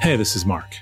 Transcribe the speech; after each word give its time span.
Hey, 0.00 0.14
this 0.14 0.36
is 0.36 0.44
Marc. 0.44 0.76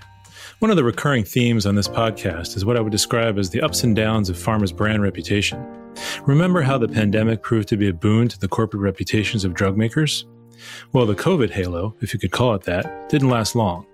One 0.58 0.70
of 0.70 0.76
the 0.76 0.84
recurring 0.84 1.24
themes 1.24 1.66
on 1.66 1.76
this 1.76 1.88
podcast 1.88 2.56
is 2.56 2.64
what 2.64 2.76
I 2.76 2.80
would 2.80 2.92
describe 2.92 3.38
as 3.38 3.48
the 3.48 3.60
ups 3.62 3.84
and 3.84 3.94
downs 3.94 4.28
of 4.28 4.36
pharma's 4.36 4.72
brand 4.72 5.02
reputation. 5.02 5.64
Remember 6.26 6.60
how 6.60 6.76
the 6.78 6.88
pandemic 6.88 7.40
proved 7.40 7.68
to 7.68 7.76
be 7.76 7.88
a 7.88 7.92
boon 7.92 8.28
to 8.28 8.38
the 8.38 8.48
corporate 8.48 8.82
reputations 8.82 9.44
of 9.44 9.54
drug 9.54 9.78
makers? 9.78 10.26
Well, 10.92 11.06
the 11.06 11.14
COVID 11.14 11.50
halo, 11.50 11.94
if 12.00 12.12
you 12.12 12.18
could 12.18 12.32
call 12.32 12.54
it 12.54 12.62
that, 12.62 13.08
didn't 13.08 13.30
last 13.30 13.54
long. 13.54 13.86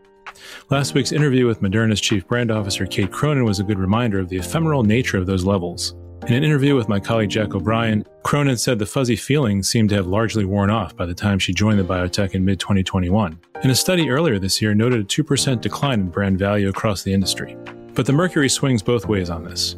Last 0.70 0.94
week's 0.94 1.12
interview 1.12 1.46
with 1.46 1.60
Moderna's 1.60 2.00
chief 2.00 2.26
brand 2.26 2.50
officer 2.50 2.86
Kate 2.86 3.12
Cronin 3.12 3.44
was 3.44 3.60
a 3.60 3.64
good 3.64 3.78
reminder 3.78 4.18
of 4.18 4.30
the 4.30 4.38
ephemeral 4.38 4.82
nature 4.82 5.18
of 5.18 5.26
those 5.26 5.44
levels. 5.44 5.94
In 6.26 6.34
an 6.34 6.44
interview 6.44 6.76
with 6.76 6.88
my 6.88 7.00
colleague 7.00 7.30
Jack 7.30 7.54
O'Brien, 7.54 8.04
Cronin 8.22 8.56
said 8.56 8.78
the 8.78 8.86
fuzzy 8.86 9.16
feelings 9.16 9.68
seemed 9.68 9.88
to 9.88 9.96
have 9.96 10.06
largely 10.06 10.44
worn 10.44 10.70
off 10.70 10.94
by 10.94 11.06
the 11.06 11.14
time 11.14 11.38
she 11.38 11.52
joined 11.52 11.78
the 11.78 11.84
biotech 11.84 12.34
in 12.34 12.44
mid 12.44 12.60
2021. 12.60 13.38
And 13.62 13.72
a 13.72 13.74
study 13.74 14.10
earlier 14.10 14.38
this 14.38 14.60
year 14.60 14.74
noted 14.74 15.00
a 15.00 15.04
2% 15.04 15.60
decline 15.60 16.00
in 16.00 16.08
brand 16.08 16.38
value 16.38 16.68
across 16.68 17.02
the 17.02 17.12
industry. 17.12 17.56
But 17.94 18.06
the 18.06 18.12
mercury 18.12 18.48
swings 18.48 18.82
both 18.82 19.08
ways 19.08 19.30
on 19.30 19.44
this. 19.44 19.76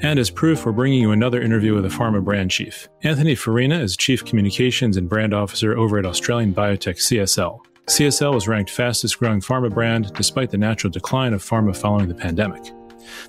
And 0.00 0.18
as 0.18 0.30
proof, 0.30 0.64
we're 0.64 0.72
bringing 0.72 1.00
you 1.00 1.10
another 1.10 1.40
interview 1.40 1.74
with 1.74 1.84
a 1.84 1.88
pharma 1.88 2.22
brand 2.22 2.50
chief. 2.50 2.88
Anthony 3.02 3.34
Farina 3.34 3.78
is 3.80 3.96
Chief 3.96 4.24
Communications 4.24 4.96
and 4.96 5.08
Brand 5.08 5.34
Officer 5.34 5.76
over 5.76 5.98
at 5.98 6.06
Australian 6.06 6.54
biotech 6.54 6.96
CSL. 6.96 7.60
CSL 7.86 8.34
was 8.34 8.46
ranked 8.46 8.70
fastest 8.70 9.18
growing 9.18 9.40
pharma 9.40 9.72
brand 9.72 10.12
despite 10.12 10.50
the 10.50 10.58
natural 10.58 10.90
decline 10.90 11.32
of 11.32 11.42
pharma 11.42 11.74
following 11.74 12.08
the 12.08 12.14
pandemic. 12.14 12.72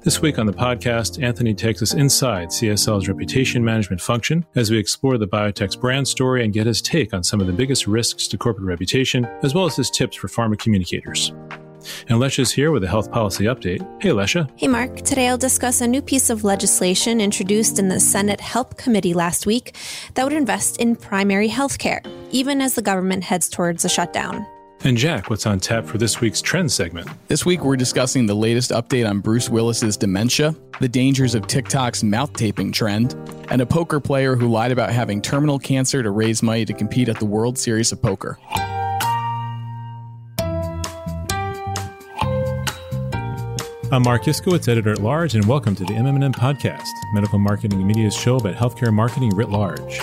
This 0.03 0.21
week 0.21 0.39
on 0.39 0.45
the 0.45 0.53
podcast, 0.53 1.21
Anthony 1.21 1.53
takes 1.53 1.81
us 1.81 1.93
inside 1.93 2.49
CSL's 2.49 3.07
reputation 3.07 3.63
management 3.63 4.01
function 4.01 4.45
as 4.55 4.71
we 4.71 4.77
explore 4.77 5.17
the 5.17 5.27
biotech's 5.27 5.75
brand 5.75 6.07
story 6.07 6.43
and 6.43 6.53
get 6.53 6.67
his 6.67 6.81
take 6.81 7.13
on 7.13 7.23
some 7.23 7.41
of 7.41 7.47
the 7.47 7.53
biggest 7.53 7.87
risks 7.87 8.27
to 8.27 8.37
corporate 8.37 8.65
reputation, 8.65 9.25
as 9.43 9.53
well 9.53 9.65
as 9.65 9.75
his 9.75 9.89
tips 9.89 10.15
for 10.15 10.27
pharma 10.27 10.57
communicators. 10.57 11.33
And 12.09 12.19
Lecia's 12.19 12.51
here 12.51 12.71
with 12.71 12.83
a 12.83 12.87
health 12.87 13.11
policy 13.11 13.45
update. 13.45 13.81
Hey, 14.01 14.09
Lecia. 14.09 14.49
Hey, 14.57 14.67
Marc. 14.67 14.97
Today 14.97 15.29
I'll 15.29 15.37
discuss 15.37 15.81
a 15.81 15.87
new 15.87 16.01
piece 16.01 16.29
of 16.29 16.43
legislation 16.43 17.21
introduced 17.21 17.79
in 17.79 17.87
the 17.87 17.99
Senate 17.99 18.41
Help 18.41 18.77
Committee 18.77 19.13
last 19.13 19.45
week 19.45 19.75
that 20.15 20.23
would 20.23 20.33
invest 20.33 20.77
in 20.77 20.95
primary 20.95 21.47
health 21.47 21.77
care, 21.77 22.01
even 22.31 22.61
as 22.61 22.75
the 22.75 22.81
government 22.81 23.23
heads 23.23 23.49
towards 23.49 23.85
a 23.85 23.89
shutdown. 23.89 24.45
And 24.85 24.97
Jack, 24.97 25.29
what's 25.29 25.45
on 25.45 25.59
tap 25.59 25.85
for 25.85 25.97
this 25.97 26.21
week's 26.21 26.41
trend 26.41 26.71
segment? 26.71 27.09
This 27.27 27.45
week, 27.45 27.65
we're 27.65 27.75
discussing 27.75 28.25
the 28.25 28.33
latest 28.33 28.71
update 28.71 29.07
on 29.07 29.19
Bruce 29.19 29.49
Willis's 29.49 29.97
dementia, 29.97 30.55
the 30.79 30.87
dangers 30.87 31.35
of 31.35 31.47
TikTok's 31.47 32.01
mouth 32.01 32.31
taping 32.31 32.71
trend, 32.71 33.13
and 33.49 33.61
a 33.61 33.65
poker 33.65 33.99
player 33.99 34.37
who 34.37 34.47
lied 34.47 34.71
about 34.71 34.91
having 34.91 35.21
terminal 35.21 35.59
cancer 35.59 36.01
to 36.01 36.11
raise 36.11 36.41
money 36.41 36.63
to 36.63 36.71
compete 36.71 37.09
at 37.09 37.19
the 37.19 37.25
World 37.25 37.57
Series 37.57 37.91
of 37.91 38.01
Poker. 38.01 38.39
I'm 43.91 44.03
Marc 44.03 44.23
Iskowitz, 44.23 44.69
editor 44.69 44.93
at 44.93 44.99
large, 44.99 45.35
and 45.35 45.43
welcome 45.43 45.75
to 45.75 45.83
the 45.83 45.93
MMM 45.93 46.35
podcast, 46.35 46.87
medical 47.13 47.37
marketing 47.37 47.79
and 47.79 47.87
media's 47.87 48.15
show 48.15 48.37
about 48.37 48.55
healthcare 48.55 48.93
marketing 48.93 49.31
writ 49.35 49.49
large. 49.49 49.99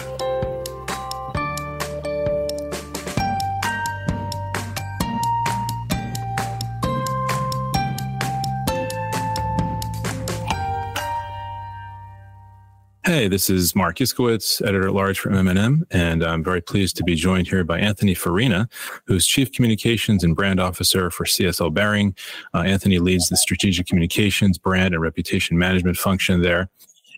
Hey, 13.27 13.30
this 13.30 13.50
is 13.50 13.74
Marc 13.74 13.96
Iskowitz, 13.96 14.62
editor 14.62 14.86
at 14.86 14.94
large 14.94 15.19
for 15.19 15.30
MMM, 15.30 15.82
and 15.91 16.22
I'm 16.22 16.44
very 16.44 16.60
pleased 16.60 16.96
to 16.98 17.02
be 17.02 17.16
joined 17.16 17.48
here 17.48 17.64
by 17.64 17.80
Anthony 17.80 18.14
Farina, 18.14 18.69
who's 19.08 19.27
Chief 19.27 19.50
Communications 19.50 20.22
and 20.22 20.36
Brand 20.36 20.60
Officer 20.60 21.10
for 21.10 21.24
CSL 21.24 21.74
Behring. 21.74 22.14
Uh, 22.54 22.58
Anthony 22.58 23.00
leads 23.00 23.28
the 23.28 23.36
strategic 23.36 23.88
communications, 23.88 24.58
brand, 24.58 24.94
and 24.94 25.02
reputation 25.02 25.58
management 25.58 25.97
function 25.97 26.41
there. 26.41 26.69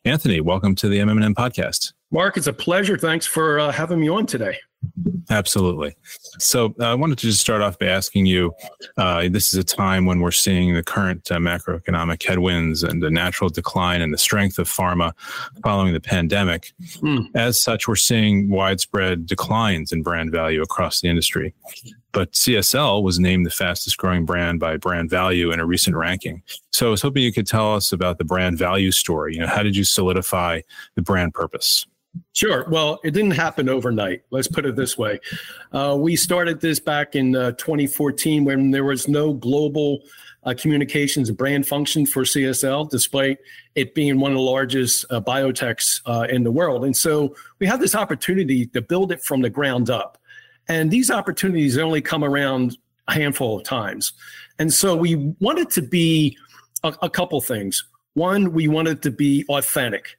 Anthony, 0.06 0.40
welcome 0.40 0.74
to 0.76 0.88
the 0.88 0.96
MMM 0.96 1.34
podcast. 1.34 1.92
Marc, 2.10 2.38
it's 2.38 2.46
a 2.46 2.54
pleasure. 2.54 2.96
Thanks 2.96 3.26
for 3.26 3.60
uh, 3.60 3.70
having 3.70 4.00
me 4.00 4.08
on 4.08 4.24
today. 4.24 4.56
Absolutely. 5.30 5.96
So 6.38 6.74
uh, 6.80 6.84
I 6.84 6.94
wanted 6.94 7.18
to 7.18 7.26
just 7.26 7.40
start 7.40 7.60
off 7.60 7.78
by 7.78 7.86
asking 7.86 8.26
you 8.26 8.54
uh, 8.96 9.28
this 9.28 9.52
is 9.52 9.54
a 9.54 9.64
time 9.64 10.06
when 10.06 10.20
we're 10.20 10.30
seeing 10.30 10.74
the 10.74 10.82
current 10.82 11.30
uh, 11.30 11.36
macroeconomic 11.36 12.22
headwinds 12.22 12.82
and 12.82 13.02
the 13.02 13.10
natural 13.10 13.50
decline 13.50 14.00
in 14.00 14.10
the 14.10 14.18
strength 14.18 14.58
of 14.58 14.68
pharma 14.68 15.12
following 15.62 15.92
the 15.92 16.00
pandemic. 16.00 16.72
Mm. 16.96 17.28
As 17.34 17.60
such, 17.60 17.88
we're 17.88 17.96
seeing 17.96 18.48
widespread 18.48 19.26
declines 19.26 19.92
in 19.92 20.02
brand 20.02 20.30
value 20.30 20.62
across 20.62 21.00
the 21.00 21.08
industry. 21.08 21.54
But 22.12 22.32
CSL 22.32 23.02
was 23.02 23.18
named 23.18 23.44
the 23.44 23.50
fastest 23.50 23.98
growing 23.98 24.24
brand 24.24 24.60
by 24.60 24.76
brand 24.76 25.10
value 25.10 25.50
in 25.50 25.60
a 25.60 25.66
recent 25.66 25.96
ranking. 25.96 26.42
So 26.72 26.86
I 26.86 26.90
was 26.90 27.02
hoping 27.02 27.22
you 27.22 27.32
could 27.32 27.46
tell 27.46 27.74
us 27.74 27.92
about 27.92 28.18
the 28.18 28.24
brand 28.24 28.56
value 28.56 28.92
story. 28.92 29.34
You 29.34 29.40
know, 29.40 29.46
how 29.46 29.62
did 29.62 29.76
you 29.76 29.84
solidify 29.84 30.62
the 30.94 31.02
brand 31.02 31.34
purpose? 31.34 31.86
Sure. 32.32 32.68
Well, 32.68 33.00
it 33.04 33.12
didn't 33.12 33.32
happen 33.32 33.68
overnight. 33.68 34.22
Let's 34.30 34.48
put 34.48 34.64
it 34.64 34.76
this 34.76 34.96
way. 34.96 35.20
Uh, 35.72 35.96
we 35.98 36.16
started 36.16 36.60
this 36.60 36.78
back 36.78 37.14
in 37.14 37.34
uh, 37.34 37.52
2014 37.52 38.44
when 38.44 38.70
there 38.70 38.84
was 38.84 39.08
no 39.08 39.32
global 39.34 40.00
uh, 40.44 40.54
communications 40.56 41.30
brand 41.30 41.66
function 41.66 42.06
for 42.06 42.22
CSL, 42.22 42.88
despite 42.90 43.38
it 43.74 43.94
being 43.94 44.20
one 44.20 44.32
of 44.32 44.36
the 44.36 44.42
largest 44.42 45.04
uh, 45.10 45.20
biotechs 45.20 46.00
uh, 46.06 46.26
in 46.30 46.44
the 46.44 46.52
world. 46.52 46.84
And 46.84 46.96
so 46.96 47.34
we 47.58 47.66
had 47.66 47.80
this 47.80 47.94
opportunity 47.94 48.66
to 48.66 48.80
build 48.80 49.12
it 49.12 49.22
from 49.22 49.42
the 49.42 49.50
ground 49.50 49.90
up. 49.90 50.18
And 50.68 50.90
these 50.90 51.10
opportunities 51.10 51.76
only 51.76 52.00
come 52.00 52.24
around 52.24 52.78
a 53.08 53.14
handful 53.14 53.58
of 53.58 53.64
times. 53.64 54.12
And 54.58 54.72
so 54.72 54.96
we 54.96 55.34
wanted 55.40 55.70
to 55.70 55.82
be 55.82 56.36
a, 56.82 56.94
a 57.02 57.10
couple 57.10 57.40
things. 57.40 57.84
One, 58.14 58.52
we 58.52 58.68
wanted 58.68 59.02
to 59.02 59.10
be 59.10 59.44
authentic 59.48 60.18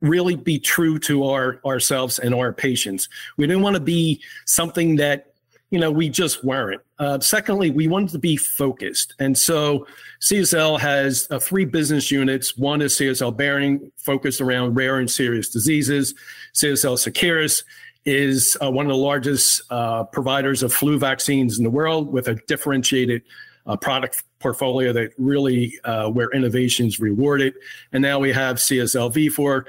really 0.00 0.36
be 0.36 0.58
true 0.58 0.98
to 1.00 1.24
our 1.24 1.60
ourselves 1.64 2.18
and 2.18 2.34
our 2.34 2.52
patients. 2.52 3.08
We 3.36 3.46
didn't 3.46 3.62
want 3.62 3.74
to 3.74 3.80
be 3.80 4.22
something 4.44 4.96
that 4.96 5.32
you 5.70 5.78
know 5.78 5.90
we 5.90 6.08
just 6.08 6.44
weren't. 6.44 6.80
Uh, 6.98 7.20
secondly, 7.20 7.70
we 7.70 7.88
wanted 7.88 8.10
to 8.10 8.18
be 8.18 8.36
focused, 8.36 9.14
and 9.18 9.36
so 9.36 9.86
CSL 10.20 10.78
has 10.80 11.26
uh, 11.30 11.38
three 11.38 11.64
business 11.64 12.10
units. 12.10 12.56
One 12.56 12.82
is 12.82 12.94
CSL 12.96 13.36
Behring, 13.36 13.90
focused 13.96 14.40
around 14.40 14.74
rare 14.74 14.98
and 14.98 15.10
serious 15.10 15.48
diseases. 15.48 16.14
CSL 16.54 16.96
Seqirus 16.96 17.64
is 18.04 18.56
uh, 18.62 18.70
one 18.70 18.86
of 18.86 18.90
the 18.90 18.96
largest 18.96 19.62
uh, 19.70 20.04
providers 20.04 20.62
of 20.62 20.72
flu 20.72 20.98
vaccines 20.98 21.58
in 21.58 21.64
the 21.64 21.70
world, 21.70 22.10
with 22.12 22.28
a 22.28 22.34
differentiated 22.46 23.22
uh, 23.66 23.76
product 23.76 24.24
portfolio 24.38 24.92
that 24.92 25.12
really 25.18 25.78
uh, 25.84 26.08
where 26.08 26.30
innovation 26.30 26.86
is 26.86 26.98
rewarded. 26.98 27.54
And 27.92 28.02
now 28.02 28.18
we 28.18 28.32
have 28.32 28.56
CSL 28.56 29.12
Vifor 29.12 29.64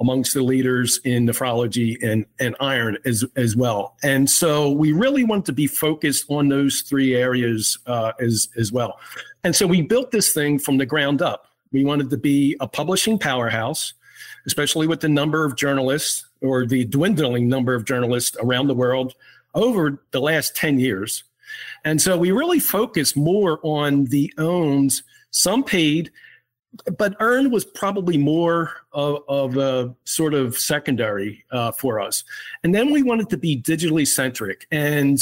amongst 0.00 0.34
the 0.34 0.42
leaders 0.42 0.98
in 1.04 1.26
nephrology 1.26 1.96
and, 2.02 2.26
and 2.40 2.56
iron 2.60 2.98
as, 3.04 3.24
as 3.36 3.54
well. 3.54 3.96
And 4.02 4.28
so 4.28 4.70
we 4.70 4.92
really 4.92 5.24
want 5.24 5.46
to 5.46 5.52
be 5.52 5.66
focused 5.66 6.26
on 6.28 6.48
those 6.48 6.80
three 6.82 7.14
areas 7.14 7.78
uh, 7.86 8.12
as, 8.20 8.48
as 8.56 8.72
well. 8.72 8.98
And 9.44 9.54
so 9.54 9.66
we 9.66 9.82
built 9.82 10.10
this 10.10 10.32
thing 10.32 10.58
from 10.58 10.78
the 10.78 10.86
ground 10.86 11.22
up. 11.22 11.46
We 11.72 11.84
wanted 11.84 12.10
to 12.10 12.16
be 12.16 12.56
a 12.60 12.66
publishing 12.66 13.18
powerhouse, 13.18 13.94
especially 14.46 14.86
with 14.86 15.00
the 15.00 15.08
number 15.08 15.44
of 15.44 15.56
journalists 15.56 16.26
or 16.40 16.66
the 16.66 16.84
dwindling 16.84 17.48
number 17.48 17.74
of 17.74 17.84
journalists 17.84 18.36
around 18.40 18.66
the 18.66 18.74
world 18.74 19.14
over 19.54 20.02
the 20.10 20.20
last 20.20 20.56
10 20.56 20.78
years. 20.78 21.24
And 21.84 22.00
so 22.00 22.16
we 22.16 22.32
really 22.32 22.58
focus 22.58 23.14
more 23.14 23.60
on 23.62 24.06
the 24.06 24.32
owns, 24.38 25.02
some 25.30 25.62
paid, 25.62 26.10
but 26.98 27.16
earn 27.20 27.50
was 27.50 27.64
probably 27.64 28.16
more 28.16 28.72
of, 28.92 29.22
of 29.28 29.56
a 29.56 29.94
sort 30.04 30.34
of 30.34 30.56
secondary 30.56 31.44
uh, 31.50 31.72
for 31.72 32.00
us. 32.00 32.24
And 32.62 32.74
then 32.74 32.90
we 32.90 33.02
wanted 33.02 33.30
to 33.30 33.36
be 33.36 33.60
digitally 33.60 34.06
centric. 34.06 34.66
And, 34.70 35.18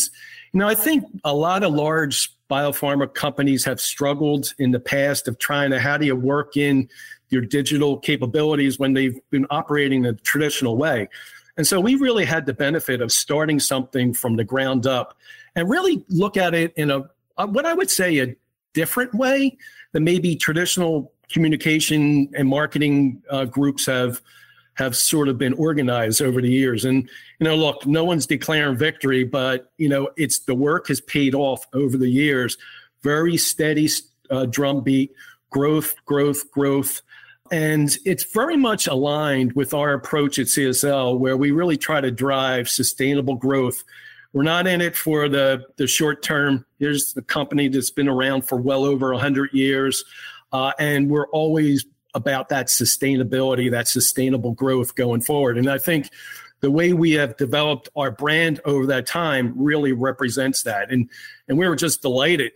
you 0.53 0.61
know, 0.61 0.69
I 0.69 0.75
think 0.75 1.05
a 1.25 1.35
lot 1.35 1.63
of 1.63 1.73
large 1.73 2.31
biopharma 2.51 3.13
companies 3.15 3.65
have 3.65 3.81
struggled 3.81 4.55
in 4.59 4.71
the 4.71 4.81
past 4.81 5.29
of 5.29 5.39
trying 5.39 5.71
to 5.71 5.81
how 5.81 5.97
do 5.97 6.07
you 6.07 6.17
work 6.17 6.57
in 6.57 6.89
your 7.31 7.43
digital 7.43 7.99
capabilities 7.99 8.79
when 8.79 8.93
they've 8.93 9.19
been 9.31 9.47
operating 9.51 10.03
the 10.03 10.13
traditional 10.13 10.77
way. 10.77 11.09
And 11.57 11.67
so 11.67 11.81
we 11.81 11.95
really 11.95 12.25
had 12.25 12.47
the 12.47 12.55
benefit 12.55 13.01
of 13.01 13.13
starting 13.13 13.59
something 13.59 14.15
from 14.15 14.37
the 14.37 14.45
ground 14.45 14.87
up 14.87 15.17
and 15.55 15.69
really 15.69 16.05
look 16.09 16.37
at 16.37 16.55
it 16.55 16.73
in 16.77 16.91
a, 16.91 17.05
what 17.47 17.67
I 17.67 17.75
would 17.75 17.91
say, 17.91 18.19
a 18.19 18.35
different 18.75 19.15
way 19.15 19.57
than 19.93 20.05
maybe 20.05 20.37
traditional 20.37 21.13
communication 21.33 22.31
and 22.37 22.49
marketing 22.49 23.23
uh, 23.31 23.45
groups 23.45 23.87
have 23.87 24.21
have 24.75 24.97
sort 24.97 25.29
of 25.29 25.37
been 25.37 25.53
organized 25.55 26.23
over 26.23 26.41
the 26.41 26.51
years. 26.51 26.85
And 26.85 27.09
you 27.39 27.45
know, 27.45 27.57
look, 27.57 27.87
no 27.87 28.05
one's 28.05 28.27
declaring 28.27 28.77
victory, 28.77 29.25
but 29.25 29.71
you 29.77 29.89
know, 29.89 30.09
it's 30.17 30.41
the 30.41 30.55
work 30.55 30.89
has 30.89 31.01
paid 31.01 31.35
off 31.35 31.67
over 31.75 31.97
the 31.97 32.09
years. 32.09 32.57
Very 33.03 33.37
steady 33.37 33.89
uh, 34.31 34.47
drumbeat, 34.47 35.13
growth, 35.51 35.95
growth, 36.07 36.51
growth. 36.51 37.03
And 37.51 37.99
it's 38.07 38.25
very 38.33 38.57
much 38.57 38.87
aligned 38.87 39.53
with 39.53 39.75
our 39.75 39.93
approach 39.93 40.39
at 40.39 40.47
CSL, 40.47 41.19
where 41.19 41.37
we 41.37 41.51
really 41.51 41.77
try 41.77 42.01
to 42.01 42.11
drive 42.11 42.69
sustainable 42.69 43.35
growth 43.35 43.85
We're 44.33 44.43
not 44.43 44.67
in 44.67 44.81
it 44.81 44.97
for 44.97 45.29
the 45.29 45.65
the 45.77 45.87
short 45.87 46.23
term. 46.23 46.65
Here's 46.79 47.13
the 47.13 47.23
company 47.23 47.69
that's 47.69 47.91
been 47.91 48.09
around 48.09 48.49
for 48.49 48.57
well 48.57 48.85
over 48.85 49.13
hundred 49.13 49.53
years, 49.53 50.05
uh, 50.53 50.73
and 50.79 51.11
we're 51.11 51.29
always 51.29 51.85
about 52.15 52.49
that 52.51 52.67
sustainability, 52.67 53.71
that 53.71 53.89
sustainable 53.89 54.53
growth 54.53 54.95
going 54.95 55.21
forward. 55.21 55.57
And 55.57 55.69
I 55.69 55.79
think 55.79 56.11
the 56.61 56.71
way 56.71 56.93
we 56.93 57.13
have 57.13 57.37
developed 57.37 57.89
our 57.97 58.11
brand 58.11 58.61
over 58.65 58.87
that 58.87 59.07
time 59.07 59.53
really 59.57 59.93
represents 59.93 60.63
that. 60.63 60.93
And 60.93 61.11
and 61.49 61.59
we 61.59 61.69
were 61.69 61.77
just 61.77 62.03
delighted 62.03 62.53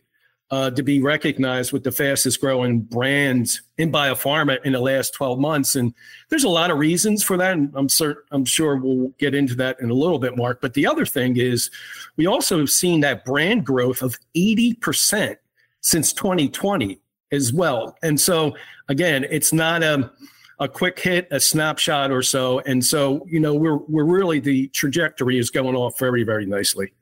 uh, 0.50 0.70
to 0.70 0.82
be 0.82 1.02
recognized 1.02 1.72
with 1.72 1.82
the 1.82 1.90
fastest 1.90 2.40
growing 2.40 2.80
brands 2.80 3.62
in 3.78 3.90
biopharma 3.90 4.64
in 4.64 4.72
the 4.72 4.80
last 4.80 5.12
12 5.14 5.40
months. 5.40 5.74
And 5.74 5.92
there's 6.28 6.44
a 6.44 6.48
lot 6.48 6.70
of 6.70 6.78
reasons 6.78 7.24
for 7.24 7.36
that. 7.36 7.54
And 7.54 7.72
I'm 7.74 7.88
certain, 7.88 8.22
I'm 8.30 8.44
sure 8.44 8.76
we'll 8.76 9.08
get 9.18 9.34
into 9.34 9.56
that 9.56 9.80
in 9.80 9.90
a 9.90 9.94
little 9.94 10.20
bit, 10.20 10.36
Marc. 10.36 10.60
But 10.60 10.74
the 10.74 10.86
other 10.86 11.04
thing 11.04 11.36
is 11.36 11.70
we 12.16 12.26
also 12.26 12.58
have 12.58 12.70
seen 12.70 13.00
that 13.00 13.24
brand 13.24 13.66
growth 13.66 14.02
of 14.02 14.16
80% 14.36 15.36
since 15.80 16.12
2020 16.12 17.00
as 17.32 17.52
well. 17.52 17.96
And 18.02 18.20
so 18.20 18.56
again, 18.88 19.26
it's 19.30 19.52
not 19.52 19.82
a 19.82 20.10
a 20.58 20.68
quick 20.68 20.98
hit, 20.98 21.28
a 21.30 21.38
snapshot 21.38 22.10
or 22.10 22.22
so. 22.22 22.60
And 22.60 22.82
so, 22.84 23.26
you 23.28 23.40
know, 23.40 23.54
we're 23.54 23.76
we're 23.76 24.04
really 24.04 24.40
the 24.40 24.68
trajectory 24.68 25.38
is 25.38 25.50
going 25.50 25.76
off 25.76 25.98
very, 25.98 26.22
very 26.24 26.46
nicely. 26.46 26.92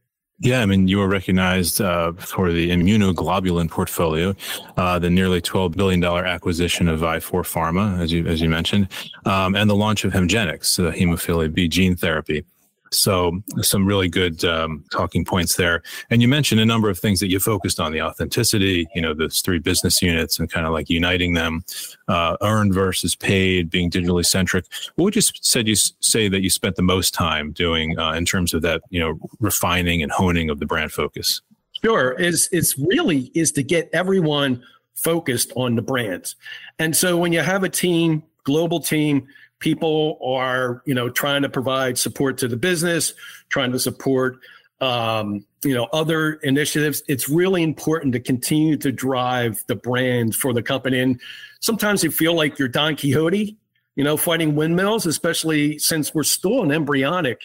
Yeah, 0.40 0.60
I 0.62 0.66
mean, 0.66 0.88
you 0.88 0.98
were 0.98 1.06
recognized 1.06 1.80
uh, 1.80 2.12
for 2.14 2.50
the 2.50 2.70
immunoglobulin 2.70 3.70
portfolio, 3.70 4.34
uh, 4.76 4.98
the 4.98 5.08
nearly 5.08 5.40
twelve 5.40 5.72
billion 5.72 6.00
dollar 6.00 6.24
acquisition 6.26 6.88
of 6.88 7.00
Vifor 7.00 7.44
Pharma, 7.44 8.00
as 8.00 8.10
you 8.10 8.26
as 8.26 8.40
you 8.40 8.48
mentioned, 8.48 8.88
um, 9.26 9.54
and 9.54 9.70
the 9.70 9.76
launch 9.76 10.04
of 10.04 10.12
Hemgenix, 10.12 10.76
the 10.76 10.90
hemophilia 10.90 11.52
B 11.52 11.68
gene 11.68 11.94
therapy. 11.94 12.44
So 12.90 13.42
some 13.60 13.86
really 13.86 14.08
good 14.08 14.44
um, 14.44 14.84
talking 14.92 15.24
points 15.24 15.56
there. 15.56 15.82
And 16.10 16.22
you 16.22 16.28
mentioned 16.28 16.60
a 16.60 16.64
number 16.64 16.88
of 16.88 16.98
things 16.98 17.20
that 17.20 17.28
you 17.28 17.40
focused 17.40 17.80
on: 17.80 17.92
the 17.92 18.02
authenticity, 18.02 18.86
you 18.94 19.02
know, 19.02 19.14
those 19.14 19.40
three 19.40 19.58
business 19.58 20.00
units, 20.00 20.38
and 20.38 20.50
kind 20.50 20.66
of 20.66 20.72
like 20.72 20.88
uniting 20.88 21.34
them, 21.34 21.64
uh, 22.08 22.36
earned 22.42 22.74
versus 22.74 23.14
paid, 23.14 23.70
being 23.70 23.90
digitally 23.90 24.24
centric. 24.24 24.66
What 24.94 25.04
would 25.04 25.16
you 25.16 25.22
said 25.22 25.66
you 25.66 25.76
say 25.76 26.28
that 26.28 26.42
you 26.42 26.50
spent 26.50 26.76
the 26.76 26.82
most 26.82 27.14
time 27.14 27.52
doing 27.52 27.98
uh, 27.98 28.12
in 28.12 28.24
terms 28.24 28.54
of 28.54 28.62
that, 28.62 28.82
you 28.90 29.00
know, 29.00 29.18
refining 29.40 30.02
and 30.02 30.12
honing 30.12 30.50
of 30.50 30.60
the 30.60 30.66
brand 30.66 30.92
focus? 30.92 31.40
Sure, 31.84 32.12
is 32.12 32.48
it's 32.52 32.78
really 32.78 33.30
is 33.34 33.52
to 33.52 33.62
get 33.62 33.90
everyone 33.92 34.62
focused 34.94 35.52
on 35.56 35.74
the 35.74 35.82
brands. 35.82 36.36
And 36.78 36.96
so 36.96 37.16
when 37.16 37.32
you 37.32 37.40
have 37.40 37.64
a 37.64 37.68
team, 37.68 38.22
global 38.44 38.80
team 38.80 39.26
people 39.64 40.18
are 40.22 40.82
you 40.84 40.94
know 40.94 41.08
trying 41.08 41.40
to 41.40 41.48
provide 41.48 41.96
support 41.98 42.36
to 42.36 42.46
the 42.46 42.56
business 42.56 43.14
trying 43.48 43.72
to 43.72 43.78
support 43.78 44.36
um, 44.82 45.42
you 45.64 45.72
know 45.72 45.84
other 45.94 46.34
initiatives. 46.42 47.02
It's 47.08 47.30
really 47.30 47.62
important 47.62 48.12
to 48.12 48.20
continue 48.20 48.76
to 48.76 48.92
drive 48.92 49.64
the 49.66 49.74
brand 49.74 50.36
for 50.36 50.52
the 50.52 50.62
company. 50.62 51.00
And 51.00 51.18
sometimes 51.60 52.04
you 52.04 52.10
feel 52.10 52.34
like 52.34 52.58
you're 52.58 52.68
don 52.68 52.94
quixote 52.94 53.56
you 53.96 54.04
know 54.04 54.18
fighting 54.18 54.54
windmills 54.54 55.06
especially 55.06 55.78
since 55.78 56.14
we're 56.14 56.24
still 56.24 56.62
an 56.62 56.70
embryonic 56.70 57.40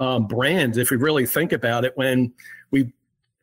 um, 0.00 0.26
brand 0.26 0.76
if 0.76 0.90
we 0.90 0.96
really 0.96 1.24
think 1.24 1.52
about 1.52 1.84
it. 1.84 1.96
When 1.96 2.32
we 2.72 2.92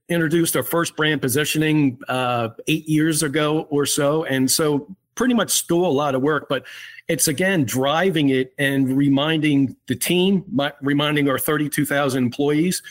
introduced 0.09 0.57
our 0.57 0.63
first 0.63 0.97
brand 0.97 1.21
positioning 1.21 1.97
uh, 2.09 2.49
eight 2.67 2.89
years 2.89 3.23
ago 3.23 3.67
or 3.69 3.85
so 3.85 4.25
and 4.25 4.51
so 4.51 4.93
pretty 5.15 5.33
much 5.33 5.51
still 5.51 5.85
a 5.85 5.95
lot 6.01 6.15
of 6.15 6.21
work, 6.21 6.47
but 6.49 6.65
it's 7.11 7.27
again 7.27 7.65
driving 7.65 8.29
it 8.29 8.53
and 8.57 8.95
reminding 8.95 9.75
the 9.87 9.95
team, 9.95 10.45
reminding 10.81 11.29
our 11.29 11.37
32,000 11.37 12.23
employees 12.23 12.81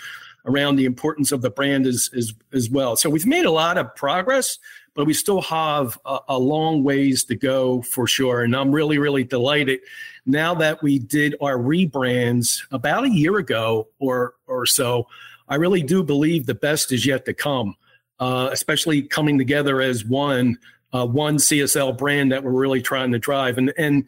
around 0.44 0.76
the 0.76 0.84
importance 0.84 1.32
of 1.32 1.40
the 1.40 1.48
brand 1.48 1.86
as, 1.86 2.10
as, 2.14 2.34
as 2.52 2.68
well. 2.68 2.96
So 2.96 3.08
we've 3.08 3.24
made 3.24 3.46
a 3.46 3.50
lot 3.50 3.78
of 3.78 3.96
progress, 3.96 4.58
but 4.92 5.06
we 5.06 5.14
still 5.14 5.40
have 5.40 5.98
a, 6.04 6.18
a 6.28 6.38
long 6.38 6.84
ways 6.84 7.24
to 7.24 7.34
go 7.34 7.80
for 7.80 8.06
sure. 8.06 8.42
And 8.42 8.54
I'm 8.54 8.72
really, 8.72 8.98
really 8.98 9.24
delighted 9.24 9.80
now 10.26 10.54
that 10.56 10.82
we 10.82 10.98
did 10.98 11.34
our 11.40 11.56
rebrands 11.56 12.60
about 12.72 13.04
a 13.04 13.10
year 13.10 13.38
ago 13.38 13.88
or, 14.00 14.34
or 14.46 14.66
so. 14.66 15.06
I 15.48 15.54
really 15.54 15.82
do 15.82 16.04
believe 16.04 16.44
the 16.44 16.54
best 16.54 16.92
is 16.92 17.06
yet 17.06 17.24
to 17.24 17.32
come, 17.32 17.74
uh, 18.18 18.50
especially 18.52 19.00
coming 19.00 19.38
together 19.38 19.80
as 19.80 20.04
one 20.04 20.58
uh, 20.92 21.06
one 21.06 21.36
CSL 21.36 21.96
brand 21.96 22.32
that 22.32 22.42
we're 22.42 22.50
really 22.50 22.82
trying 22.82 23.12
to 23.12 23.18
drive. 23.18 23.58
And 23.58 23.72
and 23.76 24.06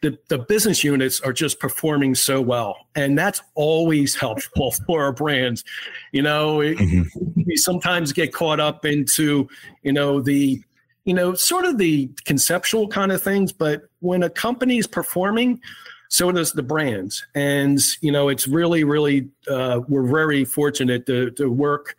the, 0.00 0.16
the 0.28 0.38
business 0.38 0.84
units 0.84 1.20
are 1.20 1.32
just 1.32 1.58
performing 1.58 2.14
so 2.14 2.40
well. 2.40 2.76
And 2.94 3.18
that's 3.18 3.42
always 3.54 4.14
helpful 4.14 4.72
for 4.86 5.02
our 5.02 5.12
brands. 5.12 5.64
You 6.12 6.22
know, 6.22 6.58
mm-hmm. 6.58 7.42
we 7.44 7.56
sometimes 7.56 8.12
get 8.12 8.32
caught 8.32 8.60
up 8.60 8.84
into, 8.84 9.48
you 9.82 9.92
know, 9.92 10.20
the, 10.20 10.62
you 11.04 11.14
know, 11.14 11.34
sort 11.34 11.64
of 11.64 11.78
the 11.78 12.10
conceptual 12.24 12.86
kind 12.88 13.10
of 13.10 13.22
things. 13.22 13.52
But 13.52 13.88
when 14.00 14.22
a 14.22 14.30
company 14.30 14.78
is 14.78 14.86
performing, 14.86 15.60
so 16.08 16.30
does 16.32 16.52
the 16.52 16.62
brands. 16.62 17.26
And, 17.34 17.80
you 18.00 18.12
know, 18.12 18.28
it's 18.28 18.46
really, 18.46 18.84
really, 18.84 19.28
uh, 19.50 19.80
we're 19.88 20.06
very 20.06 20.44
fortunate 20.44 21.06
to, 21.06 21.30
to 21.32 21.50
work 21.50 21.96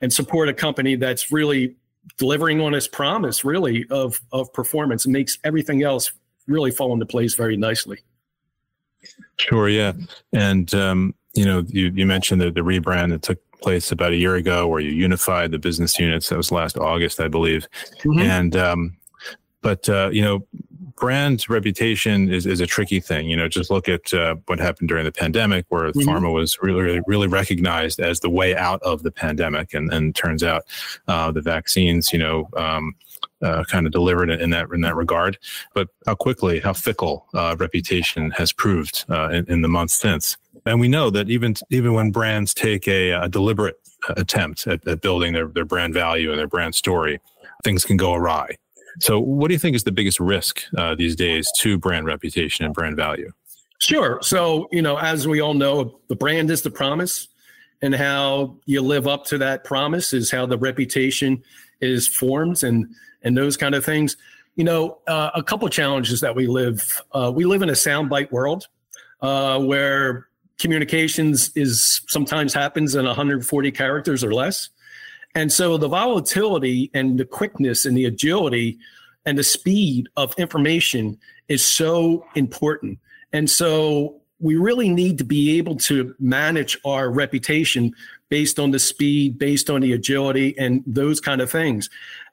and 0.00 0.12
support 0.12 0.48
a 0.48 0.54
company 0.54 0.96
that's 0.96 1.32
really 1.32 1.76
delivering 2.16 2.60
on 2.60 2.72
his 2.72 2.88
promise 2.88 3.44
really 3.44 3.84
of 3.90 4.20
of 4.32 4.52
performance 4.52 5.06
makes 5.06 5.38
everything 5.44 5.82
else 5.82 6.12
really 6.46 6.70
fall 6.70 6.92
into 6.92 7.06
place 7.06 7.34
very 7.34 7.56
nicely. 7.56 7.98
Sure, 9.38 9.68
yeah, 9.68 9.92
and 10.32 10.74
um, 10.74 11.14
you 11.34 11.44
know, 11.44 11.62
you 11.68 11.92
you 11.94 12.06
mentioned 12.06 12.40
the 12.40 12.50
the 12.50 12.60
rebrand 12.60 13.10
that 13.10 13.22
took 13.22 13.38
place 13.60 13.92
about 13.92 14.12
a 14.12 14.16
year 14.16 14.36
ago, 14.36 14.66
where 14.66 14.80
you 14.80 14.90
unified 14.90 15.50
the 15.50 15.58
business 15.58 15.98
units. 15.98 16.28
That 16.28 16.36
was 16.36 16.50
last 16.50 16.76
August, 16.76 17.20
I 17.20 17.28
believe, 17.28 17.68
mm-hmm. 18.02 18.18
and 18.18 18.56
um, 18.56 18.96
but 19.62 19.88
uh, 19.88 20.10
you 20.12 20.22
know, 20.22 20.46
brand 20.98 21.48
reputation 21.48 22.32
is, 22.32 22.46
is 22.46 22.60
a 22.60 22.66
tricky 22.66 23.00
thing. 23.00 23.28
You 23.28 23.36
know, 23.36 23.48
just 23.48 23.70
look 23.70 23.88
at 23.88 24.12
uh, 24.12 24.36
what 24.46 24.58
happened 24.58 24.88
during 24.88 25.04
the 25.04 25.12
pandemic, 25.12 25.66
where 25.68 25.90
mm-hmm. 25.90 26.08
pharma 26.08 26.32
was 26.32 26.58
really, 26.60 26.82
really, 26.82 27.00
really 27.06 27.26
recognized 27.26 28.00
as 28.00 28.20
the 28.20 28.30
way 28.30 28.56
out 28.56 28.82
of 28.82 29.02
the 29.02 29.10
pandemic, 29.10 29.74
and 29.74 29.92
and 29.92 30.14
turns 30.14 30.42
out 30.42 30.64
uh, 31.06 31.30
the 31.30 31.42
vaccines, 31.42 32.12
you 32.12 32.18
know. 32.18 32.48
Um, 32.56 32.94
uh, 33.42 33.64
kind 33.64 33.86
of 33.86 33.92
delivered 33.92 34.30
in 34.30 34.50
that 34.50 34.68
in 34.72 34.80
that 34.80 34.96
regard, 34.96 35.38
but 35.74 35.88
how 36.06 36.14
quickly, 36.14 36.60
how 36.60 36.72
fickle 36.72 37.26
uh, 37.34 37.54
reputation 37.58 38.30
has 38.32 38.52
proved 38.52 39.04
uh, 39.08 39.28
in, 39.28 39.44
in, 39.48 39.62
the 39.62 39.68
months 39.68 39.94
since, 39.94 40.36
and 40.66 40.80
we 40.80 40.88
know 40.88 41.08
that 41.10 41.28
even 41.28 41.54
even 41.70 41.94
when 41.94 42.10
brands 42.10 42.52
take 42.52 42.86
a, 42.88 43.10
a 43.10 43.28
deliberate 43.28 43.76
attempt 44.16 44.66
at, 44.66 44.86
at 44.86 45.00
building 45.00 45.32
their, 45.32 45.46
their 45.46 45.64
brand 45.64 45.94
value 45.94 46.30
and 46.30 46.38
their 46.38 46.48
brand 46.48 46.74
story, 46.74 47.20
things 47.64 47.84
can 47.84 47.96
go 47.96 48.14
awry. 48.14 48.56
So, 49.00 49.20
what 49.20 49.48
do 49.48 49.54
you 49.54 49.58
think 49.58 49.76
is 49.76 49.84
the 49.84 49.92
biggest 49.92 50.20
risk 50.20 50.62
uh, 50.76 50.94
these 50.94 51.14
days 51.14 51.48
to 51.60 51.78
brand 51.78 52.06
reputation 52.06 52.64
and 52.64 52.74
brand 52.74 52.96
value? 52.96 53.30
Sure. 53.78 54.18
So, 54.22 54.68
you 54.72 54.82
know, 54.82 54.98
as 54.98 55.28
we 55.28 55.40
all 55.40 55.54
know, 55.54 56.00
the 56.08 56.16
brand 56.16 56.50
is 56.50 56.62
the 56.62 56.70
promise, 56.70 57.28
and 57.80 57.94
how 57.94 58.56
you 58.66 58.82
live 58.82 59.06
up 59.06 59.24
to 59.26 59.38
that 59.38 59.64
promise 59.64 60.12
is 60.12 60.30
how 60.30 60.46
the 60.46 60.58
reputation 60.58 61.42
is 61.80 62.08
formed, 62.08 62.62
and 62.62 62.86
and 63.22 63.36
those 63.36 63.56
kind 63.56 63.74
of 63.74 63.84
things. 63.84 64.16
You 64.56 64.64
know, 64.64 64.98
uh, 65.06 65.30
a 65.34 65.42
couple 65.42 65.68
challenges 65.68 66.20
that 66.20 66.34
we 66.34 66.48
live. 66.48 67.00
Uh, 67.12 67.30
we 67.34 67.44
live 67.44 67.62
in 67.62 67.68
a 67.68 67.74
soundbite 67.74 68.32
world 68.32 68.66
uh, 69.22 69.60
where 69.60 70.26
communications 70.58 71.52
is 71.54 72.02
sometimes 72.08 72.52
happens 72.52 72.94
in 72.94 73.06
140 73.06 73.70
characters 73.70 74.24
or 74.24 74.34
less. 74.34 74.70
And 75.34 75.52
so 75.52 75.76
the 75.76 75.88
volatility 75.88 76.90
and 76.94 77.18
the 77.18 77.24
quickness 77.24 77.84
and 77.84 77.96
the 77.96 78.06
agility 78.06 78.78
and 79.26 79.38
the 79.38 79.44
speed 79.44 80.08
of 80.16 80.34
information 80.38 81.18
is 81.48 81.64
so 81.64 82.24
important. 82.34 82.98
And 83.32 83.48
so 83.48 84.20
we 84.40 84.56
really 84.56 84.88
need 84.88 85.18
to 85.18 85.24
be 85.24 85.58
able 85.58 85.76
to 85.76 86.14
manage 86.18 86.78
our 86.84 87.10
reputation 87.10 87.92
based 88.28 88.58
on 88.58 88.70
the 88.70 88.78
speed, 88.78 89.38
based 89.38 89.68
on 89.68 89.80
the 89.80 89.92
agility, 89.92 90.56
and 90.58 90.82
those 90.86 91.20
kind 91.20 91.40
of 91.40 91.50
things. 91.50 91.90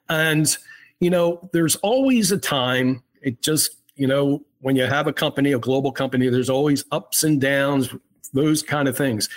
And, 0.08 0.56
you 1.00 1.10
know, 1.10 1.48
there's 1.52 1.76
always 1.76 2.32
a 2.32 2.38
time, 2.38 3.02
it 3.22 3.42
just, 3.42 3.76
you 3.96 4.06
know, 4.06 4.44
when 4.60 4.76
you 4.76 4.84
have 4.84 5.06
a 5.06 5.12
company, 5.12 5.52
a 5.52 5.58
global 5.58 5.92
company, 5.92 6.28
there's 6.28 6.50
always 6.50 6.84
ups 6.92 7.24
and 7.24 7.40
downs, 7.40 7.92
those 8.32 8.62
kind 8.62 8.88
of 8.88 8.96
things. 8.96 9.28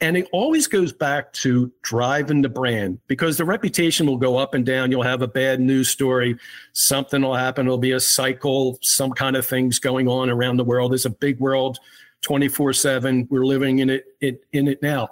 And 0.00 0.16
it 0.16 0.28
always 0.30 0.66
goes 0.66 0.92
back 0.92 1.32
to 1.34 1.72
driving 1.82 2.42
the 2.42 2.50
brand 2.50 2.98
because 3.06 3.38
the 3.38 3.46
reputation 3.46 4.06
will 4.06 4.18
go 4.18 4.36
up 4.36 4.52
and 4.52 4.64
down. 4.64 4.90
You'll 4.90 5.02
have 5.02 5.22
a 5.22 5.28
bad 5.28 5.58
news 5.58 5.88
story, 5.88 6.36
something 6.74 7.22
will 7.22 7.34
happen. 7.34 7.66
It'll 7.66 7.78
be 7.78 7.92
a 7.92 8.00
cycle, 8.00 8.78
some 8.82 9.12
kind 9.12 9.36
of 9.36 9.46
things 9.46 9.78
going 9.78 10.06
on 10.06 10.28
around 10.28 10.58
the 10.58 10.64
world. 10.64 10.92
It's 10.92 11.06
a 11.06 11.10
big 11.10 11.40
world, 11.40 11.78
24 12.22 12.74
7. 12.74 13.28
We're 13.30 13.46
living 13.46 13.78
in 13.78 13.88
it, 13.88 14.04
it, 14.20 14.44
in 14.52 14.68
it 14.68 14.82
now. 14.82 15.08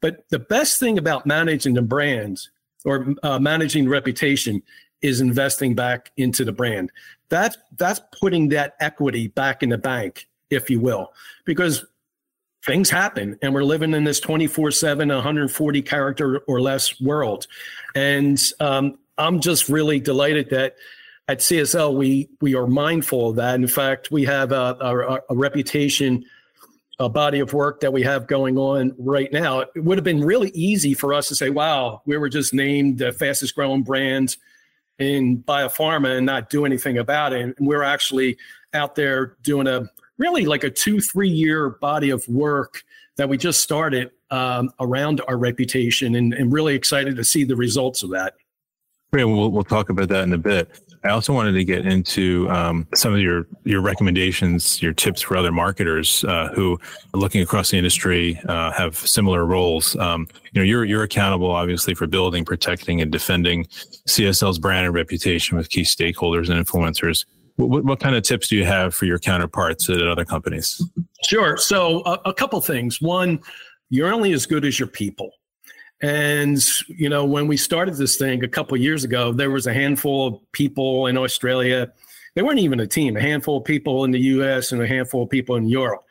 But 0.00 0.28
the 0.30 0.40
best 0.40 0.80
thing 0.80 0.98
about 0.98 1.26
managing 1.26 1.74
the 1.74 1.82
brand 1.82 2.40
or 2.84 3.14
uh, 3.22 3.38
managing 3.38 3.88
reputation 3.88 4.62
is 5.00 5.20
investing 5.20 5.74
back 5.74 6.10
into 6.16 6.44
the 6.44 6.52
brand. 6.52 6.90
That's 7.28 7.56
that's 7.76 8.00
putting 8.20 8.48
that 8.48 8.74
equity 8.80 9.28
back 9.28 9.62
in 9.62 9.68
the 9.68 9.78
bank, 9.78 10.28
if 10.50 10.70
you 10.70 10.80
will, 10.80 11.12
because 11.44 11.84
things 12.64 12.88
happen 12.88 13.38
and 13.42 13.52
we're 13.52 13.64
living 13.64 13.92
in 13.92 14.04
this 14.04 14.20
24 14.20 14.70
7 14.70 15.08
140 15.08 15.82
character 15.82 16.38
or 16.46 16.60
less 16.60 17.00
world. 17.00 17.46
And 17.94 18.40
um, 18.60 18.98
i'm 19.16 19.40
just 19.40 19.68
really 19.68 20.00
delighted 20.00 20.50
that 20.50 20.74
at 21.28 21.38
csl 21.38 21.94
we 21.94 22.28
we 22.40 22.54
are 22.54 22.66
mindful 22.66 23.30
of 23.30 23.36
that. 23.36 23.54
In 23.54 23.68
fact 23.68 24.10
we 24.10 24.24
have 24.24 24.52
a, 24.52 24.76
a, 24.80 25.20
a 25.30 25.36
reputation 25.36 26.24
a 27.00 27.08
body 27.08 27.40
of 27.40 27.52
work 27.52 27.80
that 27.80 27.92
we 27.92 28.04
have 28.04 28.28
going 28.28 28.56
on 28.56 28.94
right 28.98 29.32
now. 29.32 29.58
It 29.60 29.82
would 29.82 29.98
have 29.98 30.04
been 30.04 30.22
really 30.22 30.50
easy 30.50 30.94
for 30.94 31.12
us 31.12 31.28
to 31.28 31.34
say 31.34 31.50
wow 31.50 32.02
we 32.06 32.16
were 32.16 32.28
just 32.28 32.54
named 32.54 32.98
the 32.98 33.12
fastest 33.12 33.54
growing 33.54 33.82
brand 33.82 34.36
in 34.98 35.42
biopharma 35.42 36.16
and 36.16 36.26
not 36.26 36.50
do 36.50 36.64
anything 36.64 36.98
about 36.98 37.32
it. 37.32 37.40
And 37.40 37.54
we're 37.58 37.82
actually 37.82 38.36
out 38.72 38.94
there 38.94 39.36
doing 39.42 39.66
a 39.66 39.90
really 40.18 40.46
like 40.46 40.64
a 40.64 40.70
two, 40.70 41.00
three 41.00 41.28
year 41.28 41.70
body 41.70 42.10
of 42.10 42.26
work 42.28 42.82
that 43.16 43.28
we 43.28 43.36
just 43.36 43.60
started 43.60 44.10
um, 44.30 44.70
around 44.80 45.20
our 45.28 45.36
reputation 45.36 46.16
and, 46.16 46.34
and, 46.34 46.52
really 46.52 46.74
excited 46.74 47.14
to 47.14 47.22
see 47.22 47.44
the 47.44 47.54
results 47.54 48.02
of 48.02 48.10
that. 48.10 48.34
Great. 49.12 49.24
We'll, 49.24 49.52
we'll 49.52 49.62
talk 49.62 49.90
about 49.90 50.08
that 50.08 50.24
in 50.24 50.32
a 50.32 50.38
bit. 50.38 50.80
I 51.04 51.10
also 51.10 51.32
wanted 51.32 51.52
to 51.52 51.64
get 51.64 51.86
into 51.86 52.50
um, 52.50 52.88
some 52.94 53.12
of 53.12 53.20
your 53.20 53.46
your 53.64 53.82
recommendations, 53.82 54.82
your 54.82 54.94
tips 54.94 55.20
for 55.20 55.36
other 55.36 55.52
marketers 55.52 56.24
uh, 56.24 56.48
who 56.54 56.80
are 57.12 57.20
looking 57.20 57.42
across 57.42 57.70
the 57.70 57.76
industry, 57.76 58.40
uh, 58.48 58.72
have 58.72 58.96
similar 58.96 59.44
roles. 59.44 59.94
Um, 59.96 60.26
you 60.52 60.60
know, 60.60 60.64
you're 60.64 60.84
you're 60.84 61.02
accountable, 61.02 61.50
obviously, 61.50 61.94
for 61.94 62.06
building, 62.06 62.44
protecting, 62.44 63.02
and 63.02 63.12
defending 63.12 63.66
CSL's 64.08 64.58
brand 64.58 64.86
and 64.86 64.94
reputation 64.94 65.58
with 65.58 65.68
key 65.68 65.82
stakeholders 65.82 66.48
and 66.48 66.66
influencers. 66.66 67.26
What, 67.56 67.84
what, 67.84 68.00
kind 68.00 68.16
of 68.16 68.24
tips 68.24 68.48
do 68.48 68.56
you 68.56 68.64
have 68.64 68.94
for 68.94 69.04
your 69.04 69.18
counterparts 69.18 69.88
at 69.88 70.02
other 70.02 70.24
companies? 70.24 70.82
Sure. 71.28 71.56
So, 71.56 72.02
a, 72.04 72.18
a 72.26 72.34
couple 72.34 72.60
things. 72.60 73.00
One, 73.00 73.40
you're 73.90 74.12
only 74.12 74.32
as 74.32 74.44
good 74.44 74.64
as 74.64 74.78
your 74.78 74.88
people. 74.88 75.30
And 76.02 76.62
you 76.88 77.08
know, 77.08 77.24
when 77.24 77.46
we 77.46 77.56
started 77.56 77.94
this 77.94 78.16
thing 78.16 78.44
a 78.44 78.48
couple 78.48 78.76
years 78.76 79.04
ago, 79.04 79.32
there 79.32 79.50
was 79.50 79.66
a 79.66 79.72
handful 79.72 80.26
of 80.26 80.52
people 80.52 81.06
in 81.06 81.16
Australia. 81.16 81.92
They 82.34 82.42
weren't 82.42 82.58
even 82.58 82.80
a 82.80 82.86
team. 82.86 83.16
A 83.16 83.20
handful 83.20 83.58
of 83.58 83.64
people 83.64 84.04
in 84.04 84.10
the 84.10 84.20
U.S. 84.20 84.72
and 84.72 84.82
a 84.82 84.86
handful 84.86 85.22
of 85.22 85.30
people 85.30 85.56
in 85.56 85.68
Europe. 85.68 86.04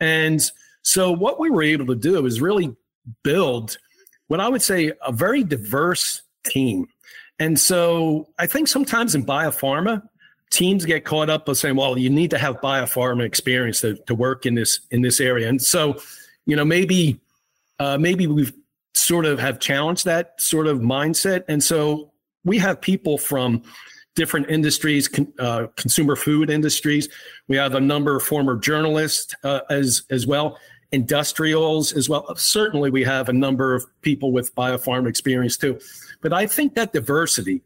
And 0.00 0.40
so, 0.82 1.12
what 1.12 1.38
we 1.38 1.50
were 1.50 1.62
able 1.62 1.86
to 1.86 1.94
do 1.94 2.24
is 2.24 2.40
really 2.40 2.74
build 3.22 3.76
what 4.28 4.40
I 4.40 4.48
would 4.48 4.62
say 4.62 4.92
a 5.06 5.12
very 5.12 5.44
diverse 5.44 6.22
team. 6.46 6.86
And 7.38 7.58
so, 7.60 8.28
I 8.38 8.46
think 8.46 8.68
sometimes 8.68 9.14
in 9.14 9.26
biopharma, 9.26 10.02
teams 10.50 10.84
get 10.84 11.04
caught 11.04 11.30
up 11.30 11.48
with 11.48 11.58
saying, 11.58 11.76
well, 11.76 11.98
you 11.98 12.10
need 12.10 12.30
to 12.30 12.38
have 12.38 12.60
biopharma 12.60 13.24
experience 13.24 13.80
to, 13.82 13.96
to 14.06 14.14
work 14.14 14.46
in 14.46 14.54
this 14.54 14.80
in 14.90 15.02
this 15.02 15.20
area. 15.20 15.48
And 15.48 15.60
so, 15.60 16.00
you 16.46 16.56
know, 16.56 16.64
maybe 16.64 17.20
uh, 17.78 17.98
maybe 17.98 18.26
we've 18.26 18.52
sort 18.94 19.24
of 19.24 19.38
have 19.38 19.60
challenged 19.60 20.04
that 20.04 20.40
sort 20.40 20.66
of 20.66 20.78
mindset. 20.78 21.44
And 21.48 21.62
so 21.62 22.10
we 22.44 22.58
have 22.58 22.80
people 22.80 23.18
from 23.18 23.62
different 24.14 24.50
industries, 24.50 25.06
con, 25.06 25.32
uh, 25.38 25.66
consumer 25.76 26.16
food 26.16 26.50
industries. 26.50 27.08
We 27.46 27.56
have 27.56 27.74
a 27.74 27.80
number 27.80 28.16
of 28.16 28.22
former 28.22 28.56
journalists 28.56 29.34
uh, 29.44 29.60
as 29.70 30.02
as 30.10 30.26
well, 30.26 30.58
industrials 30.92 31.92
as 31.92 32.08
well. 32.08 32.34
Certainly, 32.36 32.90
we 32.90 33.04
have 33.04 33.28
a 33.28 33.32
number 33.32 33.74
of 33.74 33.86
people 34.02 34.32
with 34.32 34.54
biopharma 34.54 35.08
experience 35.08 35.56
too. 35.56 35.78
But 36.20 36.32
I 36.32 36.46
think 36.46 36.74
that 36.74 36.92
diversity 36.92 37.62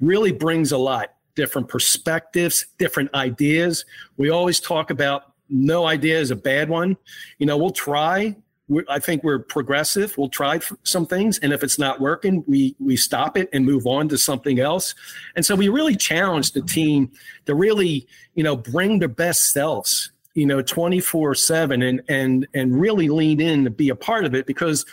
really 0.00 0.32
brings 0.32 0.72
a 0.72 0.78
lot 0.78 1.13
different 1.34 1.68
perspectives, 1.68 2.66
different 2.78 3.12
ideas. 3.14 3.84
We 4.16 4.30
always 4.30 4.60
talk 4.60 4.90
about 4.90 5.32
no 5.48 5.86
idea 5.86 6.18
is 6.18 6.30
a 6.30 6.36
bad 6.36 6.68
one. 6.68 6.96
You 7.38 7.46
know, 7.46 7.56
we'll 7.56 7.70
try. 7.70 8.36
We're, 8.68 8.84
I 8.88 8.98
think 8.98 9.22
we're 9.22 9.40
progressive. 9.40 10.16
We'll 10.16 10.30
try 10.30 10.60
some 10.84 11.04
things, 11.06 11.38
and 11.40 11.52
if 11.52 11.62
it's 11.62 11.78
not 11.78 12.00
working, 12.00 12.44
we 12.46 12.74
we 12.78 12.96
stop 12.96 13.36
it 13.36 13.50
and 13.52 13.66
move 13.66 13.86
on 13.86 14.08
to 14.08 14.18
something 14.18 14.58
else. 14.58 14.94
And 15.36 15.44
so 15.44 15.54
we 15.54 15.68
really 15.68 15.96
challenge 15.96 16.52
the 16.52 16.62
team 16.62 17.10
to 17.44 17.54
really, 17.54 18.06
you 18.34 18.42
know, 18.42 18.56
bring 18.56 19.00
their 19.00 19.08
best 19.08 19.52
selves, 19.52 20.10
you 20.32 20.46
know, 20.46 20.62
twenty 20.62 21.00
four 21.00 21.34
seven, 21.34 21.82
and 21.82 22.00
and 22.08 22.46
and 22.54 22.80
really 22.80 23.08
lean 23.08 23.38
in 23.38 23.64
to 23.64 23.70
be 23.70 23.90
a 23.90 23.96
part 23.96 24.24
of 24.24 24.34
it 24.34 24.46
because 24.46 24.86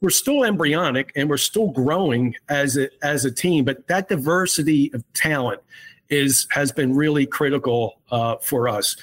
we're 0.00 0.10
still 0.10 0.44
embryonic 0.44 1.12
and 1.16 1.28
we're 1.28 1.36
still 1.36 1.68
growing 1.68 2.34
as 2.48 2.76
a 2.76 2.88
as 3.04 3.24
a 3.24 3.30
team. 3.30 3.64
But 3.64 3.86
that 3.88 4.08
diversity 4.08 4.92
of 4.94 5.04
talent 5.14 5.60
is 6.08 6.46
has 6.50 6.72
been 6.72 6.94
really 6.94 7.26
critical 7.26 8.00
uh, 8.10 8.36
for 8.36 8.68
us. 8.68 8.96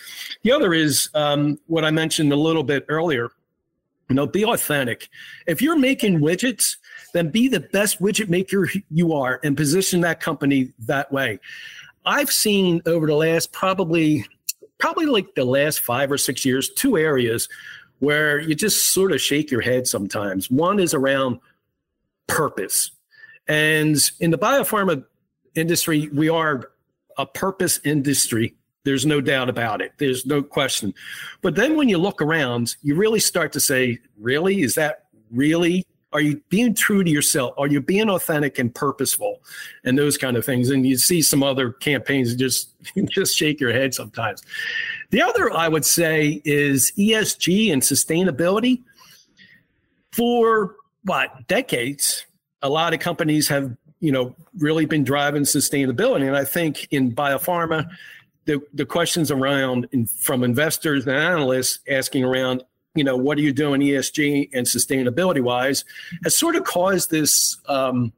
The 0.44 0.52
other 0.52 0.74
is 0.74 1.10
um, 1.14 1.60
what 1.68 1.84
I 1.84 1.92
mentioned 1.92 2.32
a 2.32 2.38
little 2.38 2.64
bit 2.64 2.86
earlier. 2.90 3.32
You 4.10 4.16
know, 4.16 4.28
be 4.28 4.46
authentic. 4.46 5.10
If 5.48 5.62
you're 5.62 5.78
making 5.78 6.20
widgets, 6.20 6.76
then 7.14 7.30
be 7.30 7.48
the 7.48 7.62
best 7.62 8.02
widget 8.02 8.30
maker 8.30 8.70
you 8.92 9.14
are 9.14 9.40
and 9.44 9.56
position 9.56 10.02
that 10.02 10.20
company 10.20 10.74
that 10.80 11.12
way. 11.12 11.40
I've 12.06 12.32
seen 12.32 12.82
over 12.86 13.08
the 13.08 13.16
last 13.16 13.52
probably 13.54 14.26
probably 14.78 15.06
like 15.06 15.34
the 15.36 15.46
last 15.46 15.80
five 15.80 16.12
or 16.12 16.18
six 16.18 16.46
years 16.46 16.70
two 16.70 16.98
areas 16.98 17.48
where 18.04 18.38
you 18.42 18.54
just 18.54 18.88
sort 18.88 19.14
of 19.14 19.22
shake 19.22 19.50
your 19.50 19.62
head 19.62 19.88
sometimes. 19.88 20.52
One 20.52 20.78
is 20.78 20.94
around 20.94 21.40
purpose. 22.28 22.92
And 23.48 23.98
in 24.20 24.30
the 24.30 24.38
biopharma 24.38 25.06
industry, 25.56 26.10
we 26.12 26.28
are 26.28 26.70
a 27.18 27.26
purpose 27.26 27.80
industry. 27.86 28.56
There's 28.84 29.06
no 29.06 29.22
doubt 29.22 29.48
about 29.48 29.82
it. 29.82 29.94
There's 30.00 30.26
no 30.26 30.44
question. 30.44 30.94
But 31.42 31.56
then 31.56 31.78
when 31.78 31.88
you 31.88 31.98
look 31.98 32.22
around, 32.22 32.76
you 32.84 32.96
really 32.96 33.22
start 33.22 33.54
to 33.54 33.62
say, 33.62 34.00
really? 34.20 34.64
Is 34.64 34.76
that 34.76 35.06
really? 35.32 35.86
Are 36.14 36.22
you 36.22 36.42
being 36.50 36.76
true 36.76 37.04
to 37.04 37.10
yourself? 37.10 37.56
Are 37.58 37.68
you 37.68 37.82
being 37.82 38.10
authentic 38.10 38.60
and 38.60 38.74
purposeful 38.74 39.42
and 39.84 39.98
those 39.98 40.16
kind 40.16 40.38
of 40.38 40.46
things? 40.46 40.70
And 40.70 40.86
you 40.86 40.98
see 40.98 41.22
some 41.24 41.42
other 41.42 41.72
campaigns 41.72 42.36
just 42.36 42.70
just 43.10 43.36
shake 43.36 43.60
your 43.60 43.74
head 43.74 43.94
sometimes. 43.94 44.44
The 45.10 45.22
other 45.22 45.52
I 45.52 45.68
would 45.68 45.86
say 45.86 46.42
is 46.46 46.92
ESG 46.98 47.74
and 47.74 47.82
sustainability. 47.82 48.84
For 50.12 50.76
what 51.06 51.48
decades, 51.48 52.26
a 52.62 52.70
lot 52.70 52.94
of 52.94 53.00
companies 53.00 53.48
have 53.48 53.76
you 54.00 54.12
know 54.12 54.36
really 54.60 54.86
been 54.86 55.04
driving 55.04 55.44
sustainability, 55.44 56.28
and 56.28 56.38
I 56.38 56.46
think 56.46 56.88
in 56.92 57.14
biopharma, 57.14 57.90
the 58.46 58.62
the 58.74 58.86
questions 58.86 59.32
around 59.32 59.88
in, 59.92 60.06
from 60.06 60.44
investors 60.44 61.08
and 61.08 61.16
analysts 61.16 61.80
asking 61.90 62.24
around 62.24 62.64
you 62.96 63.04
know 63.04 63.18
what 63.18 63.38
are 63.38 63.42
you 63.42 63.54
doing 63.54 63.82
ESG 63.82 64.50
and 64.54 64.66
sustainability 64.66 65.42
wise 65.42 65.84
has 66.24 66.38
sort 66.38 66.56
of 66.56 66.64
caused 66.64 67.10
this 67.10 67.58
um, 67.68 68.14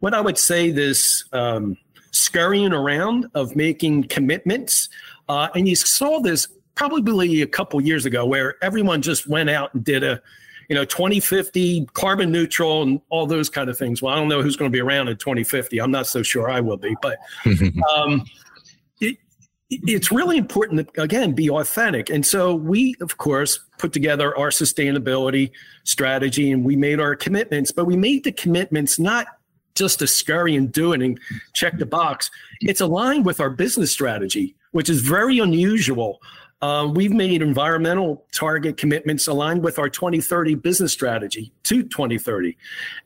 what 0.00 0.14
I 0.14 0.20
would 0.20 0.38
say 0.38 0.70
this 0.70 1.24
um, 1.32 1.76
scurrying 2.10 2.72
around 2.72 3.26
of 3.34 3.54
making 3.56 4.04
commitments 4.04 4.88
uh, 5.28 5.48
and 5.54 5.68
you 5.68 5.76
saw 5.76 6.20
this 6.20 6.48
probably 6.74 7.42
a 7.42 7.46
couple 7.46 7.80
years 7.80 8.06
ago 8.06 8.26
where 8.26 8.56
everyone 8.62 9.02
just 9.02 9.26
went 9.26 9.50
out 9.50 9.72
and 9.74 9.84
did 9.84 10.02
a, 10.02 10.20
you 10.68 10.74
know, 10.74 10.84
2050 10.84 11.86
carbon 11.92 12.32
neutral 12.32 12.82
and 12.82 13.00
all 13.10 13.26
those 13.26 13.48
kind 13.48 13.68
of 13.68 13.78
things. 13.78 14.02
Well, 14.02 14.14
I 14.14 14.16
don't 14.16 14.28
know 14.28 14.42
who's 14.42 14.56
going 14.56 14.70
to 14.70 14.74
be 14.74 14.80
around 14.80 15.08
in 15.08 15.16
2050. 15.16 15.80
I'm 15.80 15.90
not 15.90 16.06
so 16.06 16.22
sure 16.22 16.50
I 16.50 16.60
will 16.60 16.76
be, 16.76 16.96
but 17.02 17.18
um, 17.96 18.24
it's 19.70 20.12
really 20.12 20.36
important 20.36 20.94
to, 20.94 21.02
again, 21.02 21.32
be 21.32 21.50
authentic. 21.50 22.10
And 22.10 22.24
so 22.24 22.54
we, 22.54 22.94
of 23.00 23.16
course, 23.16 23.58
put 23.78 23.92
together 23.92 24.36
our 24.36 24.50
sustainability 24.50 25.50
strategy 25.84 26.52
and 26.52 26.64
we 26.64 26.76
made 26.76 27.00
our 27.00 27.16
commitments, 27.16 27.72
but 27.72 27.86
we 27.86 27.96
made 27.96 28.24
the 28.24 28.32
commitments 28.32 28.98
not 28.98 29.26
just 29.74 29.98
to 29.98 30.06
scurry 30.06 30.54
and 30.54 30.70
do 30.70 30.92
it 30.92 31.02
and 31.02 31.18
check 31.54 31.78
the 31.78 31.86
box. 31.86 32.30
It's 32.60 32.80
aligned 32.80 33.26
with 33.26 33.40
our 33.40 33.50
business 33.50 33.90
strategy 33.90 34.54
which 34.74 34.90
is 34.90 35.02
very 35.02 35.38
unusual. 35.38 36.20
Uh, 36.60 36.90
we've 36.92 37.12
made 37.12 37.42
environmental 37.42 38.26
target 38.32 38.76
commitments 38.76 39.28
aligned 39.28 39.62
with 39.62 39.78
our 39.78 39.88
2030 39.88 40.56
business 40.56 40.92
strategy 40.92 41.52
to 41.62 41.84
2030. 41.84 42.56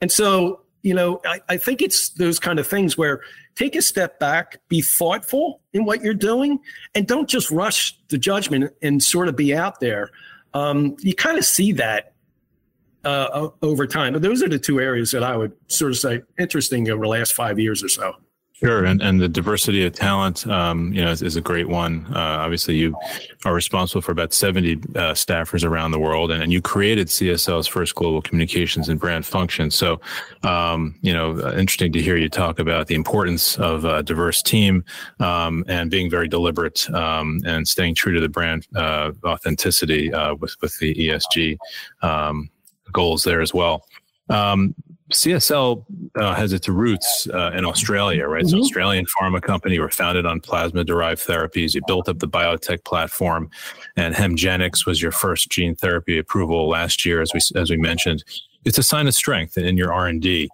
And 0.01 0.11
so, 0.11 0.63
you 0.83 0.95
know, 0.95 1.21
I, 1.25 1.41
I 1.49 1.57
think 1.57 1.83
it's 1.83 2.11
those 2.11 2.39
kind 2.39 2.59
of 2.59 2.67
things 2.67 2.97
where 2.97 3.21
take 3.57 3.75
a 3.75 3.83
step 3.83 4.19
back, 4.19 4.59
be 4.69 4.81
thoughtful 4.81 5.61
in 5.73 5.85
what 5.85 6.03
you're 6.03 6.15
doing, 6.15 6.61
and 6.95 7.07
don't 7.07 7.29
just 7.29 7.51
rush 7.51 7.99
the 8.09 8.19
judgment 8.19 8.73
and 8.83 9.03
sort 9.03 9.29
of 9.29 9.37
be 9.37 9.55
out 9.55 9.81
there. 9.81 10.11
Um, 10.55 10.97
you 11.01 11.15
kind 11.15 11.39
of 11.39 11.45
see 11.45 11.73
that 11.73 12.13
uh, 13.05 13.49
over 13.63 13.87
time. 13.87 14.13
But 14.13 14.23
those 14.23 14.43
are 14.43 14.49
the 14.49 14.59
two 14.59 14.81
areas 14.81 15.11
that 15.13 15.23
I 15.23 15.37
would 15.37 15.53
sort 15.69 15.93
of 15.93 15.99
say 15.99 16.23
interesting 16.39 16.91
over 16.91 17.03
the 17.03 17.09
last 17.09 17.33
five 17.33 17.59
years 17.59 17.83
or 17.83 17.89
so. 17.89 18.15
Sure, 18.61 18.85
and, 18.85 19.01
and 19.01 19.21
the 19.21 19.29
diversity 19.29 19.87
of 19.87 19.93
talent, 19.93 20.45
um, 20.49 20.93
you 20.93 21.05
know, 21.05 21.13
is, 21.13 21.23
is, 21.23 21.37
a 21.37 21.41
great 21.41 21.69
one. 21.69 22.05
Uh, 22.13 22.19
obviously, 22.19 22.75
you 22.75 22.93
are 23.45 23.55
responsible 23.55 24.03
for 24.03 24.11
about 24.11 24.33
seventy 24.33 24.73
uh, 24.73 25.15
staffers 25.15 25.65
around 25.65 25.93
the 25.93 25.99
world, 26.01 26.33
and, 26.33 26.43
and 26.43 26.53
you 26.53 26.61
created 26.61 27.07
CSL's 27.07 27.69
first 27.69 27.95
global 27.95 28.21
communications 28.21 28.89
and 28.89 28.99
brand 28.99 29.25
function. 29.25 29.71
So, 29.71 30.01
um, 30.43 30.97
you 31.03 31.13
know, 31.13 31.39
uh, 31.39 31.53
interesting 31.53 31.93
to 31.93 32.03
hear 32.03 32.17
you 32.17 32.29
talk 32.29 32.59
about 32.59 32.89
the 32.89 32.97
importance 32.97 33.57
of 33.59 33.85
a 33.85 34.03
diverse 34.03 34.43
team 34.43 34.85
um, 35.21 35.65
and 35.69 35.89
being 35.89 36.11
very 36.11 36.27
deliberate 36.27 36.91
um, 36.91 37.41
and 37.47 37.69
staying 37.69 37.95
true 37.95 38.13
to 38.13 38.21
the 38.21 38.29
brand 38.29 38.67
uh, 38.75 39.13
authenticity 39.25 40.13
uh, 40.13 40.35
with 40.35 40.57
with 40.61 40.77
the 40.81 40.93
ESG 40.97 41.59
um, 42.03 42.51
goals 42.93 43.23
there 43.23 43.41
as 43.41 43.55
well. 43.55 43.87
Um, 44.31 44.75
CSL 45.13 45.85
uh, 46.17 46.35
has 46.35 46.53
its 46.53 46.69
roots 46.69 47.27
uh, 47.33 47.51
in 47.55 47.65
Australia, 47.65 48.27
right? 48.27 48.41
Mm-hmm. 48.41 48.47
It's 48.47 48.53
an 48.53 48.61
Australian 48.61 49.07
pharma 49.07 49.41
company. 49.41 49.79
We're 49.79 49.91
founded 49.91 50.27
on 50.27 50.41
plasma 50.41 50.85
derived 50.85 51.27
therapies. 51.27 51.75
You 51.75 51.81
built 51.87 52.09
up 52.09 52.19
the 52.19 52.29
biotech 52.29 52.85
platform, 52.85 53.51
and 53.97 54.15
Hemgenix 54.15 54.87
was 54.87 55.01
your 55.01 55.13
first 55.13 55.51
gene 55.51 55.75
therapy 55.75 56.19
approval 56.19 56.69
last 56.69 57.07
year, 57.07 57.23
as 57.23 57.33
we 57.33 57.41
as 57.59 57.71
we 57.71 57.77
mentioned 57.77 58.25
it's 58.65 58.79
a 58.79 58.83
sign 58.83 59.07
of 59.07 59.15
strength 59.15 59.57
in 59.57 59.77
your 59.77 59.93
R&D. 59.93 60.49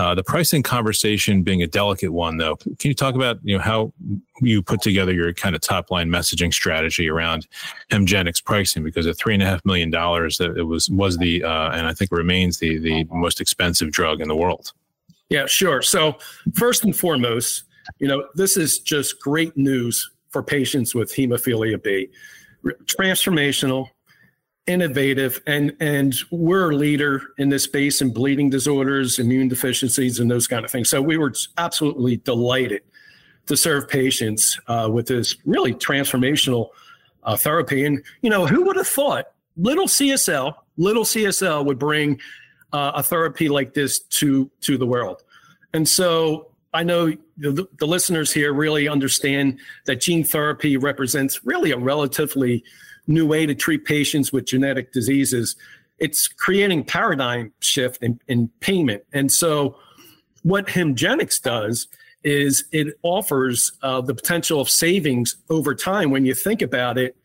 Uh, 0.00 0.14
the 0.14 0.24
pricing 0.24 0.62
conversation 0.62 1.42
being 1.42 1.62
a 1.62 1.66
delicate 1.66 2.10
one, 2.10 2.38
though, 2.38 2.56
can 2.56 2.88
you 2.88 2.94
talk 2.94 3.14
about 3.14 3.38
you 3.44 3.54
know 3.54 3.62
how 3.62 3.92
you 4.40 4.62
put 4.62 4.80
together 4.80 5.12
your 5.12 5.30
kind 5.34 5.54
of 5.54 5.60
top 5.60 5.90
line 5.90 6.08
messaging 6.08 6.54
strategy 6.54 7.06
around 7.06 7.46
Hemgenix 7.90 8.42
pricing? 8.42 8.82
Because 8.82 9.06
at 9.06 9.18
three 9.18 9.34
and 9.34 9.42
a 9.42 9.46
half 9.46 9.62
million 9.66 9.90
dollars, 9.90 10.40
it 10.40 10.66
was 10.66 10.88
was 10.88 11.18
the 11.18 11.44
uh, 11.44 11.72
and 11.72 11.86
I 11.86 11.92
think 11.92 12.12
remains 12.12 12.56
the 12.56 12.78
the 12.78 13.04
most 13.10 13.42
expensive 13.42 13.90
drug 13.90 14.22
in 14.22 14.28
the 14.28 14.34
world. 14.34 14.72
Yeah, 15.28 15.44
sure. 15.44 15.82
So 15.82 16.16
first 16.54 16.82
and 16.82 16.96
foremost, 16.96 17.64
you 17.98 18.08
know 18.08 18.26
this 18.34 18.56
is 18.56 18.78
just 18.78 19.20
great 19.20 19.54
news 19.54 20.10
for 20.30 20.42
patients 20.42 20.94
with 20.94 21.14
hemophilia 21.14 21.82
B. 21.82 22.08
Transformational, 22.86 23.88
innovative 24.70 25.42
and 25.46 25.76
and 25.80 26.14
we're 26.30 26.70
a 26.70 26.76
leader 26.76 27.34
in 27.38 27.48
this 27.48 27.64
space 27.64 28.00
in 28.00 28.12
bleeding 28.12 28.48
disorders 28.48 29.18
immune 29.18 29.48
deficiencies 29.48 30.20
and 30.20 30.30
those 30.30 30.46
kind 30.46 30.64
of 30.64 30.70
things. 30.70 30.88
So 30.88 31.02
we 31.02 31.16
were 31.16 31.32
absolutely 31.58 32.18
delighted 32.18 32.82
to 33.46 33.56
serve 33.56 33.88
patients 33.88 34.58
uh, 34.68 34.88
with 34.90 35.06
this 35.06 35.36
really 35.44 35.74
transformational 35.74 36.68
uh, 37.24 37.36
therapy. 37.36 37.84
And 37.84 38.02
you 38.22 38.30
know 38.30 38.46
who 38.46 38.64
would 38.64 38.76
have 38.76 38.86
thought 38.86 39.26
little 39.56 39.86
csl 39.86 40.54
little 40.76 41.04
csl 41.04 41.66
would 41.66 41.78
bring 41.78 42.20
uh, 42.72 42.92
a 42.94 43.02
therapy 43.02 43.48
like 43.48 43.74
this 43.74 43.98
to 43.98 44.48
to 44.60 44.78
the 44.78 44.86
world? 44.86 45.22
And 45.74 45.88
so 45.88 46.50
I 46.72 46.84
know 46.84 47.12
the, 47.36 47.66
the 47.78 47.86
listeners 47.86 48.32
here 48.32 48.52
really 48.52 48.86
understand 48.86 49.58
that 49.86 50.00
gene 50.00 50.22
therapy 50.22 50.76
represents 50.76 51.44
really 51.44 51.72
a 51.72 51.78
relatively 51.78 52.62
new 53.06 53.26
way 53.26 53.46
to 53.46 53.54
treat 53.54 53.84
patients 53.84 54.32
with 54.32 54.46
genetic 54.46 54.92
diseases. 54.92 55.56
It's 55.98 56.28
creating 56.28 56.84
paradigm 56.84 57.52
shift 57.60 58.02
in, 58.02 58.20
in 58.28 58.48
payment. 58.60 59.04
And 59.12 59.30
so 59.30 59.76
what 60.42 60.66
Hemgenix 60.66 61.40
does 61.42 61.88
is 62.22 62.64
it 62.72 62.98
offers 63.02 63.72
uh, 63.82 64.00
the 64.00 64.14
potential 64.14 64.60
of 64.60 64.68
savings 64.68 65.36
over 65.48 65.74
time 65.74 66.10
when 66.10 66.24
you 66.24 66.34
think 66.34 66.62
about 66.62 66.98
it 66.98 67.16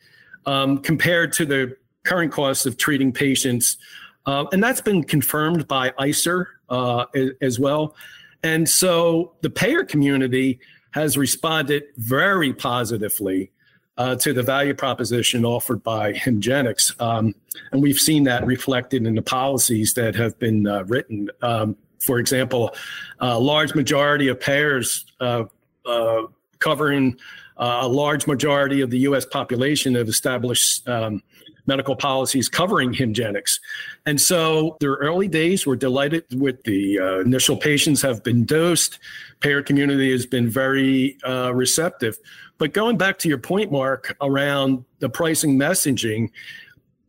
um, 0.46 0.78
compared 0.78 1.34
to 1.34 1.46
the 1.46 1.76
current 2.04 2.32
cost 2.32 2.66
of 2.66 2.78
treating 2.78 3.12
patients. 3.12 3.78
Uh, 4.26 4.46
and 4.52 4.64
that's 4.64 4.82
been 4.82 5.04
confirmed 5.04 5.68
by 5.68 5.92
ICER 6.00 6.46
uh, 6.70 7.06
as 7.42 7.60
well. 7.60 7.96
And 8.44 8.68
so 8.70 9.34
the 9.42 9.50
payer 9.50 9.84
community 9.84 10.60
has 10.92 11.18
responded 11.18 11.84
very 11.98 12.54
positively 12.54 13.52
uh, 13.98 14.16
to 14.16 14.34
the 14.34 14.44
value 14.44 14.74
proposition 14.74 15.46
offered 15.46 15.84
by 15.84 16.14
Hemgenix. 16.14 17.00
Um, 17.02 17.34
and 17.72 17.82
we've 17.82 18.00
seen 18.00 18.24
that 18.26 18.46
reflected 18.46 19.06
in 19.06 19.16
the 19.16 19.22
policies 19.22 19.94
that 19.94 20.16
have 20.16 20.38
been 20.40 20.68
uh, 20.68 20.84
written. 20.86 21.30
Um, 21.42 21.78
for 22.06 22.20
example, 22.20 22.76
a 23.20 23.40
large 23.40 23.74
majority 23.74 24.28
of 24.28 24.40
payers 24.40 25.06
uh, 25.20 25.46
uh 25.86 26.24
covering 26.60 27.16
uh, 27.58 27.80
a 27.82 27.88
large 27.88 28.28
majority 28.28 28.82
of 28.82 28.90
the 28.90 29.00
U.S. 29.00 29.26
population 29.26 29.96
have 29.96 30.10
established 30.10 30.88
um, 30.88 31.22
medical 31.68 31.96
policies 31.96 32.50
covering 32.50 32.94
Hemgenix. 32.94 33.60
And 34.06 34.20
so 34.20 34.78
their 34.80 34.94
early 34.94 35.28
days, 35.28 35.66
we're 35.66 35.76
delighted 35.76 36.26
with 36.40 36.64
the 36.64 37.00
uh, 37.00 37.20
initial 37.20 37.58
patients 37.58 38.02
have 38.02 38.24
been 38.24 38.46
dosed. 38.46 39.00
Payer 39.40 39.62
community 39.62 40.12
has 40.12 40.26
been 40.26 40.50
very 40.50 41.18
uh, 41.26 41.54
receptive. 41.54 42.18
But 42.58 42.74
going 42.74 42.98
back 42.98 43.18
to 43.20 43.30
your 43.30 43.38
point, 43.38 43.72
Marc, 43.72 44.16
around 44.22 44.86
the 45.00 45.10
pricing 45.10 45.58
messaging, 45.58 46.30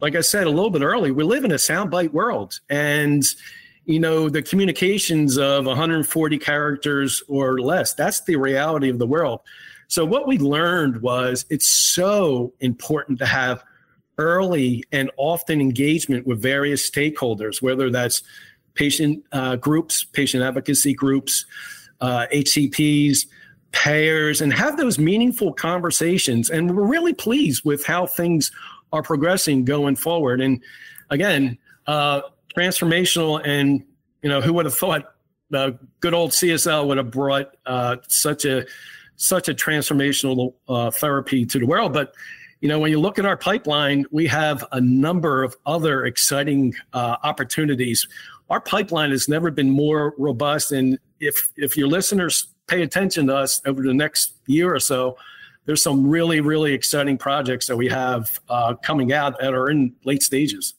like 0.01 0.14
I 0.14 0.21
said 0.21 0.47
a 0.47 0.51
little 0.51 0.71
bit 0.71 0.83
early, 0.83 1.11
we 1.11 1.25
live 1.25 1.45
in 1.45 1.53
a 1.53 1.57
soundbite 1.57 2.12
world. 2.12 2.61
And 2.69 3.25
you 3.87 4.01
know 4.01 4.29
the 4.29 4.42
communications 4.42 5.38
of 5.38 5.64
140 5.64 6.38
characters 6.38 7.23
or 7.29 7.61
less 7.61 7.95
that's 7.95 8.21
the 8.25 8.35
reality 8.35 8.90
of 8.90 8.99
the 8.99 9.07
world 9.07 9.40
so 9.88 10.05
what 10.05 10.27
we 10.27 10.38
learned 10.38 11.01
was 11.01 11.47
it's 11.51 11.69
so 11.69 12.53
important 12.61 13.19
to 13.21 13.27
have 13.27 13.62
early 14.18 14.85
and 14.92 15.11
often 15.16 15.61
engagement 15.61 16.26
with 16.26 16.40
various 16.40 16.88
stakeholders, 16.88 17.61
whether 17.61 17.90
that's 17.90 18.22
patient 18.74 19.24
uh, 19.33 19.57
groups, 19.57 20.05
patient 20.05 20.42
advocacy 20.42 20.94
groups, 20.94 21.44
uh, 22.00 22.26
HCPs, 22.33 23.26
payers, 23.72 24.40
and 24.40 24.52
have 24.52 24.76
those 24.76 24.98
meaningful 24.98 25.52
conversations. 25.52 26.50
And 26.50 26.76
we're 26.76 26.87
really 26.87 27.14
pleased 27.14 27.64
with 27.64 27.85
how 27.85 28.07
things 28.07 28.50
are 28.92 29.02
progressing 29.02 29.64
going 29.64 29.96
forward. 29.96 30.40
And 30.40 30.62
again, 31.11 31.59
uh, 31.87 32.22
transformational, 32.57 33.40
and 33.44 33.85
you 34.22 34.29
know, 34.29 34.40
who 34.40 34.52
would 34.55 34.64
have 34.64 34.74
thought 34.74 35.14
the 35.50 35.79
good 36.00 36.14
old 36.14 36.31
CSL 36.31 36.87
would 36.87 36.96
have 36.96 37.11
brought 37.11 37.57
uh, 37.66 37.96
such 38.09 38.44
a 38.44 38.66
such 39.16 39.48
a 39.48 39.55
transformational 39.55 40.55
uh, 40.68 40.90
therapy 40.90 41.46
to 41.46 41.59
the 41.59 41.66
world, 41.66 41.92
but 41.92 42.14
you 42.66 42.72
know, 42.72 42.81
when 42.81 42.90
you 42.90 42.98
look 42.98 43.20
at 43.20 43.24
our 43.24 43.37
pipeline, 43.37 44.05
we 44.11 44.26
have 44.26 44.64
a 44.72 44.81
number 44.81 45.44
of 45.44 45.57
other 45.66 46.07
exciting 46.07 46.74
uh, 46.94 47.14
opportunities. 47.22 48.09
Our 48.50 48.61
pipeline 48.61 49.12
has 49.12 49.29
never 49.29 49.52
been 49.52 49.70
more 49.70 50.14
robust, 50.18 50.72
and 50.72 50.98
if 51.20 51.48
if 51.57 51.76
your 51.76 51.87
listeners 51.87 52.48
pay 52.66 52.83
attention 52.83 53.29
to 53.29 53.37
us 53.37 53.62
over 53.66 53.85
the 53.85 53.94
next 53.94 54.35
year 54.46 54.74
or 54.74 54.81
so, 54.81 55.16
there's 55.66 55.81
some 55.81 56.09
really 56.09 56.40
really 56.40 56.72
exciting 56.74 57.16
projects 57.16 57.68
that 57.68 57.76
we 57.76 57.87
have 57.87 58.40
uh, 58.48 58.74
coming 58.74 59.12
out 59.12 59.38
that 59.38 59.55
are 59.55 59.70
in 59.70 59.94
late 60.02 60.24
stages. 60.24 60.74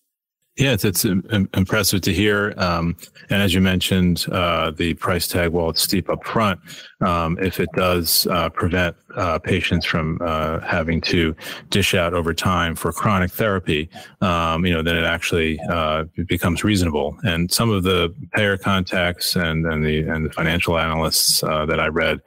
Yeah, 0.57 0.71
it's, 0.71 0.85
it's 0.85 1.05
impressive 1.05 2.01
to 2.01 2.13
hear. 2.13 2.55
Um, 2.57 2.95
and 3.29 3.43
as 3.43 3.53
you 3.53 3.61
mentioned, 3.61 4.25
uh, 4.31 4.71
the 4.71 4.95
price 4.95 5.27
tag, 5.27 5.51
while 5.51 5.69
it's 5.69 5.83
steep 5.83 6.09
up 6.09 6.25
front, 6.25 6.59
um, 7.01 7.37
if 7.39 7.59
it 7.59 7.69
does 7.75 8.25
uh, 8.31 8.49
prevent 8.49 8.95
uh, 9.15 9.37
patients 9.37 9.85
from 9.85 10.17
uh, 10.19 10.59
having 10.61 10.99
to 11.01 11.35
dish 11.69 11.93
out 11.93 12.15
over 12.15 12.33
time 12.33 12.75
for 12.75 12.91
chronic 12.91 13.29
therapy, 13.31 13.87
um, 14.21 14.65
you 14.65 14.73
know, 14.73 14.81
then 14.81 14.95
it 14.95 15.03
actually 15.03 15.59
uh, 15.69 16.05
becomes 16.25 16.63
reasonable. 16.63 17.15
And 17.23 17.51
some 17.51 17.69
of 17.69 17.83
the 17.83 18.13
payer 18.33 18.57
contacts 18.57 19.35
and, 19.35 19.63
and 19.67 19.85
the 19.85 20.07
and 20.07 20.25
the 20.25 20.31
financial 20.31 20.79
analysts 20.79 21.43
uh, 21.43 21.67
that 21.67 21.79
I 21.79 21.87
read 21.87 22.19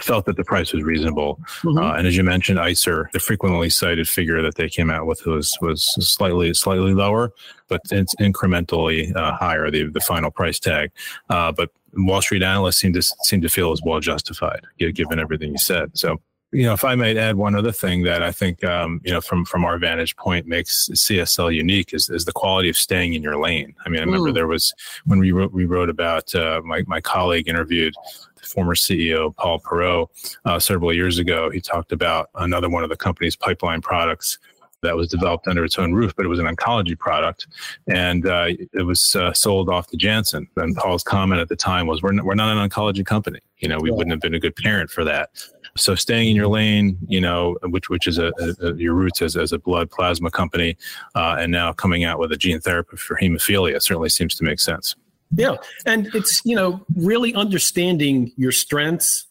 felt 0.00 0.26
that 0.26 0.36
the 0.36 0.44
price 0.44 0.74
was 0.74 0.82
reasonable. 0.82 1.40
Mm-hmm. 1.62 1.98
and 1.98 2.06
as 2.06 2.14
you 2.14 2.24
mentioned, 2.24 2.58
ICER, 2.58 3.10
the 3.12 3.20
frequently 3.20 3.70
cited 3.70 4.06
figure 4.06 4.42
that 4.42 4.56
they 4.56 4.68
came 4.68 4.90
out 4.90 5.06
with 5.06 5.24
was 5.24 5.56
was 5.62 5.82
slightly 6.06 6.52
slightly 6.52 6.92
lower 6.92 7.32
but 7.70 7.80
it's 7.90 8.14
incrementally 8.16 9.14
uh, 9.16 9.32
higher 9.36 9.70
the 9.70 9.84
the 9.84 10.00
final 10.00 10.30
price 10.30 10.58
tag. 10.58 10.90
Uh, 11.30 11.52
but 11.52 11.70
Wall 11.94 12.20
Street 12.20 12.42
analysts 12.42 12.76
seem 12.76 12.92
to 12.92 13.02
seem 13.02 13.40
to 13.40 13.48
feel 13.48 13.72
is 13.72 13.82
well 13.82 14.00
justified 14.00 14.60
given 14.78 15.18
everything 15.18 15.52
you 15.52 15.58
said. 15.58 15.96
So 15.96 16.20
you 16.52 16.64
know, 16.64 16.72
if 16.72 16.84
I 16.84 16.96
might 16.96 17.16
add 17.16 17.36
one 17.36 17.54
other 17.54 17.70
thing 17.70 18.02
that 18.02 18.24
I 18.24 18.32
think, 18.32 18.64
um, 18.64 19.00
you 19.04 19.12
know, 19.12 19.20
from 19.20 19.44
from 19.44 19.64
our 19.64 19.78
vantage 19.78 20.16
point 20.16 20.46
makes 20.46 20.88
CSL 20.88 21.54
unique 21.54 21.94
is, 21.94 22.10
is 22.10 22.24
the 22.24 22.32
quality 22.32 22.68
of 22.68 22.76
staying 22.76 23.14
in 23.14 23.22
your 23.22 23.38
lane. 23.40 23.72
I 23.86 23.88
mean, 23.88 24.00
I 24.00 24.04
remember 24.04 24.30
mm. 24.30 24.34
there 24.34 24.48
was 24.48 24.74
when 25.04 25.20
we 25.20 25.30
wrote 25.30 25.52
we 25.52 25.64
wrote 25.64 25.88
about 25.88 26.34
uh, 26.34 26.60
my 26.64 26.82
my 26.88 27.00
colleague 27.00 27.48
interviewed 27.48 27.94
the 28.34 28.46
former 28.46 28.74
CEO 28.74 29.34
Paul 29.36 29.60
Perreault 29.60 30.08
uh, 30.44 30.58
several 30.58 30.92
years 30.92 31.18
ago. 31.18 31.50
He 31.50 31.60
talked 31.60 31.92
about 31.92 32.30
another 32.34 32.68
one 32.68 32.82
of 32.82 32.90
the 32.90 32.96
company's 32.96 33.36
pipeline 33.36 33.80
products 33.80 34.38
that 34.82 34.96
was 34.96 35.08
developed 35.08 35.46
under 35.46 35.64
its 35.64 35.78
own 35.78 35.92
roof, 35.92 36.14
but 36.16 36.24
it 36.24 36.28
was 36.28 36.38
an 36.38 36.46
oncology 36.46 36.98
product, 36.98 37.46
and 37.86 38.26
uh, 38.26 38.46
it 38.72 38.86
was 38.86 39.14
uh, 39.16 39.32
sold 39.32 39.68
off 39.68 39.86
to 39.88 39.96
Janssen. 39.96 40.48
And 40.56 40.76
Paul's 40.76 41.02
comment 41.02 41.40
at 41.40 41.48
the 41.48 41.56
time 41.56 41.86
was, 41.86 42.02
"We're 42.02 42.12
not, 42.12 42.24
we're 42.24 42.34
not 42.34 42.56
an 42.56 42.68
oncology 42.68 43.04
company. 43.04 43.40
You 43.58 43.68
know, 43.68 43.78
we 43.80 43.90
yeah. 43.90 43.96
wouldn't 43.96 44.12
have 44.12 44.20
been 44.20 44.34
a 44.34 44.40
good 44.40 44.56
parent 44.56 44.90
for 44.90 45.04
that." 45.04 45.30
So 45.76 45.94
staying 45.94 46.30
in 46.30 46.36
your 46.36 46.48
lane, 46.48 46.98
you 47.06 47.20
know, 47.20 47.56
which 47.64 47.88
which 47.88 48.06
is 48.06 48.18
a, 48.18 48.32
a 48.60 48.74
your 48.74 48.94
roots 48.94 49.22
as, 49.22 49.36
as 49.36 49.52
a 49.52 49.58
blood 49.58 49.90
plasma 49.90 50.30
company, 50.30 50.76
uh, 51.14 51.36
and 51.38 51.52
now 51.52 51.72
coming 51.72 52.04
out 52.04 52.18
with 52.18 52.32
a 52.32 52.36
gene 52.36 52.60
therapy 52.60 52.96
for 52.96 53.16
hemophilia 53.16 53.80
certainly 53.80 54.08
seems 54.08 54.34
to 54.36 54.44
make 54.44 54.60
sense. 54.60 54.96
Yeah, 55.32 55.56
and 55.86 56.08
it's 56.14 56.42
you 56.44 56.56
know 56.56 56.84
really 56.96 57.34
understanding 57.34 58.32
your 58.36 58.52
strengths 58.52 59.26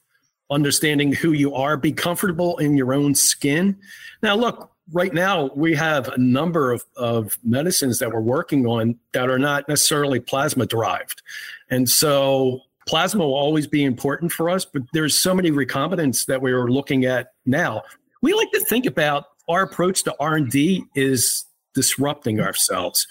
understanding 0.51 1.13
who 1.13 1.31
you 1.31 1.53
are, 1.53 1.77
be 1.77 1.91
comfortable 1.91 2.57
in 2.57 2.75
your 2.75 2.93
own 2.93 3.13
skin. 3.13 3.77
Now, 4.21 4.35
look, 4.35 4.68
right 4.91 5.13
now 5.13 5.49
we 5.55 5.75
have 5.75 6.07
a 6.09 6.17
number 6.17 6.71
of, 6.71 6.83
of 6.95 7.37
medicines 7.43 7.99
that 7.99 8.11
we're 8.11 8.21
working 8.21 8.65
on 8.65 8.97
that 9.13 9.29
are 9.29 9.39
not 9.39 9.67
necessarily 9.67 10.19
plasma 10.19 10.65
derived. 10.65 11.21
And 11.69 11.89
so 11.89 12.61
plasma 12.87 13.23
will 13.23 13.35
always 13.35 13.67
be 13.67 13.83
important 13.83 14.31
for 14.31 14.49
us, 14.49 14.65
but 14.65 14.81
there's 14.93 15.19
so 15.19 15.33
many 15.33 15.51
recombinants 15.51 16.25
that 16.25 16.41
we 16.41 16.51
are 16.51 16.67
looking 16.67 17.05
at 17.05 17.33
now. 17.45 17.83
We 18.21 18.33
like 18.33 18.51
to 18.51 18.61
think 18.61 18.85
about 18.85 19.25
our 19.47 19.63
approach 19.63 20.03
to 20.03 20.15
R&D 20.19 20.83
is 20.95 21.45
disrupting 21.73 22.39
ourselves. 22.39 23.07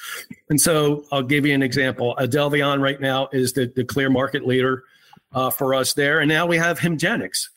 And 0.50 0.60
so 0.60 1.04
I'll 1.12 1.22
give 1.22 1.46
you 1.46 1.54
an 1.54 1.62
example. 1.62 2.16
Idelvion 2.18 2.80
right 2.80 3.00
now 3.00 3.28
is 3.32 3.52
the, 3.52 3.72
the 3.74 3.84
clear 3.84 4.10
market 4.10 4.46
leader 4.46 4.84
uh, 5.32 5.50
for 5.50 5.74
us 5.74 5.94
there. 5.94 6.20
And 6.20 6.28
now 6.28 6.46
we 6.46 6.56
have 6.56 6.78
Hemgenix. 6.78 7.48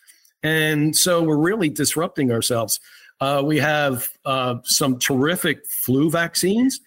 And 0.44 0.96
so 0.96 1.24
we're 1.24 1.38
really 1.38 1.70
disrupting 1.70 2.32
ourselves. 2.32 2.80
Uh, 3.22 3.42
we 3.46 3.58
have 3.58 4.10
uh, 4.26 4.56
some 4.64 5.00
terrific 5.00 5.66
flu 5.68 6.10
vaccines, 6.10 6.82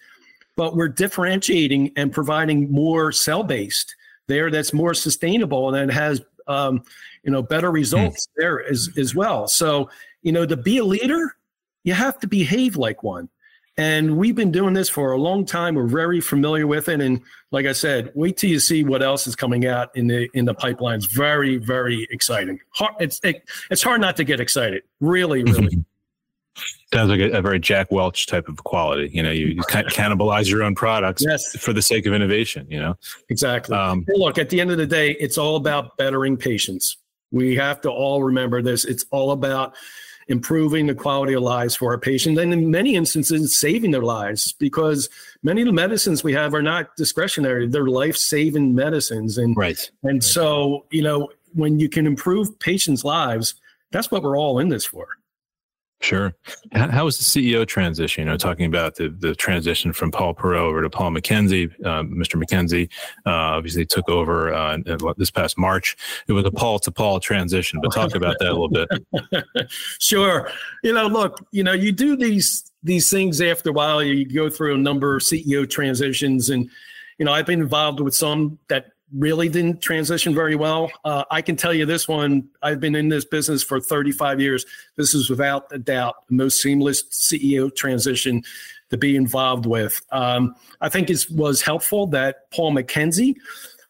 but 0.55 0.75
we're 0.75 0.89
differentiating 0.89 1.91
and 1.95 2.11
providing 2.11 2.71
more 2.71 3.11
cell 3.11 3.41
based 3.41 3.95
there 4.27 4.49
that's 4.49 4.73
more 4.73 4.93
sustainable 4.93 5.73
and 5.73 5.89
it 5.89 5.93
has 5.93 6.21
um, 6.47 6.83
you 7.23 7.31
know 7.31 7.41
better 7.41 7.71
results 7.71 8.27
mm. 8.27 8.29
there 8.37 8.63
as 8.65 8.89
as 8.97 9.15
well. 9.15 9.47
So 9.47 9.89
you 10.21 10.31
know 10.31 10.45
to 10.45 10.57
be 10.57 10.77
a 10.77 10.85
leader, 10.85 11.35
you 11.83 11.93
have 11.93 12.19
to 12.19 12.27
behave 12.27 12.75
like 12.75 13.03
one. 13.03 13.29
And 13.77 14.17
we've 14.17 14.35
been 14.35 14.53
doing 14.53 14.73
this 14.73 14.87
for 14.87 15.11
a 15.11 15.17
long 15.17 15.43
time. 15.43 15.75
We're 15.75 15.87
very 15.87 16.21
familiar 16.21 16.65
with 16.65 16.87
it. 16.87 17.01
And 17.01 17.21
like 17.51 17.65
I 17.65 17.73
said, 17.73 18.09
wait 18.15 18.37
till 18.37 18.49
you 18.49 18.61
see 18.61 18.85
what 18.85 19.03
else 19.03 19.27
is 19.27 19.35
coming 19.35 19.65
out 19.65 19.89
in 19.97 20.07
the 20.07 20.29
in 20.33 20.45
the 20.45 20.53
pipeline. 20.53 20.99
It's 20.99 21.07
very, 21.07 21.57
very 21.57 22.07
exciting. 22.09 22.59
It's 22.99 23.19
it, 23.23 23.43
it's 23.69 23.83
hard 23.83 23.99
not 23.99 24.15
to 24.17 24.23
get 24.23 24.39
excited. 24.39 24.83
Really, 25.01 25.43
really. 25.43 25.83
Sounds 26.93 27.09
like 27.09 27.19
a, 27.19 27.31
a, 27.31 27.41
very 27.41 27.59
Jack 27.59 27.91
Welch 27.91 28.27
type 28.27 28.47
of 28.47 28.63
quality. 28.63 29.09
You 29.13 29.23
know, 29.23 29.31
you, 29.31 29.47
you 29.47 29.61
cannibalize 29.61 30.49
your 30.49 30.63
own 30.63 30.75
products 30.75 31.23
yes. 31.27 31.57
for 31.57 31.73
the 31.73 31.81
sake 31.81 32.05
of 32.05 32.13
innovation. 32.13 32.65
You 32.69 32.79
know, 32.79 32.97
exactly. 33.29 33.75
Um, 33.75 34.05
look, 34.07 34.37
at 34.37 34.49
the 34.49 34.61
end 34.61 34.71
of 34.71 34.77
the 34.77 34.85
day, 34.85 35.11
it's 35.19 35.37
all 35.37 35.57
about 35.57 35.97
bettering 35.97 36.37
patients. 36.37 36.97
We 37.31 37.55
have 37.55 37.81
to 37.81 37.89
all 37.89 38.23
remember 38.23 38.61
this. 38.61 38.85
It's 38.85 39.05
all 39.11 39.31
about 39.31 39.75
improving 40.27 40.87
the 40.87 40.95
quality 40.95 41.33
of 41.33 41.43
lives 41.43 41.75
for 41.75 41.91
our 41.91 41.99
patients 41.99 42.39
and 42.39 42.51
in 42.51 42.71
many 42.71 42.95
instances 42.95 43.55
saving 43.57 43.91
their 43.91 44.01
lives 44.01 44.53
because 44.53 45.07
many 45.43 45.61
of 45.61 45.67
the 45.67 45.73
medicines 45.73 46.23
we 46.23 46.33
have 46.33 46.55
are 46.55 46.63
not 46.63 46.95
discretionary 46.95 47.67
they're 47.67 47.85
life-saving 47.85 48.73
medicines 48.73 49.37
and 49.37 49.55
right 49.55 49.91
and 50.01 50.13
right. 50.13 50.23
so 50.23 50.85
you 50.89 51.03
know 51.03 51.29
when 51.53 51.79
you 51.79 51.87
can 51.87 52.07
improve 52.07 52.57
patients 52.59 53.03
lives 53.03 53.53
that's 53.91 54.09
what 54.09 54.23
we're 54.23 54.37
all 54.37 54.57
in 54.57 54.69
this 54.69 54.83
for 54.83 55.09
Sure. 56.01 56.35
How 56.73 57.05
was 57.05 57.17
the 57.17 57.23
CEO 57.23 57.65
transition? 57.65 58.25
You 58.25 58.29
know, 58.29 58.37
talking 58.37 58.65
about 58.65 58.95
the, 58.95 59.09
the 59.09 59.33
transition 59.33 59.91
from 59.93 60.11
Paul 60.11 60.35
Perreault 60.35 60.57
over 60.57 60.81
to 60.81 60.89
Paul 60.89 61.11
McKenzie. 61.11 61.71
Uh, 61.83 62.03
Mr. 62.03 62.41
McKenzie 62.41 62.91
uh, 63.25 63.57
obviously 63.57 63.85
took 63.85 64.07
over 64.09 64.53
uh, 64.53 64.77
this 65.17 65.31
past 65.31 65.57
March. 65.57 65.95
It 66.27 66.33
was 66.33 66.45
a 66.45 66.51
Paul 66.51 66.79
to 66.79 66.91
Paul 66.91 67.19
transition, 67.19 67.79
but 67.81 67.91
talk 67.91 68.13
about 68.13 68.37
that 68.39 68.49
a 68.49 68.55
little 68.55 68.69
bit. 68.69 69.67
sure. 69.99 70.51
You 70.83 70.93
know, 70.93 71.07
look, 71.07 71.45
you 71.51 71.63
know, 71.63 71.73
you 71.73 71.91
do 71.91 72.15
these 72.15 72.71
these 72.83 73.09
things 73.09 73.41
after 73.41 73.71
a 73.71 73.73
while. 73.73 74.03
You 74.03 74.25
go 74.25 74.49
through 74.49 74.75
a 74.75 74.77
number 74.77 75.15
of 75.15 75.23
CEO 75.23 75.67
transitions, 75.67 76.49
and 76.49 76.69
you 77.17 77.25
know, 77.25 77.33
I've 77.33 77.47
been 77.47 77.61
involved 77.61 77.99
with 77.99 78.13
some 78.13 78.59
that 78.67 78.91
really 79.17 79.49
didn't 79.49 79.81
transition 79.81 80.35
very 80.35 80.55
well. 80.55 80.91
Uh, 81.03 81.23
I 81.31 81.41
can 81.41 81.55
tell 81.55 81.73
you 81.73 81.85
this 81.85 82.07
one, 82.07 82.47
I've 82.61 82.79
been 82.79 82.95
in 82.95 83.09
this 83.09 83.25
business 83.25 83.63
for 83.63 83.79
35 83.79 84.41
years. 84.41 84.65
This 84.97 85.13
is 85.13 85.29
without 85.29 85.67
a 85.71 85.79
doubt 85.79 86.27
the 86.27 86.35
most 86.35 86.61
seamless 86.61 87.03
CEO 87.03 87.73
transition 87.73 88.43
to 88.89 88.97
be 88.97 89.15
involved 89.15 89.65
with. 89.65 90.01
Um, 90.11 90.55
I 90.81 90.89
think 90.89 91.09
it 91.09 91.25
was 91.31 91.61
helpful 91.61 92.07
that 92.07 92.51
Paul 92.51 92.73
McKenzie 92.73 93.35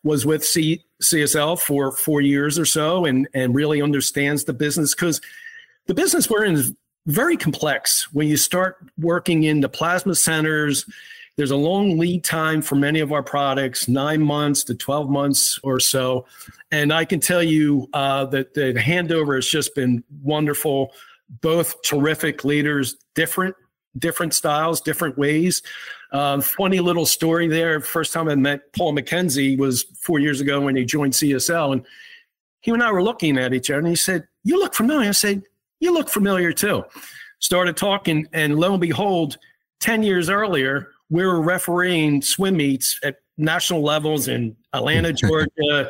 was 0.03 0.25
with 0.25 0.45
C- 0.45 0.83
CSL 1.01 1.59
for 1.59 1.91
four 1.91 2.21
years 2.21 2.59
or 2.59 2.65
so 2.65 3.05
and, 3.05 3.27
and 3.33 3.55
really 3.55 3.81
understands 3.81 4.43
the 4.43 4.53
business 4.53 4.93
because 4.93 5.19
the 5.87 5.93
business 5.93 6.29
we're 6.29 6.45
in 6.45 6.55
is 6.55 6.73
very 7.07 7.37
complex 7.37 8.11
when 8.13 8.27
you 8.27 8.37
start 8.37 8.77
working 8.97 9.43
in 9.43 9.61
the 9.61 9.69
plasma 9.69 10.15
centers 10.15 10.85
there's 11.37 11.51
a 11.51 11.55
long 11.55 11.97
lead 11.97 12.23
time 12.23 12.61
for 12.61 12.75
many 12.75 13.01
of 13.01 13.11
our 13.11 13.23
products, 13.23 13.87
nine 13.87 14.21
months 14.21 14.63
to 14.65 14.75
12 14.75 15.09
months 15.09 15.59
or 15.63 15.79
so. 15.79 16.25
And 16.71 16.93
I 16.93 17.03
can 17.03 17.19
tell 17.19 17.43
you 17.43 17.89
uh, 17.93 18.25
that 18.27 18.53
the 18.53 18.73
handover 18.73 19.35
has 19.35 19.47
just 19.47 19.75
been 19.75 20.03
wonderful. 20.23 20.93
Both 21.41 21.81
terrific 21.81 22.45
leaders, 22.45 22.95
different 23.15 23.55
different 23.97 24.33
styles, 24.33 24.81
different 24.81 25.17
ways. 25.17 25.61
Um, 26.11 26.41
funny 26.41 26.79
little 26.79 27.05
story 27.05 27.47
there. 27.47 27.79
First 27.79 28.13
time 28.13 28.29
I 28.29 28.35
met 28.35 28.73
Paul 28.73 28.93
McKenzie 28.93 29.57
was 29.57 29.83
four 29.99 30.19
years 30.19 30.41
ago 30.41 30.61
when 30.61 30.75
he 30.75 30.85
joined 30.85 31.13
CSL, 31.13 31.73
and 31.73 31.85
he 32.61 32.71
and 32.71 32.83
I 32.83 32.91
were 32.91 33.03
looking 33.03 33.37
at 33.37 33.53
each 33.53 33.69
other, 33.69 33.79
and 33.79 33.87
he 33.87 33.95
said, 33.95 34.27
"You 34.43 34.59
look 34.59 34.73
familiar." 34.73 35.09
I 35.09 35.13
said, 35.13 35.43
"You 35.79 35.93
look 35.93 36.09
familiar 36.09 36.51
too." 36.51 36.83
Started 37.39 37.77
talking, 37.77 38.27
and 38.33 38.57
lo 38.57 38.73
and 38.73 38.81
behold, 38.81 39.37
ten 39.79 40.03
years 40.03 40.29
earlier, 40.29 40.91
we 41.09 41.25
were 41.25 41.41
refereeing 41.41 42.21
swim 42.21 42.57
meets 42.57 42.99
at 43.03 43.17
national 43.37 43.81
levels 43.81 44.27
in 44.27 44.55
Atlanta, 44.73 45.13
Georgia, 45.13 45.89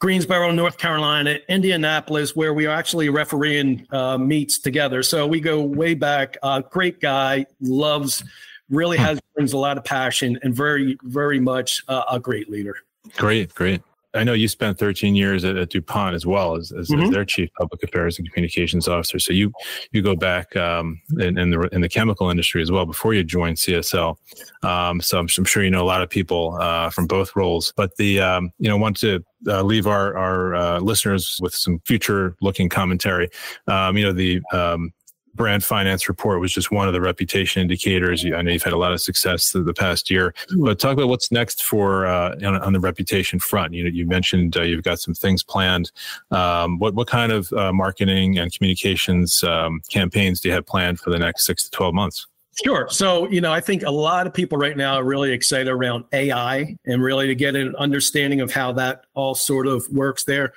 Greensboro, 0.00 0.50
North 0.50 0.76
Carolina, 0.76 1.38
Indianapolis, 1.48 2.36
where 2.36 2.52
we 2.52 2.66
are 2.66 2.76
actually 2.76 3.08
refereeing 3.08 3.86
uh, 3.90 4.18
meets 4.18 4.58
together. 4.58 5.02
So 5.02 5.26
we 5.26 5.40
go 5.40 5.62
way 5.62 5.94
back. 5.94 6.36
Uh, 6.42 6.60
great 6.60 7.00
guy, 7.00 7.46
loves, 7.60 8.22
really 8.68 8.96
has 8.98 9.20
brings 9.34 9.52
a 9.52 9.58
lot 9.58 9.78
of 9.78 9.84
passion, 9.84 10.38
and 10.42 10.54
very, 10.54 10.96
very 11.02 11.40
much 11.40 11.82
uh, 11.88 12.04
a 12.10 12.20
great 12.20 12.50
leader. 12.50 12.76
Great, 13.16 13.54
great. 13.54 13.82
I 14.14 14.24
know 14.24 14.32
you 14.32 14.48
spent 14.48 14.78
13 14.78 15.14
years 15.14 15.44
at, 15.44 15.56
at 15.56 15.70
DuPont 15.70 16.14
as 16.14 16.24
well 16.24 16.56
as, 16.56 16.72
as, 16.72 16.88
mm-hmm. 16.88 17.02
as, 17.02 17.10
their 17.10 17.24
chief 17.24 17.50
public 17.58 17.82
affairs 17.82 18.18
and 18.18 18.30
communications 18.30 18.86
officer. 18.88 19.18
So 19.18 19.32
you 19.32 19.52
you 19.92 20.02
go 20.02 20.14
back 20.14 20.54
um, 20.56 21.00
in, 21.18 21.38
in, 21.38 21.50
the 21.50 21.60
in 21.72 21.80
the 21.80 21.88
chemical 21.88 22.30
industry 22.30 22.62
as 22.62 22.70
well 22.70 22.86
before 22.86 23.14
you 23.14 23.24
joined 23.24 23.56
CSL. 23.56 24.16
Um, 24.62 25.00
so 25.00 25.18
I'm, 25.18 25.28
I'm, 25.36 25.44
sure 25.44 25.64
you 25.64 25.70
know 25.70 25.82
a 25.82 25.86
lot 25.86 26.02
of 26.02 26.10
people 26.10 26.56
uh, 26.60 26.90
from 26.90 27.06
both 27.06 27.34
roles. 27.36 27.72
But 27.76 27.96
the 27.96 28.20
um, 28.20 28.50
you 28.58 28.68
know 28.68 28.76
want 28.76 28.96
to 28.98 29.24
uh, 29.48 29.62
leave 29.62 29.86
our 29.86 30.16
our 30.16 30.54
uh, 30.54 30.80
listeners 30.80 31.38
with 31.42 31.54
some 31.54 31.80
future 31.80 32.36
looking 32.40 32.68
commentary. 32.68 33.28
Um, 33.66 33.96
you 33.96 34.04
know 34.04 34.12
the 34.12 34.40
um, 34.52 34.92
brand 35.34 35.64
finance 35.64 36.08
report 36.08 36.40
was 36.40 36.52
just 36.52 36.70
one 36.70 36.86
of 36.86 36.92
the 36.92 37.00
reputation 37.00 37.62
indicators. 37.62 38.24
I 38.24 38.42
know 38.42 38.50
you've 38.50 38.62
had 38.62 38.72
a 38.72 38.78
lot 38.78 38.92
of 38.92 39.00
success 39.00 39.50
through 39.50 39.64
the 39.64 39.74
past 39.74 40.10
year, 40.10 40.34
but 40.58 40.78
talk 40.78 40.92
about 40.92 41.08
what's 41.08 41.30
next 41.32 41.62
for 41.62 42.06
uh, 42.06 42.34
on, 42.44 42.56
on, 42.60 42.72
the 42.72 42.80
reputation 42.80 43.38
front. 43.38 43.72
You 43.74 43.84
know, 43.84 43.90
you 43.90 44.06
mentioned 44.06 44.56
uh, 44.56 44.62
you've 44.62 44.82
got 44.84 45.00
some 45.00 45.14
things 45.14 45.42
planned. 45.42 45.92
Um, 46.30 46.78
what 46.78 46.94
what 46.94 47.08
kind 47.08 47.32
of 47.32 47.52
uh, 47.52 47.72
marketing 47.72 48.38
and 48.38 48.52
communications 48.52 49.42
um, 49.44 49.80
campaigns 49.88 50.40
do 50.40 50.48
you 50.48 50.54
have 50.54 50.66
planned 50.66 51.00
for 51.00 51.10
the 51.10 51.18
next 51.18 51.44
six 51.44 51.64
to 51.64 51.70
twelve 51.70 51.94
months? 51.94 52.26
Sure. 52.62 52.88
So, 52.88 53.28
you 53.28 53.40
know, 53.40 53.52
I 53.52 53.60
think 53.60 53.82
a 53.82 53.90
lot 53.90 54.26
of 54.26 54.34
people 54.34 54.58
right 54.58 54.76
now 54.76 54.94
are 54.94 55.04
really 55.04 55.32
excited 55.32 55.68
around 55.68 56.04
AI 56.12 56.76
and 56.86 57.02
really 57.02 57.26
to 57.26 57.34
get 57.34 57.56
an 57.56 57.74
understanding 57.76 58.40
of 58.40 58.52
how 58.52 58.72
that 58.72 59.06
all 59.14 59.34
sort 59.34 59.66
of 59.66 59.88
works 59.90 60.24
there. 60.24 60.52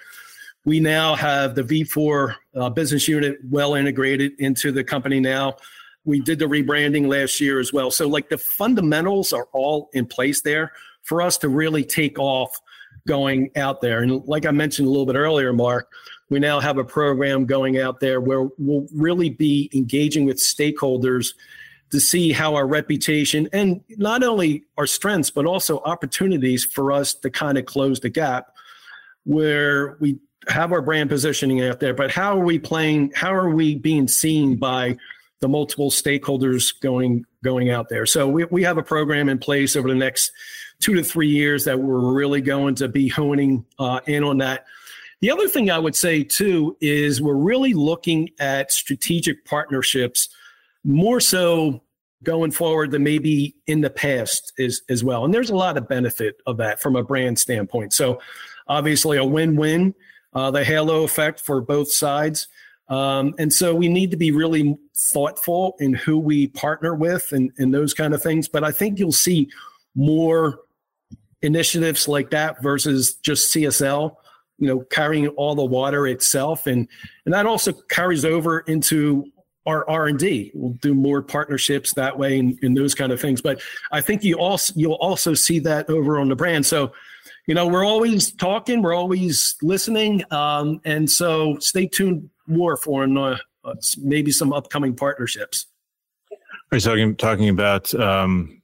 We 0.67 0.81
now 0.81 1.15
have 1.15 1.55
the 1.55 1.63
Vifor 1.63 2.35
uh, 2.53 2.69
business 2.69 3.07
unit 3.07 3.37
well 3.49 3.73
integrated 3.75 4.33
into 4.37 4.73
the 4.73 4.83
company 4.83 5.21
now. 5.21 5.55
We 6.03 6.19
did 6.19 6.39
the 6.39 6.45
rebranding 6.45 7.07
last 7.07 7.39
year 7.39 7.61
as 7.61 7.71
well. 7.71 7.89
So, 7.89 8.05
like 8.05 8.27
the 8.27 8.37
fundamentals 8.37 9.31
are 9.31 9.47
all 9.53 9.89
in 9.93 10.05
place 10.05 10.41
there 10.41 10.73
for 11.03 11.21
us 11.21 11.37
to 11.37 11.47
really 11.47 11.85
take 11.85 12.19
off 12.19 12.53
going 13.07 13.49
out 13.55 13.79
there. 13.79 14.03
And 14.03 14.21
like 14.25 14.45
I 14.45 14.51
mentioned 14.51 14.89
a 14.89 14.91
little 14.91 15.05
bit 15.05 15.15
earlier, 15.15 15.53
Marc, 15.53 15.87
we 16.29 16.37
now 16.37 16.59
have 16.59 16.77
a 16.77 16.83
program 16.83 17.45
going 17.45 17.79
out 17.79 18.01
there 18.01 18.19
where 18.19 18.49
we'll 18.57 18.89
really 18.93 19.29
be 19.29 19.69
engaging 19.73 20.25
with 20.25 20.35
stakeholders 20.35 21.29
to 21.91 22.01
see 22.01 22.33
how 22.33 22.55
our 22.55 22.67
reputation 22.67 23.47
and 23.53 23.81
not 23.91 24.21
only 24.21 24.65
our 24.77 24.85
strengths, 24.85 25.29
but 25.29 25.45
also 25.45 25.79
opportunities 25.85 26.65
for 26.65 26.91
us 26.91 27.13
to 27.13 27.29
kind 27.29 27.57
of 27.57 27.65
close 27.65 28.01
the 28.01 28.09
gap 28.09 28.47
where 29.23 29.97
we 29.99 30.17
have 30.47 30.71
our 30.71 30.81
brand 30.81 31.09
positioning 31.09 31.61
out 31.61 31.79
there, 31.79 31.93
but 31.93 32.11
how 32.11 32.37
are 32.37 32.43
we 32.43 32.59
playing? 32.59 33.11
How 33.15 33.33
are 33.33 33.49
we 33.49 33.75
being 33.75 34.07
seen 34.07 34.55
by 34.55 34.97
the 35.39 35.47
multiple 35.47 35.91
stakeholders 35.91 36.73
going 36.81 37.25
going 37.43 37.69
out 37.69 37.89
there? 37.89 38.05
So 38.05 38.27
we, 38.27 38.45
we 38.45 38.63
have 38.63 38.77
a 38.77 38.83
program 38.83 39.29
in 39.29 39.39
place 39.39 39.75
over 39.75 39.87
the 39.87 39.95
next 39.95 40.31
two 40.79 40.93
to 40.95 41.03
three 41.03 41.29
years 41.29 41.65
that 41.65 41.79
we're 41.79 42.13
really 42.13 42.41
going 42.41 42.75
to 42.75 42.87
be 42.87 43.07
honing 43.07 43.65
uh, 43.79 43.99
in 44.05 44.23
on 44.23 44.37
that. 44.39 44.65
The 45.21 45.31
other 45.31 45.47
thing 45.47 45.71
I 45.71 45.79
would 45.79 45.95
say 45.95 46.23
too 46.23 46.77
is 46.79 47.21
we're 47.21 47.33
really 47.33 47.73
looking 47.73 48.29
at 48.39 48.71
strategic 48.71 49.45
partnerships 49.45 50.29
more 50.83 51.19
so 51.19 51.81
going 52.23 52.51
forward 52.51 52.91
than 52.91 53.03
maybe 53.03 53.55
in 53.67 53.81
the 53.81 53.89
past 53.89 54.53
is 54.57 54.81
as 54.89 55.03
well. 55.03 55.25
And 55.25 55.33
there's 55.33 55.49
a 55.49 55.55
lot 55.55 55.77
of 55.77 55.87
benefit 55.87 56.41
of 56.45 56.57
that 56.57 56.79
from 56.79 56.95
a 56.95 57.03
brand 57.03 57.39
standpoint. 57.39 57.93
So 57.93 58.19
obviously 58.67 59.17
a 59.17 59.25
win-win 59.25 59.93
uh, 60.37 60.51
the 60.51 60.63
halo 60.63 61.03
effect 61.03 61.39
for 61.39 61.59
both 61.61 61.91
sides. 61.91 62.47
Um, 62.89 63.33
and 63.39 63.51
so 63.51 63.73
we 63.73 63.87
need 63.87 64.11
to 64.11 64.17
be 64.17 64.29
really 64.29 64.77
thoughtful 64.95 65.75
in 65.79 65.93
who 65.93 66.19
we 66.19 66.47
partner 66.49 66.93
with 66.93 67.31
and, 67.31 67.51
and 67.57 67.73
those 67.73 67.95
kind 67.95 68.13
of 68.13 68.21
things. 68.21 68.47
But 68.47 68.63
I 68.63 68.71
think 68.71 68.99
you'll 68.99 69.11
see 69.11 69.49
more 69.95 70.59
initiatives 71.41 72.07
like 72.07 72.29
that 72.29 72.61
versus 72.61 73.15
just 73.15 73.51
CSL, 73.51 74.15
you 74.59 74.67
know, 74.67 74.81
carrying 74.91 75.27
all 75.29 75.55
the 75.55 75.65
water 75.65 76.05
itself. 76.05 76.67
And, 76.67 76.87
and 77.25 77.33
that 77.33 77.47
also 77.47 77.73
carries 77.73 78.23
over 78.23 78.59
into 78.59 79.25
our 79.65 79.89
R&D. 79.89 80.51
We'll 80.53 80.77
do 80.83 80.93
more 80.93 81.23
partnerships 81.23 81.95
that 81.95 82.17
way 82.17 82.37
and, 82.37 82.59
and 82.61 82.77
those 82.77 82.93
kind 82.93 83.11
of 83.11 83.19
things. 83.19 83.41
But 83.41 83.59
I 83.91 84.01
think 84.01 84.23
you 84.23 84.35
also, 84.35 84.71
you'll 84.75 84.93
also 84.93 85.33
see 85.33 85.57
that 85.59 85.89
over 85.89 86.19
on 86.19 86.29
the 86.29 86.35
brand. 86.35 86.63
So, 86.67 86.93
you 87.47 87.55
know, 87.55 87.65
we're 87.65 87.85
always 87.85 88.31
talking, 88.33 88.81
we're 88.81 88.93
always 88.93 89.55
listening. 89.61 90.23
Um, 90.31 90.81
and 90.83 91.09
so 91.09 91.57
stay 91.59 91.87
tuned 91.87 92.29
more 92.45 92.75
for 92.75 93.03
uh, 93.05 93.37
maybe 93.97 94.31
some 94.31 94.53
upcoming 94.53 94.95
partnerships. 94.95 95.65
Are 96.71 96.77
you 96.77 96.81
talking, 96.81 97.15
talking 97.15 97.49
about 97.49 97.93
um, 97.95 98.61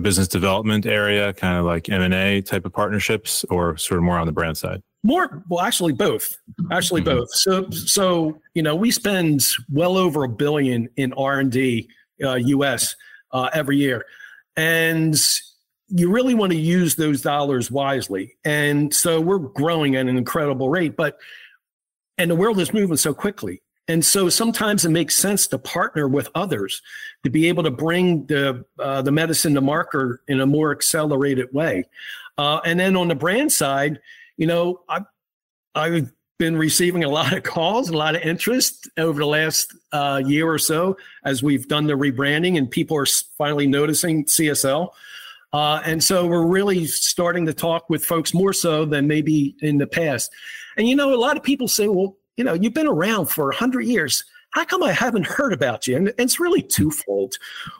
business 0.00 0.28
development 0.28 0.86
area, 0.86 1.32
kind 1.32 1.58
of 1.58 1.64
like 1.64 1.88
M&A 1.88 2.40
type 2.40 2.64
of 2.64 2.72
partnerships 2.72 3.44
or 3.50 3.76
sort 3.76 3.98
of 3.98 4.04
more 4.04 4.18
on 4.18 4.26
the 4.26 4.32
brand 4.32 4.56
side? 4.56 4.80
More, 5.02 5.42
well, 5.50 5.64
actually 5.64 5.92
both. 5.92 6.32
Actually 6.70 7.02
mm-hmm. 7.02 7.18
both. 7.18 7.34
So, 7.34 7.68
so 7.70 8.38
you 8.54 8.62
know, 8.62 8.76
we 8.76 8.92
spend 8.92 9.44
well 9.70 9.96
over 9.96 10.24
a 10.24 10.28
billion 10.28 10.88
in 10.96 11.12
R 11.14 11.40
and 11.40 11.50
D, 11.50 11.88
uh, 12.22 12.34
U.S. 12.34 12.94
Uh, 13.32 13.50
every 13.52 13.76
year, 13.76 14.06
and 14.56 15.14
you 15.88 16.10
really 16.10 16.34
want 16.34 16.52
to 16.52 16.58
use 16.58 16.94
those 16.94 17.20
dollars 17.20 17.70
wisely. 17.70 18.36
And 18.44 18.92
so 18.92 19.20
we're 19.20 19.38
growing 19.38 19.96
at 19.96 20.06
an 20.06 20.16
incredible 20.16 20.68
rate, 20.68 20.96
but 20.96 21.18
and 22.16 22.30
the 22.30 22.36
world 22.36 22.60
is 22.60 22.72
moving 22.72 22.96
so 22.96 23.12
quickly. 23.12 23.60
And 23.86 24.04
so 24.04 24.30
sometimes 24.30 24.84
it 24.84 24.90
makes 24.90 25.14
sense 25.14 25.46
to 25.48 25.58
partner 25.58 26.08
with 26.08 26.30
others 26.34 26.80
to 27.22 27.30
be 27.30 27.48
able 27.48 27.62
to 27.64 27.70
bring 27.70 28.26
the 28.26 28.64
uh, 28.78 29.02
the 29.02 29.12
medicine 29.12 29.54
to 29.54 29.60
market 29.60 30.20
in 30.26 30.40
a 30.40 30.46
more 30.46 30.72
accelerated 30.72 31.52
way. 31.52 31.84
Uh, 32.38 32.60
and 32.64 32.80
then 32.80 32.96
on 32.96 33.08
the 33.08 33.14
brand 33.14 33.52
side, 33.52 34.00
you 34.36 34.46
know, 34.46 34.80
I, 34.88 35.00
I've 35.74 36.10
been 36.38 36.56
receiving 36.56 37.04
a 37.04 37.08
lot 37.08 37.32
of 37.32 37.42
calls, 37.42 37.90
a 37.90 37.96
lot 37.96 38.16
of 38.16 38.22
interest 38.22 38.88
over 38.96 39.20
the 39.20 39.26
last 39.26 39.74
uh, 39.92 40.20
year 40.24 40.48
or 40.48 40.58
so 40.58 40.96
as 41.24 41.42
we've 41.42 41.68
done 41.68 41.86
the 41.86 41.92
rebranding 41.92 42.58
and 42.58 42.70
people 42.70 42.96
are 42.96 43.06
finally 43.06 43.66
noticing 43.66 44.24
CSL. 44.24 44.90
Uh, 45.54 45.80
and 45.84 46.02
so 46.02 46.26
we're 46.26 46.44
really 46.44 46.84
starting 46.84 47.46
to 47.46 47.54
talk 47.54 47.88
with 47.88 48.04
folks 48.04 48.34
more 48.34 48.52
so 48.52 48.84
than 48.84 49.06
maybe 49.06 49.54
in 49.60 49.78
the 49.78 49.86
past. 49.86 50.32
And 50.76 50.88
you 50.88 50.96
know, 50.96 51.14
a 51.14 51.16
lot 51.16 51.36
of 51.36 51.44
people 51.44 51.68
say, 51.68 51.86
well, 51.86 52.16
you 52.36 52.42
know, 52.42 52.54
you've 52.54 52.74
been 52.74 52.88
around 52.88 53.26
for 53.26 53.44
100 53.46 53.82
years. 53.82 54.24
How 54.50 54.64
come 54.64 54.82
I 54.82 54.90
haven't 54.90 55.26
heard 55.26 55.52
about 55.52 55.86
you? 55.86 55.96
And 55.96 56.12
it's 56.18 56.40
really 56.40 56.60
twofold. 56.60 57.36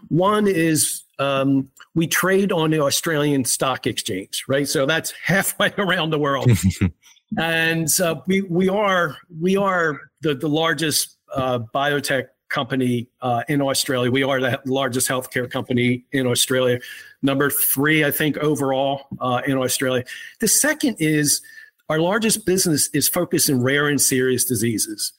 One 0.07 0.47
is 0.47 1.03
um, 1.19 1.69
we 1.97 2.07
trade 2.07 2.53
on 2.53 2.71
the 2.71 2.81
Australian 2.81 3.45
Stock 3.45 3.89
Exchange, 3.89 4.45
right? 4.47 4.69
So 4.69 4.87
that's 4.87 5.13
halfway 5.25 5.73
around 5.77 6.11
the 6.11 6.19
world. 6.21 6.49
and 7.39 7.89
uh, 8.01 8.21
we 8.29 8.43
we 8.43 8.69
are 8.69 9.17
we 9.41 9.57
are 9.57 10.01
the 10.21 10.37
the 10.37 10.49
largest 10.49 11.19
uh, 11.35 11.59
biotech 11.75 12.27
company 12.55 13.09
uh, 13.21 13.43
in 13.49 13.61
Australia. 13.61 14.11
We 14.11 14.23
are 14.23 14.41
the 14.41 14.61
largest 14.65 15.09
healthcare 15.09 15.51
company 15.51 16.05
in 16.13 16.27
Australia. 16.27 16.79
Number 17.23 17.51
three, 17.51 18.05
I 18.05 18.11
think, 18.11 18.37
overall 18.39 19.09
uh, 19.21 19.41
in 19.47 19.57
Australia. 19.59 20.05
The 20.41 20.49
second 20.49 20.97
is 21.01 21.43
our 21.89 21.99
largest 21.99 22.47
business 22.47 22.89
is 22.93 23.09
focused 23.09 23.49
in 23.49 23.63
rare 23.63 23.89
and 23.89 24.01
serious 24.01 24.45
diseases 24.45 25.13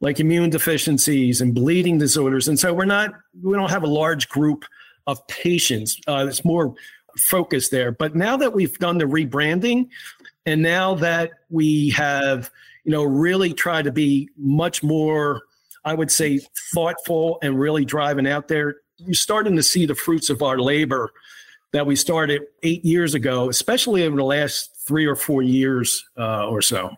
like 0.00 0.18
immune 0.18 0.50
deficiencies 0.50 1.40
and 1.40 1.54
bleeding 1.54 1.98
disorders. 1.98 2.48
And 2.48 2.58
so 2.58 2.72
we're 2.72 2.86
not, 2.86 3.10
we 3.42 3.54
don't 3.56 3.70
have 3.70 3.82
a 3.82 3.94
large 4.02 4.28
group 4.28 4.64
of 5.06 5.26
patients. 5.26 6.00
Uh, 6.08 6.26
it's 6.28 6.44
more 6.44 6.74
focused 7.18 7.70
there. 7.70 7.92
But 7.92 8.16
now 8.16 8.36
that 8.38 8.52
we've 8.52 8.76
done 8.78 8.98
the 8.98 9.04
rebranding, 9.04 9.88
and 10.46 10.62
now 10.62 10.94
that 10.96 11.32
we 11.50 11.90
have, 11.90 12.50
you 12.84 12.92
know, 12.92 13.04
really 13.04 13.52
tried 13.52 13.84
to 13.84 13.92
be 13.92 14.30
much 14.38 14.82
more, 14.82 15.42
I 15.84 15.94
would 15.94 16.10
say, 16.10 16.40
thoughtful 16.74 17.38
and 17.42 17.58
really 17.58 17.84
driving 17.84 18.26
out 18.26 18.48
there, 18.48 18.76
you're 18.98 19.14
starting 19.14 19.56
to 19.56 19.62
see 19.62 19.86
the 19.86 19.94
fruits 19.94 20.30
of 20.30 20.42
our 20.42 20.58
labor 20.58 21.10
that 21.72 21.86
we 21.86 21.96
started 21.96 22.42
eight 22.62 22.84
years 22.84 23.14
ago, 23.14 23.48
especially 23.48 24.04
over 24.04 24.16
the 24.16 24.24
last 24.24 24.70
three 24.86 25.06
or 25.06 25.14
four 25.14 25.42
years 25.42 26.04
uh, 26.18 26.48
or 26.48 26.60
so. 26.62 26.90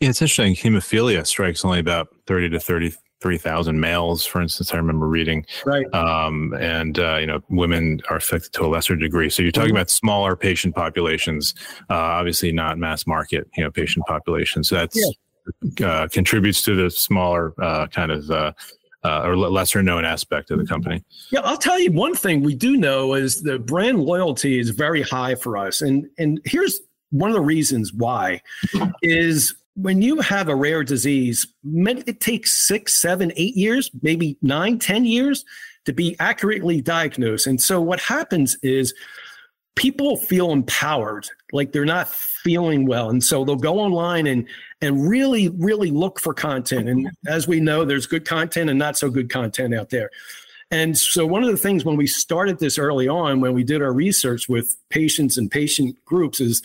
Yeah, 0.00 0.10
it's 0.10 0.22
interesting. 0.22 0.54
Hemophilia 0.54 1.26
strikes 1.26 1.64
only 1.64 1.78
about 1.78 2.08
30 2.26 2.50
to 2.50 2.60
33,000 2.60 3.78
males, 3.78 4.24
for 4.24 4.40
instance, 4.40 4.72
I 4.72 4.76
remember 4.76 5.06
reading. 5.06 5.46
Right. 5.64 5.86
Um, 5.94 6.54
and, 6.58 6.98
uh, 6.98 7.16
you 7.16 7.26
know, 7.26 7.40
women 7.48 8.00
are 8.10 8.16
affected 8.16 8.52
to 8.54 8.64
a 8.64 8.68
lesser 8.68 8.96
degree. 8.96 9.30
So 9.30 9.42
you're 9.42 9.52
talking 9.52 9.68
mm-hmm. 9.68 9.76
about 9.76 9.90
smaller 9.90 10.36
patient 10.36 10.74
populations, 10.74 11.54
uh, 11.90 11.94
obviously 11.94 12.52
not 12.52 12.78
mass 12.78 13.06
market, 13.06 13.48
you 13.56 13.64
know, 13.64 13.70
patient 13.70 14.06
populations. 14.06 14.68
So 14.68 14.76
that's 14.76 14.96
yeah. 14.96 15.12
Uh, 15.82 16.08
contributes 16.08 16.62
to 16.62 16.74
the 16.74 16.90
smaller 16.90 17.54
uh, 17.62 17.86
kind 17.88 18.12
of 18.12 18.30
uh, 18.30 18.52
uh, 19.04 19.22
or 19.22 19.36
lesser 19.36 19.82
known 19.82 20.04
aspect 20.04 20.50
of 20.50 20.58
the 20.58 20.66
company. 20.66 21.04
Yeah, 21.30 21.40
I'll 21.40 21.56
tell 21.56 21.78
you 21.78 21.92
one 21.92 22.14
thing 22.14 22.42
we 22.42 22.54
do 22.54 22.76
know 22.76 23.14
is 23.14 23.42
the 23.42 23.58
brand 23.58 24.00
loyalty 24.00 24.58
is 24.58 24.70
very 24.70 25.02
high 25.02 25.36
for 25.36 25.56
us. 25.56 25.80
And, 25.80 26.06
and 26.18 26.40
here's 26.44 26.80
one 27.10 27.30
of 27.30 27.34
the 27.34 27.40
reasons 27.40 27.92
why 27.92 28.42
is 29.02 29.54
when 29.74 30.02
you 30.02 30.20
have 30.20 30.48
a 30.48 30.56
rare 30.56 30.82
disease, 30.82 31.46
it 31.64 32.20
takes 32.20 32.66
six, 32.66 32.94
seven, 32.94 33.32
eight 33.36 33.56
years, 33.56 33.90
maybe 34.02 34.38
nine, 34.42 34.78
ten 34.78 35.04
years 35.04 35.44
to 35.84 35.92
be 35.92 36.16
accurately 36.18 36.80
diagnosed. 36.80 37.46
And 37.46 37.60
so 37.60 37.80
what 37.80 38.00
happens 38.00 38.56
is 38.62 38.92
people 39.76 40.16
feel 40.16 40.50
empowered, 40.50 41.28
like 41.52 41.72
they're 41.72 41.84
not 41.84 42.08
feeling 42.08 42.86
well. 42.86 43.10
And 43.10 43.22
so 43.22 43.44
they'll 43.44 43.56
go 43.56 43.78
online 43.78 44.26
and 44.26 44.48
and 44.80 45.08
really, 45.08 45.48
really 45.48 45.90
look 45.90 46.20
for 46.20 46.34
content. 46.34 46.88
And 46.88 47.06
mm-hmm. 47.06 47.28
as 47.28 47.48
we 47.48 47.60
know, 47.60 47.84
there's 47.84 48.06
good 48.06 48.24
content 48.24 48.70
and 48.70 48.78
not 48.78 48.96
so 48.96 49.10
good 49.10 49.30
content 49.30 49.74
out 49.74 49.90
there. 49.90 50.10
And 50.70 50.98
so 50.98 51.24
one 51.24 51.44
of 51.44 51.50
the 51.50 51.56
things 51.56 51.84
when 51.84 51.96
we 51.96 52.06
started 52.06 52.58
this 52.58 52.76
early 52.78 53.08
on, 53.08 53.40
when 53.40 53.54
we 53.54 53.62
did 53.62 53.82
our 53.82 53.92
research 53.92 54.48
with 54.48 54.76
patients 54.90 55.38
and 55.38 55.50
patient 55.50 55.96
groups, 56.04 56.40
is 56.40 56.62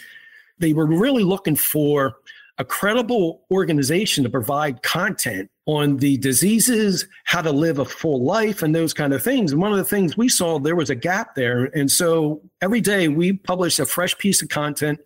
they 0.58 0.74
were 0.74 0.88
really 0.88 1.24
looking 1.24 1.56
for 1.56 2.16
a 2.58 2.66
credible 2.66 3.42
organization 3.52 4.24
to 4.24 4.30
provide 4.30 4.84
content 4.84 5.50
on 5.66 5.98
the 5.98 6.18
diseases, 6.18 7.08
how 7.24 7.42
to 7.42 7.52
live 7.52 7.80
a 7.80 7.86
full 7.86 8.24
life, 8.24 8.62
and 8.62 8.76
those 8.76 8.94
kind 8.94 9.14
of 9.14 9.24
things. 9.24 9.52
And 9.52 9.62
one 9.62 9.72
of 9.72 9.78
the 9.78 9.84
things 9.84 10.18
we 10.18 10.30
saw 10.30 10.60
there 10.60 10.76
was 10.76 10.90
a 10.90 10.96
gap 10.96 11.36
there. 11.36 11.66
And 11.66 11.90
so 11.90 12.42
every 12.62 12.82
day 12.82 13.08
we 13.08 13.34
publish 13.34 13.80
a 13.80 13.86
fresh 13.86 14.18
piece 14.18 14.42
of 14.42 14.50
content 14.50 15.00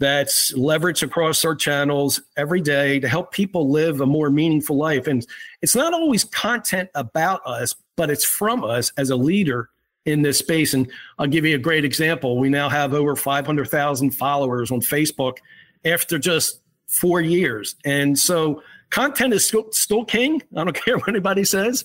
that's 0.00 0.52
leveraged 0.54 1.02
across 1.02 1.44
our 1.44 1.54
channels 1.54 2.20
every 2.36 2.60
day 2.60 2.98
to 3.00 3.08
help 3.08 3.32
people 3.32 3.70
live 3.70 4.00
a 4.00 4.06
more 4.06 4.30
meaningful 4.30 4.76
life. 4.76 5.06
And 5.06 5.24
it's 5.62 5.76
not 5.76 5.94
always 5.94 6.24
content 6.24 6.90
about 6.94 7.46
us, 7.46 7.74
but 7.96 8.10
it's 8.10 8.24
from 8.24 8.64
us 8.64 8.92
as 8.96 9.10
a 9.10 9.16
leader 9.16 9.70
in 10.04 10.22
this 10.22 10.38
space. 10.38 10.74
And 10.74 10.90
I'll 11.18 11.26
give 11.26 11.44
you 11.44 11.54
a 11.54 11.58
great 11.58 11.84
example. 11.84 12.38
We 12.38 12.48
now 12.48 12.68
have 12.68 12.92
over 12.92 13.16
500,000 13.16 14.10
followers 14.10 14.70
on 14.70 14.80
Facebook 14.80 15.38
after 15.84 16.18
just 16.18 16.60
four 16.86 17.20
years. 17.20 17.76
And 17.84 18.18
so 18.18 18.62
content 18.90 19.32
is 19.32 19.46
still, 19.46 19.70
still 19.72 20.04
king. 20.04 20.42
I 20.56 20.64
don't 20.64 20.76
care 20.84 20.98
what 20.98 21.08
anybody 21.08 21.44
says. 21.44 21.84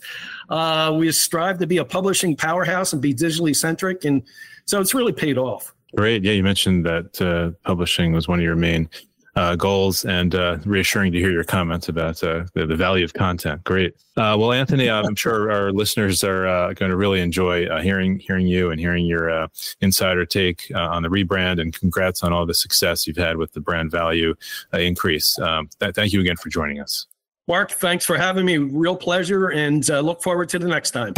Uh, 0.50 0.96
we 0.98 1.12
strive 1.12 1.60
to 1.60 1.68
be 1.68 1.78
a 1.78 1.86
publishing 1.86 2.36
powerhouse 2.36 2.92
and 2.92 3.02
be 3.02 3.14
digitally 3.14 3.56
centric. 3.56 4.04
And 4.04 4.24
so 4.66 4.82
it's 4.82 4.94
really 4.94 5.14
paid 5.14 5.38
off. 5.38 5.74
Great. 5.96 6.24
Yeah, 6.24 6.34
you 6.34 6.44
mentioned 6.44 6.86
that 6.86 7.22
uh, 7.22 7.52
publishing 7.66 8.14
was 8.14 8.28
one 8.28 8.40
of 8.40 8.44
your 8.44 8.56
main 8.56 8.90
uh, 9.36 9.56
goals 9.56 10.06
and 10.06 10.36
uh, 10.36 10.58
reassuring 10.66 11.12
to 11.14 11.18
hear 11.18 11.32
your 11.32 11.44
comments 11.44 11.88
about 11.88 12.22
uh, 12.24 12.44
the, 12.56 12.66
the, 12.66 12.76
value 12.76 13.06
of 13.06 13.14
content. 13.14 13.64
Great. 13.64 13.96
Uh, 14.18 14.36
well, 14.38 14.52
Anthony, 14.52 14.90
I'm 14.90 15.16
sure 15.16 15.50
our 15.52 15.72
listeners 15.72 16.24
are 16.24 16.46
uh, 16.46 16.74
going 16.74 16.90
to 16.90 16.98
really 16.98 17.22
enjoy 17.22 17.66
uh, 17.68 17.82
hearing 17.82 18.20
hearing 18.20 18.48
you 18.48 18.72
and 18.72 18.80
hearing 18.80 19.06
your 19.06 19.48
insider 19.82 20.26
take 20.26 20.70
on 20.76 21.04
the 21.04 21.10
rebrand. 21.10 21.62
And 21.62 21.74
congrats 21.74 22.22
on 22.24 22.34
all 22.34 22.46
the 22.46 22.54
success 22.54 23.08
you've 23.08 23.18
had 23.18 23.38
with 23.38 23.54
the 23.54 23.62
brand 23.62 23.92
value 23.92 24.36
increase. 24.74 25.40
Um, 25.40 25.70
th- 25.80 25.96
thank 25.96 26.12
you 26.12 26.20
again 26.20 26.36
for 26.36 26.50
joining 26.50 26.80
us. 26.80 27.08
Marc, 27.48 27.72
thanks 27.72 28.06
for 28.06 28.18
having 28.18 28.46
me. 28.46 28.58
Real 28.58 28.96
pleasure, 28.96 29.50
and 29.50 29.88
look 29.88 30.22
forward 30.22 30.50
to 30.50 30.60
the 30.60 30.68
next 30.68 30.92
time. 30.92 31.14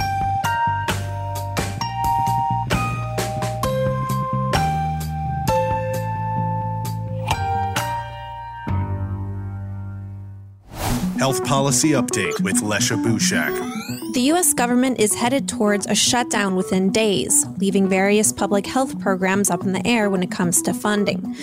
Health 11.22 11.46
Policy 11.46 11.92
Update 11.92 12.42
with 12.42 12.64
Lecia 12.64 12.96
Bushak. 12.96 13.81
The 13.92 14.22
U.S. 14.28 14.54
government 14.54 15.00
is 15.02 15.14
headed 15.14 15.50
towards 15.50 15.86
a 15.86 15.96
shutdown 15.96 16.56
within 16.56 16.92
days, 16.92 17.46
leaving 17.58 17.90
various 17.90 18.32
public 18.32 18.66
health 18.66 18.98
programs 19.00 19.50
up 19.50 19.64
in 19.64 19.74
the 19.74 19.86
air 19.86 20.10
when 20.10 20.24
it 20.24 20.32
comes 20.32 20.62
to 20.62 20.74
funding. 20.74 21.36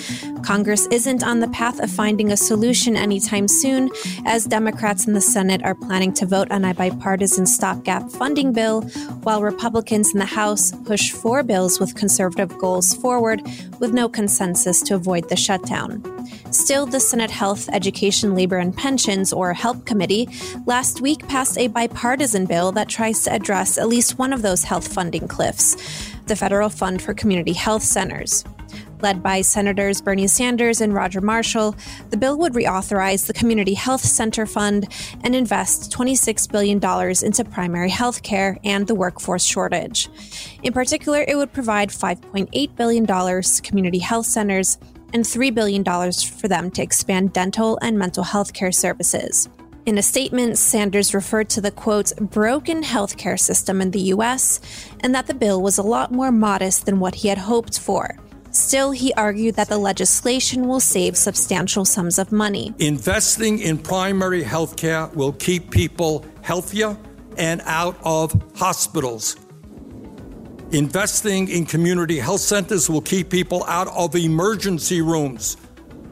Congress 0.43 0.87
isn't 0.91 1.23
on 1.23 1.41
the 1.41 1.49
path 1.49 1.79
of 1.81 1.91
finding 1.91 2.33
a 2.33 2.37
solution 2.37 2.97
anytime 2.97 3.49
soon, 3.49 3.91
as 4.25 4.47
Democrats 4.47 5.07
in 5.07 5.13
the 5.13 5.21
Senate 5.21 5.63
are 5.63 5.75
planning 5.75 6.13
to 6.15 6.25
vote 6.25 6.51
on 6.51 6.65
a 6.65 6.73
bipartisan 6.73 7.45
stopgap 7.45 8.11
funding 8.11 8.53
bill, 8.55 8.83
while 9.25 9.43
Republicans 9.43 10.13
in 10.13 10.19
the 10.19 10.25
House 10.25 10.73
push 10.87 11.11
four 11.11 11.43
bills 11.43 11.79
with 11.79 11.97
conservative 11.97 12.57
goals 12.59 12.95
forward 12.95 13.43
with 13.79 13.93
no 13.93 14.09
consensus 14.09 14.81
to 14.83 14.95
avoid 14.95 15.29
the 15.29 15.37
shutdown. 15.37 16.03
Still, 16.51 16.87
the 16.87 17.01
Senate 17.01 17.31
Health, 17.31 17.69
Education, 17.73 18.35
Labor, 18.35 18.57
and 18.57 18.75
Pensions, 18.75 19.33
or 19.33 19.53
HELP 19.53 19.85
Committee, 19.85 20.29
last 20.65 21.01
week 21.01 21.27
passed 21.29 21.59
a 21.59 21.69
bipartisan 21.69 22.38
bill 22.47 22.73
that 22.73 22.89
tries 22.89 23.23
to 23.25 23.33
address 23.33 23.79
at 23.79 23.89
least 23.89 24.19
one 24.19 24.33
of 24.33 24.43
those 24.43 24.65
health 24.65 24.93
funding 24.93 25.29
cliffs 25.29 25.77
the 26.27 26.37
Federal 26.37 26.69
Fund 26.69 27.01
for 27.01 27.15
Community 27.15 27.55
Health 27.55 27.83
Centers. 27.83 28.45
Led 29.01 29.23
by 29.23 29.41
Senators 29.43 30.01
Bernie 30.01 30.27
Sanders 30.27 30.81
and 30.81 30.93
Roger 30.93 31.21
Marshall, 31.21 31.77
the 32.11 32.17
bill 32.17 32.37
would 32.39 32.53
reauthorize 32.53 33.27
the 33.27 33.33
Community 33.33 33.75
Health 33.75 34.01
Center 34.01 34.45
Fund 34.45 34.93
and 35.23 35.35
invest 35.35 35.93
$26 35.93 36.51
billion 36.51 36.79
into 37.25 37.45
primary 37.45 37.91
health 37.91 38.23
care 38.23 38.59
and 38.65 38.87
the 38.87 38.95
workforce 38.95 39.45
shortage. 39.45 40.09
In 40.63 40.73
particular, 40.73 41.25
it 41.27 41.37
would 41.37 41.53
provide 41.53 41.91
$5.8 41.91 42.77
billion 42.77 43.07
to 43.07 43.63
community 43.63 43.99
health 43.99 44.27
centers 44.27 44.79
and 45.13 45.25
$3 45.25 45.55
billion 45.55 45.85
for 45.85 46.49
them 46.49 46.71
to 46.73 46.83
expand 46.83 47.33
dental 47.33 47.79
and 47.81 47.99
mental 47.99 48.25
health 48.25 48.53
care 48.53 48.73
services. 48.73 49.49
In 49.89 49.97
a 49.97 50.03
statement, 50.03 50.59
Sanders 50.59 51.15
referred 51.15 51.49
to 51.49 51.63
the 51.63 51.71
quote, 51.71 52.13
broken 52.21 52.83
healthcare 52.83 53.41
system 53.41 53.81
in 53.81 53.91
the 53.91 54.03
U.S., 54.17 54.61
and 55.01 55.15
that 55.15 55.29
the 55.29 55.33
bill 55.33 55.63
was 55.63 55.79
a 55.79 55.83
lot 55.83 56.13
more 56.13 56.31
modest 56.31 56.85
than 56.85 57.01
what 57.01 57.15
he 57.15 57.29
had 57.29 57.39
hoped 57.39 57.79
for. 57.79 58.15
Still, 58.51 58.91
he 58.91 59.15
argued 59.15 59.55
that 59.55 59.71
the 59.71 59.79
legislation 59.79 60.69
will 60.69 60.79
save 60.79 61.17
substantial 61.17 61.87
sums 61.87 62.19
of 62.19 62.31
money. 62.31 62.75
Investing 62.81 63.61
in 63.61 63.79
primary 63.79 64.43
health 64.43 64.77
care 64.77 65.07
will 65.15 65.33
keep 65.33 65.71
people 65.71 66.23
healthier 66.43 66.95
and 67.39 67.63
out 67.65 67.97
of 68.05 68.39
hospitals. 68.57 69.37
Investing 70.71 71.49
in 71.49 71.65
community 71.65 72.19
health 72.19 72.43
centers 72.43 72.91
will 72.91 73.01
keep 73.01 73.31
people 73.31 73.65
out 73.65 73.89
of 73.97 74.15
emergency 74.15 75.01
rooms, 75.01 75.57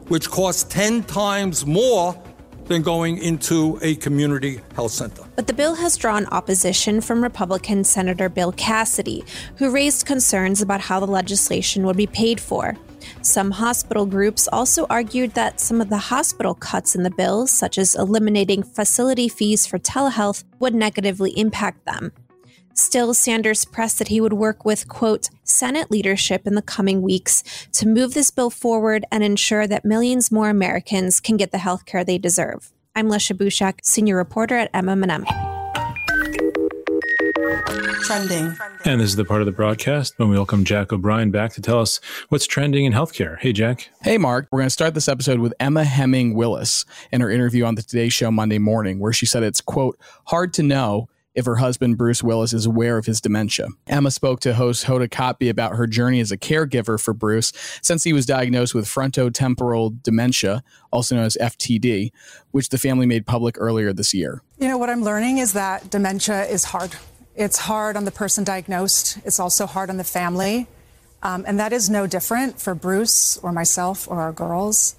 which 0.07 0.31
cost 0.31 0.71
10 0.71 1.03
times 1.03 1.63
more 1.63 2.19
than 2.67 2.81
going 2.81 3.17
into 3.17 3.79
a 3.81 3.95
community 3.95 4.61
health 4.75 4.91
center. 4.91 5.23
But 5.35 5.47
the 5.47 5.53
bill 5.53 5.75
has 5.75 5.97
drawn 5.97 6.25
opposition 6.27 7.01
from 7.01 7.23
Republican 7.23 7.83
Senator 7.83 8.29
Bill 8.29 8.51
Cassidy, 8.51 9.23
who 9.57 9.71
raised 9.71 10.05
concerns 10.05 10.61
about 10.61 10.81
how 10.81 10.99
the 10.99 11.07
legislation 11.07 11.85
would 11.85 11.97
be 11.97 12.07
paid 12.07 12.39
for. 12.39 12.75
Some 13.21 13.51
hospital 13.51 14.05
groups 14.05 14.47
also 14.51 14.85
argued 14.89 15.33
that 15.33 15.59
some 15.59 15.81
of 15.81 15.89
the 15.89 15.97
hospital 15.97 16.53
cuts 16.53 16.95
in 16.95 17.03
the 17.03 17.11
bill, 17.11 17.47
such 17.47 17.77
as 17.77 17.95
eliminating 17.95 18.63
facility 18.63 19.29
fees 19.29 19.65
for 19.65 19.79
telehealth, 19.79 20.43
would 20.59 20.75
negatively 20.75 21.31
impact 21.37 21.85
them. 21.85 22.11
Still, 22.79 23.15
Sanders 23.15 23.65
pressed 23.65 23.97
that 23.97 24.09
he 24.09 24.21
would 24.21 24.33
work 24.33 24.63
with, 24.63 24.87
quote, 24.87 25.31
Senate 25.43 25.89
leadership 25.89 26.45
in 26.45 26.53
the 26.53 26.61
coming 26.61 27.01
weeks 27.01 27.43
to 27.71 27.87
move 27.87 28.13
this 28.13 28.29
bill 28.29 28.51
forward 28.51 29.03
and 29.11 29.23
ensure 29.23 29.65
that 29.65 29.83
millions 29.83 30.31
more 30.31 30.47
Americans 30.47 31.19
can 31.19 31.37
get 31.37 31.51
the 31.51 31.57
health 31.57 31.87
care 31.87 32.03
they 32.03 32.19
deserve. 32.19 32.71
I'm 32.95 33.09
Lecia 33.09 33.33
Bushak, 33.33 33.79
senior 33.81 34.15
reporter 34.15 34.55
at 34.55 34.71
MMM. 34.73 35.25
Trending. 38.03 38.55
And 38.85 39.01
this 39.01 39.09
is 39.09 39.15
the 39.15 39.25
part 39.25 39.41
of 39.41 39.47
the 39.47 39.51
broadcast 39.51 40.13
when 40.17 40.29
we 40.29 40.35
welcome 40.35 40.63
Jack 40.63 40.93
O'Brien 40.93 41.31
back 41.31 41.53
to 41.53 41.61
tell 41.61 41.79
us 41.79 41.99
what's 42.29 42.45
trending 42.45 42.85
in 42.85 42.93
healthcare. 42.93 43.39
Hey, 43.39 43.53
Jack. 43.53 43.89
Hey, 44.03 44.19
Marc. 44.19 44.49
We're 44.51 44.59
going 44.59 44.67
to 44.67 44.69
start 44.69 44.93
this 44.93 45.07
episode 45.07 45.39
with 45.39 45.55
Emma 45.59 45.83
Heming 45.83 46.35
Willis 46.35 46.85
in 47.11 47.21
her 47.21 47.31
interview 47.31 47.65
on 47.65 47.73
the 47.73 47.81
Today 47.81 48.09
Show 48.09 48.29
Monday 48.29 48.59
morning, 48.59 48.99
where 48.99 49.13
she 49.13 49.25
said 49.25 49.41
it's, 49.41 49.61
quote, 49.61 49.99
hard 50.25 50.53
to 50.53 50.63
know 50.63 51.09
if 51.37 51.45
her 51.45 51.57
husband, 51.57 51.99
Bruce 51.99 52.23
Willis, 52.23 52.51
is 52.51 52.65
aware 52.65 52.97
of 52.97 53.05
his 53.05 53.21
dementia. 53.21 53.67
Emma 53.85 54.09
spoke 54.09 54.39
to 54.39 54.55
host 54.55 54.85
Hoda 54.85 55.07
Kotb 55.07 55.47
about 55.47 55.75
her 55.75 55.85
journey 55.85 56.19
as 56.19 56.31
a 56.31 56.37
caregiver 56.37 56.99
for 56.99 57.13
Bruce 57.13 57.53
since 57.83 58.03
he 58.03 58.11
was 58.11 58.25
diagnosed 58.25 58.73
with 58.73 58.85
frontotemporal 58.85 60.01
dementia, 60.01 60.63
also 60.91 61.15
known 61.15 61.25
as 61.25 61.37
FTD, 61.39 62.11
which 62.49 62.69
the 62.69 62.79
family 62.79 63.05
made 63.05 63.27
public 63.27 63.55
earlier 63.59 63.93
this 63.93 64.15
year. 64.15 64.41
You 64.57 64.67
know, 64.67 64.79
what 64.79 64.89
I'm 64.89 65.03
learning 65.03 65.37
is 65.37 65.53
that 65.53 65.91
dementia 65.91 66.45
is 66.45 66.63
hard. 66.63 66.95
It's 67.35 67.59
hard 67.59 67.95
on 67.95 68.05
the 68.05 68.11
person 68.11 68.43
diagnosed, 68.43 69.19
it's 69.23 69.39
also 69.39 69.67
hard 69.67 69.91
on 69.91 69.97
the 69.97 70.03
family. 70.03 70.67
Um, 71.21 71.45
and 71.47 71.59
that 71.59 71.71
is 71.71 71.87
no 71.87 72.07
different 72.07 72.59
for 72.59 72.73
Bruce 72.73 73.37
or 73.37 73.51
myself 73.51 74.07
or 74.07 74.21
our 74.21 74.31
girls. 74.31 74.95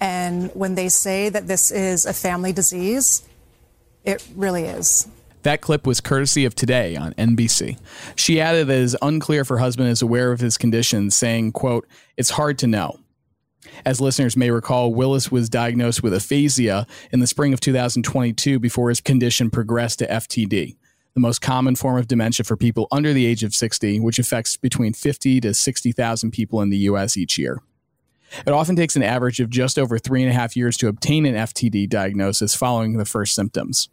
And 0.00 0.50
when 0.54 0.74
they 0.74 0.88
say 0.88 1.28
that 1.28 1.46
this 1.46 1.70
is 1.70 2.06
a 2.06 2.14
family 2.14 2.52
disease, 2.52 3.28
it 4.04 4.26
really 4.34 4.64
is. 4.64 5.06
That 5.42 5.60
clip 5.60 5.86
was 5.86 6.00
courtesy 6.00 6.44
of 6.44 6.54
Today 6.54 6.96
on 6.96 7.14
NBC. 7.14 7.78
She 8.14 8.40
added 8.40 8.68
that 8.68 8.78
it 8.78 8.82
is 8.82 8.96
unclear 9.02 9.40
if 9.40 9.48
her 9.48 9.58
husband 9.58 9.88
is 9.88 10.02
aware 10.02 10.30
of 10.30 10.40
his 10.40 10.56
condition, 10.56 11.10
saying, 11.10 11.52
quote, 11.52 11.86
It's 12.16 12.30
hard 12.30 12.58
to 12.58 12.66
know. 12.66 12.98
As 13.84 14.00
listeners 14.00 14.36
may 14.36 14.50
recall, 14.50 14.94
Willis 14.94 15.30
was 15.30 15.48
diagnosed 15.48 16.02
with 16.02 16.14
aphasia 16.14 16.86
in 17.10 17.20
the 17.20 17.26
spring 17.26 17.52
of 17.52 17.60
2022 17.60 18.58
before 18.58 18.88
his 18.88 19.00
condition 19.00 19.50
progressed 19.50 20.00
to 20.00 20.06
FTD, 20.06 20.76
the 21.14 21.20
most 21.20 21.40
common 21.40 21.74
form 21.76 21.98
of 21.98 22.08
dementia 22.08 22.44
for 22.44 22.56
people 22.56 22.88
under 22.90 23.12
the 23.12 23.26
age 23.26 23.42
of 23.44 23.54
60, 23.54 24.00
which 24.00 24.18
affects 24.18 24.56
between 24.56 24.92
50 24.92 25.40
to 25.40 25.54
60,000 25.54 26.30
people 26.30 26.60
in 26.60 26.70
the 26.70 26.78
U.S. 26.78 27.16
each 27.16 27.38
year. 27.38 27.62
It 28.46 28.50
often 28.50 28.76
takes 28.76 28.96
an 28.96 29.02
average 29.02 29.40
of 29.40 29.50
just 29.50 29.78
over 29.78 29.98
three 29.98 30.22
and 30.22 30.30
a 30.30 30.34
half 30.34 30.56
years 30.56 30.76
to 30.78 30.88
obtain 30.88 31.26
an 31.26 31.34
FTD 31.34 31.88
diagnosis 31.88 32.54
following 32.54 32.96
the 32.96 33.04
first 33.04 33.34
symptoms. 33.34 33.88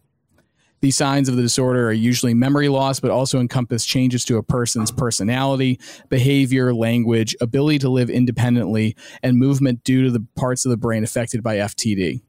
These 0.81 0.97
signs 0.97 1.27
of 1.27 1.35
the 1.35 1.41
disorder 1.41 1.87
are 1.87 1.93
usually 1.93 2.33
memory 2.33 2.69
loss, 2.69 2.99
but 2.99 3.11
also 3.11 3.39
encompass 3.39 3.85
changes 3.85 4.23
to 4.25 4.37
a 4.37 4.43
person's 4.43 4.91
personality, 4.91 5.79
behavior, 6.09 6.73
language, 6.73 7.35
ability 7.41 7.79
to 7.79 7.89
live 7.89 8.09
independently, 8.09 8.95
and 9.21 9.37
movement 9.37 9.83
due 9.83 10.03
to 10.03 10.11
the 10.11 10.25
parts 10.35 10.65
of 10.65 10.69
the 10.69 10.77
brain 10.77 11.03
affected 11.03 11.43
by 11.43 11.57
FTD. 11.57 12.21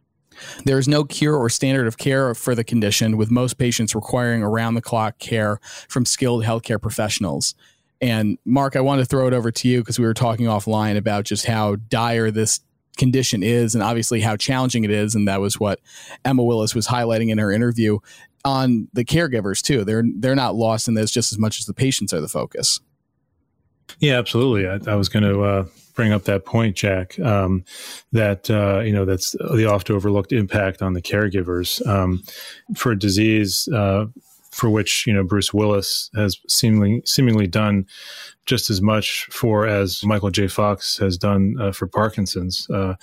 There 0.65 0.79
is 0.79 0.89
no 0.89 1.05
cure 1.05 1.37
or 1.37 1.49
standard 1.49 1.87
of 1.87 1.99
care 1.99 2.35
for 2.35 2.55
the 2.55 2.65
condition, 2.65 3.17
with 3.17 3.31
most 3.31 3.59
patients 3.59 3.95
requiring 3.95 4.43
around 4.43 4.75
the 4.75 4.83
clock 4.83 5.19
care 5.19 5.61
from 5.89 6.07
skilled 6.07 6.45
healthcare 6.45 6.81
professionals. 6.81 7.55
And 8.01 8.39
Marc, 8.45 8.77
I 8.77 8.81
want 8.81 9.01
to 9.01 9.05
throw 9.05 9.27
it 9.27 9.35
over 9.35 9.51
to 9.51 9.69
you 9.69 9.81
because 9.81 9.99
we 9.99 10.07
were 10.07 10.15
talking 10.15 10.47
offline 10.47 10.97
about 10.97 11.25
just 11.25 11.47
how 11.47 11.77
dire 11.77 12.31
this 12.31 12.61
condition 12.97 13.43
is 13.43 13.75
and 13.75 13.83
obviously 13.83 14.21
how 14.21 14.37
challenging 14.37 14.85
it 14.85 14.91
is 14.91 15.15
and 15.15 15.27
that 15.27 15.41
was 15.41 15.59
what 15.59 15.81
Emma 16.25 16.43
Willis 16.43 16.75
was 16.75 16.87
highlighting 16.87 17.31
in 17.31 17.39
her 17.39 17.51
interview 17.51 17.99
on 18.45 18.89
the 18.93 19.05
caregivers 19.05 19.63
too. 19.63 19.85
They're 19.85 20.05
they're 20.17 20.35
not 20.35 20.55
lost 20.55 20.89
in 20.89 20.95
this 20.95 21.11
just 21.11 21.33
as 21.33 21.39
much 21.39 21.59
as 21.59 21.67
the 21.67 21.75
patients 21.75 22.13
are 22.13 22.21
the 22.21 22.29
focus. 22.29 22.81
Yeah, 23.99 24.19
absolutely. 24.19 24.69
I, 24.69 24.93
I 24.93 24.95
was 24.95 25.09
going 25.09 25.25
to 25.25 25.43
uh, 25.43 25.65
bring 25.95 26.13
up 26.13 26.25
that 26.25 26.45
point, 26.45 26.77
Jack. 26.77 27.19
Um, 27.21 27.65
that 28.13 28.51
uh, 28.51 28.81
you 28.81 28.93
know 28.93 29.05
that's 29.05 29.33
the 29.33 29.67
oft 29.67 29.91
overlooked 29.91 30.33
impact 30.33 30.83
on 30.83 30.95
the 30.95 31.03
caregivers 31.03 31.87
um, 31.87 32.23
for 32.75 32.93
a 32.93 32.99
disease 32.99 33.69
uh, 33.75 34.07
for 34.51 34.71
which 34.71 35.07
you 35.07 35.13
know 35.13 35.25
Bruce 35.25 35.53
Willis 35.53 36.11
has 36.15 36.39
seemingly 36.49 37.03
seemingly 37.05 37.47
done 37.47 37.87
just 38.47 38.71
as 38.71 38.81
much 38.81 39.27
for 39.31 39.67
as 39.67 40.05
Michael 40.05 40.31
J. 40.31 40.49
Fox 40.49 40.99
has 40.99 41.17
done 41.17 41.57
uh, 41.61 41.73
for 41.73 41.87
Parkinson's. 41.87 42.69
Uh, 42.71 42.95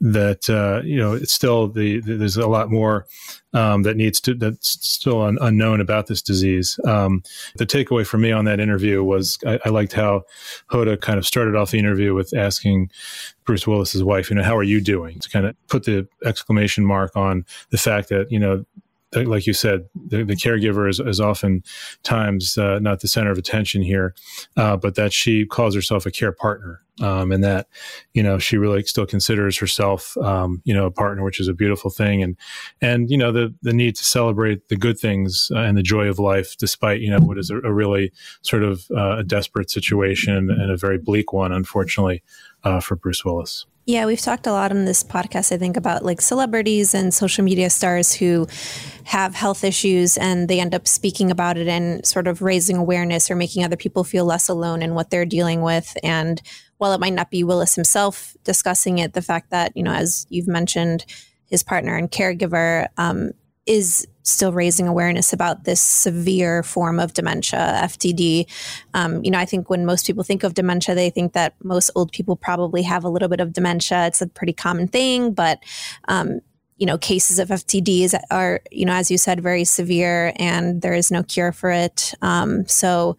that 0.00 0.50
uh, 0.50 0.82
you 0.84 0.98
know, 0.98 1.14
it's 1.14 1.32
still 1.32 1.68
the, 1.68 2.00
the, 2.00 2.16
there's 2.16 2.36
a 2.36 2.46
lot 2.46 2.70
more 2.70 3.06
um, 3.54 3.82
that 3.82 3.96
needs 3.96 4.20
to 4.20 4.34
that's 4.34 4.78
still 4.86 5.22
un, 5.22 5.38
unknown 5.40 5.80
about 5.80 6.06
this 6.06 6.20
disease. 6.20 6.78
Um, 6.84 7.22
the 7.56 7.66
takeaway 7.66 8.06
for 8.06 8.18
me 8.18 8.30
on 8.30 8.44
that 8.44 8.60
interview 8.60 9.02
was 9.02 9.38
I, 9.46 9.58
I, 9.64 9.70
liked 9.70 9.94
how 9.94 10.24
Hoda 10.70 11.00
kind 11.00 11.18
of 11.18 11.26
started 11.26 11.56
off 11.56 11.70
the 11.70 11.78
interview 11.78 12.14
with 12.14 12.36
asking 12.36 12.90
Bruce 13.44 13.66
Willis's 13.66 14.04
wife, 14.04 14.28
you 14.28 14.36
know, 14.36 14.42
how 14.42 14.56
are 14.56 14.62
you 14.62 14.80
doing? 14.80 15.18
To 15.20 15.30
kind 15.30 15.46
of 15.46 15.56
put 15.68 15.84
the 15.84 16.06
exclamation 16.24 16.84
mark 16.84 17.16
on 17.16 17.46
the 17.70 17.78
fact 17.78 18.10
that 18.10 18.30
you 18.30 18.38
know 18.38 18.64
like 19.24 19.46
you 19.46 19.52
said, 19.52 19.88
the, 19.94 20.24
the 20.24 20.34
caregiver 20.34 20.88
is, 20.88 21.00
is 21.00 21.20
oftentimes 21.20 22.58
uh, 22.58 22.78
not 22.80 23.00
the 23.00 23.08
center 23.08 23.30
of 23.30 23.38
attention 23.38 23.82
here, 23.82 24.14
uh, 24.56 24.76
but 24.76 24.94
that 24.96 25.12
she 25.12 25.46
calls 25.46 25.74
herself 25.74 26.06
a 26.06 26.10
care 26.10 26.32
partner, 26.32 26.82
um, 27.00 27.32
and 27.32 27.44
that 27.44 27.68
you 28.14 28.22
know 28.22 28.38
she 28.38 28.56
really 28.56 28.82
still 28.82 29.06
considers 29.06 29.56
herself, 29.58 30.16
um, 30.18 30.62
you 30.64 30.74
know, 30.74 30.86
a 30.86 30.90
partner, 30.90 31.22
which 31.22 31.40
is 31.40 31.48
a 31.48 31.54
beautiful 31.54 31.90
thing, 31.90 32.22
and 32.22 32.36
and 32.80 33.10
you 33.10 33.18
know 33.18 33.32
the 33.32 33.54
the 33.62 33.72
need 33.72 33.96
to 33.96 34.04
celebrate 34.04 34.68
the 34.68 34.76
good 34.76 34.98
things 34.98 35.50
uh, 35.54 35.58
and 35.58 35.76
the 35.76 35.82
joy 35.82 36.08
of 36.08 36.18
life, 36.18 36.56
despite 36.56 37.00
you 37.00 37.10
know 37.10 37.18
what 37.18 37.38
is 37.38 37.50
a, 37.50 37.56
a 37.58 37.72
really 37.72 38.12
sort 38.42 38.62
of 38.62 38.86
uh, 38.96 39.18
a 39.18 39.24
desperate 39.24 39.70
situation 39.70 40.50
and 40.50 40.70
a 40.70 40.76
very 40.76 40.98
bleak 40.98 41.32
one, 41.32 41.52
unfortunately, 41.52 42.22
uh, 42.64 42.80
for 42.80 42.96
Bruce 42.96 43.24
Willis. 43.24 43.66
Yeah, 43.88 44.06
we've 44.06 44.20
talked 44.20 44.48
a 44.48 44.52
lot 44.52 44.72
on 44.72 44.84
this 44.84 45.04
podcast, 45.04 45.52
I 45.52 45.58
think, 45.58 45.76
about 45.76 46.04
like 46.04 46.20
celebrities 46.20 46.92
and 46.92 47.14
social 47.14 47.44
media 47.44 47.70
stars 47.70 48.12
who 48.12 48.48
have 49.04 49.32
health 49.36 49.62
issues 49.62 50.18
and 50.18 50.48
they 50.48 50.58
end 50.58 50.74
up 50.74 50.88
speaking 50.88 51.30
about 51.30 51.56
it 51.56 51.68
and 51.68 52.04
sort 52.04 52.26
of 52.26 52.42
raising 52.42 52.76
awareness 52.76 53.30
or 53.30 53.36
making 53.36 53.62
other 53.62 53.76
people 53.76 54.02
feel 54.02 54.24
less 54.24 54.48
alone 54.48 54.82
in 54.82 54.94
what 54.94 55.10
they're 55.10 55.24
dealing 55.24 55.62
with. 55.62 55.96
And 56.02 56.42
while 56.78 56.94
it 56.94 57.00
might 57.00 57.12
not 57.12 57.30
be 57.30 57.44
Willis 57.44 57.76
himself 57.76 58.36
discussing 58.42 58.98
it, 58.98 59.12
the 59.12 59.22
fact 59.22 59.50
that, 59.50 59.70
you 59.76 59.84
know, 59.84 59.92
as 59.92 60.26
you've 60.30 60.48
mentioned, 60.48 61.06
his 61.44 61.62
partner 61.62 61.94
and 61.94 62.10
caregiver 62.10 62.88
um, 62.96 63.30
is 63.66 64.04
still 64.26 64.52
raising 64.52 64.88
awareness 64.88 65.32
about 65.32 65.64
this 65.64 65.80
severe 65.80 66.62
form 66.62 66.98
of 66.98 67.12
dementia, 67.12 67.80
FTD. 67.82 68.46
Um, 68.92 69.24
you 69.24 69.30
know, 69.30 69.38
I 69.38 69.44
think 69.44 69.70
when 69.70 69.86
most 69.86 70.06
people 70.06 70.24
think 70.24 70.42
of 70.42 70.54
dementia, 70.54 70.94
they 70.94 71.10
think 71.10 71.32
that 71.32 71.54
most 71.62 71.90
old 71.94 72.12
people 72.12 72.36
probably 72.36 72.82
have 72.82 73.04
a 73.04 73.08
little 73.08 73.28
bit 73.28 73.40
of 73.40 73.52
dementia. 73.52 74.06
It's 74.06 74.20
a 74.20 74.26
pretty 74.26 74.52
common 74.52 74.88
thing, 74.88 75.32
but 75.32 75.60
um, 76.08 76.40
you 76.76 76.86
know, 76.86 76.98
cases 76.98 77.38
of 77.38 77.48
FTDs 77.48 78.14
are, 78.30 78.60
you 78.70 78.84
know, 78.84 78.92
as 78.92 79.10
you 79.10 79.16
said, 79.16 79.40
very 79.42 79.64
severe, 79.64 80.32
and 80.36 80.82
there 80.82 80.92
is 80.92 81.10
no 81.10 81.22
cure 81.22 81.52
for 81.52 81.70
it. 81.70 82.12
Um, 82.20 82.66
so, 82.66 83.16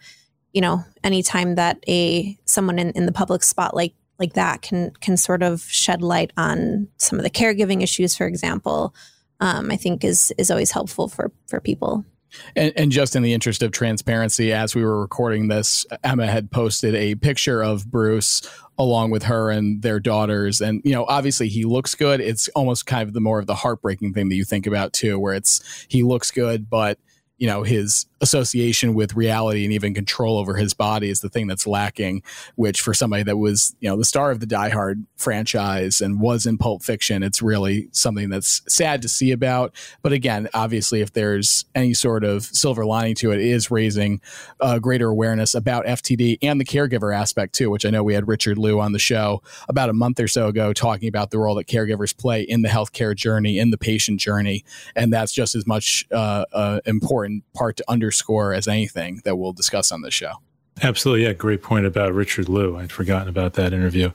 you 0.54 0.62
know, 0.62 0.84
anytime 1.04 1.56
that 1.56 1.84
a 1.88 2.38
someone 2.46 2.78
in, 2.78 2.92
in 2.92 3.06
the 3.06 3.12
public 3.12 3.44
spotlight 3.44 3.96
like 4.20 4.34
that 4.34 4.62
can 4.62 4.92
can 5.00 5.18
sort 5.18 5.42
of 5.42 5.62
shed 5.64 6.02
light 6.02 6.34
on 6.38 6.88
some 6.98 7.18
of 7.18 7.24
the 7.24 7.30
caregiving 7.30 7.82
issues, 7.82 8.16
for 8.16 8.28
example, 8.28 8.94
um, 9.40 9.72
I 9.72 9.78
think 9.78 10.04
is 10.04 10.34
is 10.38 10.52
always 10.52 10.72
helpful 10.72 11.08
for 11.08 11.32
for 11.48 11.60
people. 11.60 12.06
And, 12.58 12.74
and, 12.76 12.92
just 12.92 13.16
in 13.16 13.24
the 13.24 13.34
interest 13.34 13.64
of 13.64 13.72
transparency, 13.72 14.52
as 14.52 14.76
we 14.76 14.84
were 14.84 15.00
recording 15.00 15.48
this, 15.48 15.86
Emma 16.04 16.28
had 16.28 16.52
posted 16.52 16.94
a 16.94 17.16
picture 17.16 17.64
of 17.64 17.90
Bruce 17.90 18.42
along 18.78 19.12
with 19.12 19.24
her 19.24 19.50
and 19.50 19.82
their 19.82 20.02
daughters. 20.02 20.60
And, 20.60 20.82
you 20.84 20.92
know, 20.92 21.06
obviously 21.06 21.48
he 21.48 21.64
looks 21.64 21.96
good. 21.96 22.20
It's 22.20 22.50
almost 22.50 22.86
kind 22.86 23.08
of 23.08 23.14
the 23.14 23.22
more 23.22 23.40
of 23.40 23.48
the 23.48 23.56
heartbreaking 23.56 24.14
thing 24.14 24.28
that 24.28 24.36
you 24.36 24.44
think 24.44 24.68
about, 24.68 24.92
too, 24.92 25.18
where 25.18 25.34
it's 25.34 25.62
he 25.88 26.04
looks 26.04 26.30
good, 26.30 26.70
but 26.70 27.00
you 27.38 27.48
know 27.48 27.64
his 27.64 28.06
association 28.22 28.94
with 28.94 29.16
reality 29.16 29.64
and 29.64 29.74
even 29.74 29.94
control 29.94 30.38
over 30.38 30.56
his 30.56 30.74
body 30.74 31.10
is 31.10 31.22
the 31.22 31.30
thing 31.30 31.48
that's 31.48 31.68
lacking 31.68 32.22
which 32.56 32.82
for 32.82 32.94
somebody 32.94 33.24
that 33.24 33.38
was 33.38 33.76
you 33.80 33.90
know 33.90 33.98
the 33.98 34.06
star 34.06 34.32
of 34.32 34.40
the 34.40 34.46
die 34.46 34.70
hard 34.70 35.06
franchise 35.16 36.02
and 36.02 36.20
was 36.20 36.46
in 36.46 36.58
pulp 36.58 36.84
fiction 36.84 37.24
it's 37.24 37.42
really 37.42 37.90
something 37.92 38.30
that's 38.30 38.62
sad 38.68 39.02
to 39.02 39.10
see 39.10 39.32
about. 39.32 39.76
But 40.02 40.14
again 40.14 40.48
obviously 40.54 41.02
if 41.02 41.14
there's 41.14 41.66
any 41.76 41.94
sort 41.94 42.24
of 42.24 42.44
silver 42.44 42.86
lining 42.86 43.16
to 43.16 43.32
it, 43.32 43.40
it 43.40 43.48
is 43.48 43.72
raising 43.72 44.22
uh, 44.60 44.80
greater 44.80 45.10
awareness 45.10 45.54
about 45.54 45.86
ftd 45.86 46.38
and 46.42 46.60
the 46.60 46.66
caregiver 46.66 47.16
aspect 47.16 47.54
too 47.54 47.70
which 47.70 47.86
i 47.86 47.90
know 47.90 48.04
we 48.04 48.14
had 48.14 48.28
richard 48.28 48.58
lui 48.58 48.72
on 48.72 48.92
the 48.92 49.00
show 49.00 49.42
about 49.70 49.90
a 49.90 49.94
month 49.94 50.20
or 50.20 50.28
so 50.28 50.48
ago 50.48 50.74
talking 50.74 51.08
about 51.08 51.32
the 51.32 51.40
role 51.40 51.56
that 51.56 51.68
caregivers 51.68 52.16
play 52.16 52.42
in 52.42 52.62
the 52.62 52.70
healthcare 52.70 53.16
journey 53.16 53.58
in 53.58 53.72
the 53.72 53.78
patient 53.78 54.20
journey. 54.20 54.64
And 54.96 55.12
that's 55.12 55.32
just 55.32 55.56
as 55.56 55.66
much 55.66 56.06
uh, 56.12 56.46
uh, 56.54 56.80
important 56.86 57.44
part 57.54 57.78
to 57.78 57.84
underscore 58.08 58.54
as 58.54 58.70
anything 58.70 59.20
that 59.26 59.36
we'll 59.36 59.52
discuss 59.52 59.92
on 59.92 60.02
this 60.02 60.14
show. 60.14 60.32
Absolutely. 60.82 61.26
Yeah. 61.26 61.34
Great 61.34 61.62
point 61.62 61.86
about 61.86 62.14
Richard 62.14 62.48
Lui. 62.48 62.82
I'd 62.82 62.92
forgotten 62.92 63.28
about 63.28 63.54
that 63.56 63.74
interview. 63.74 64.12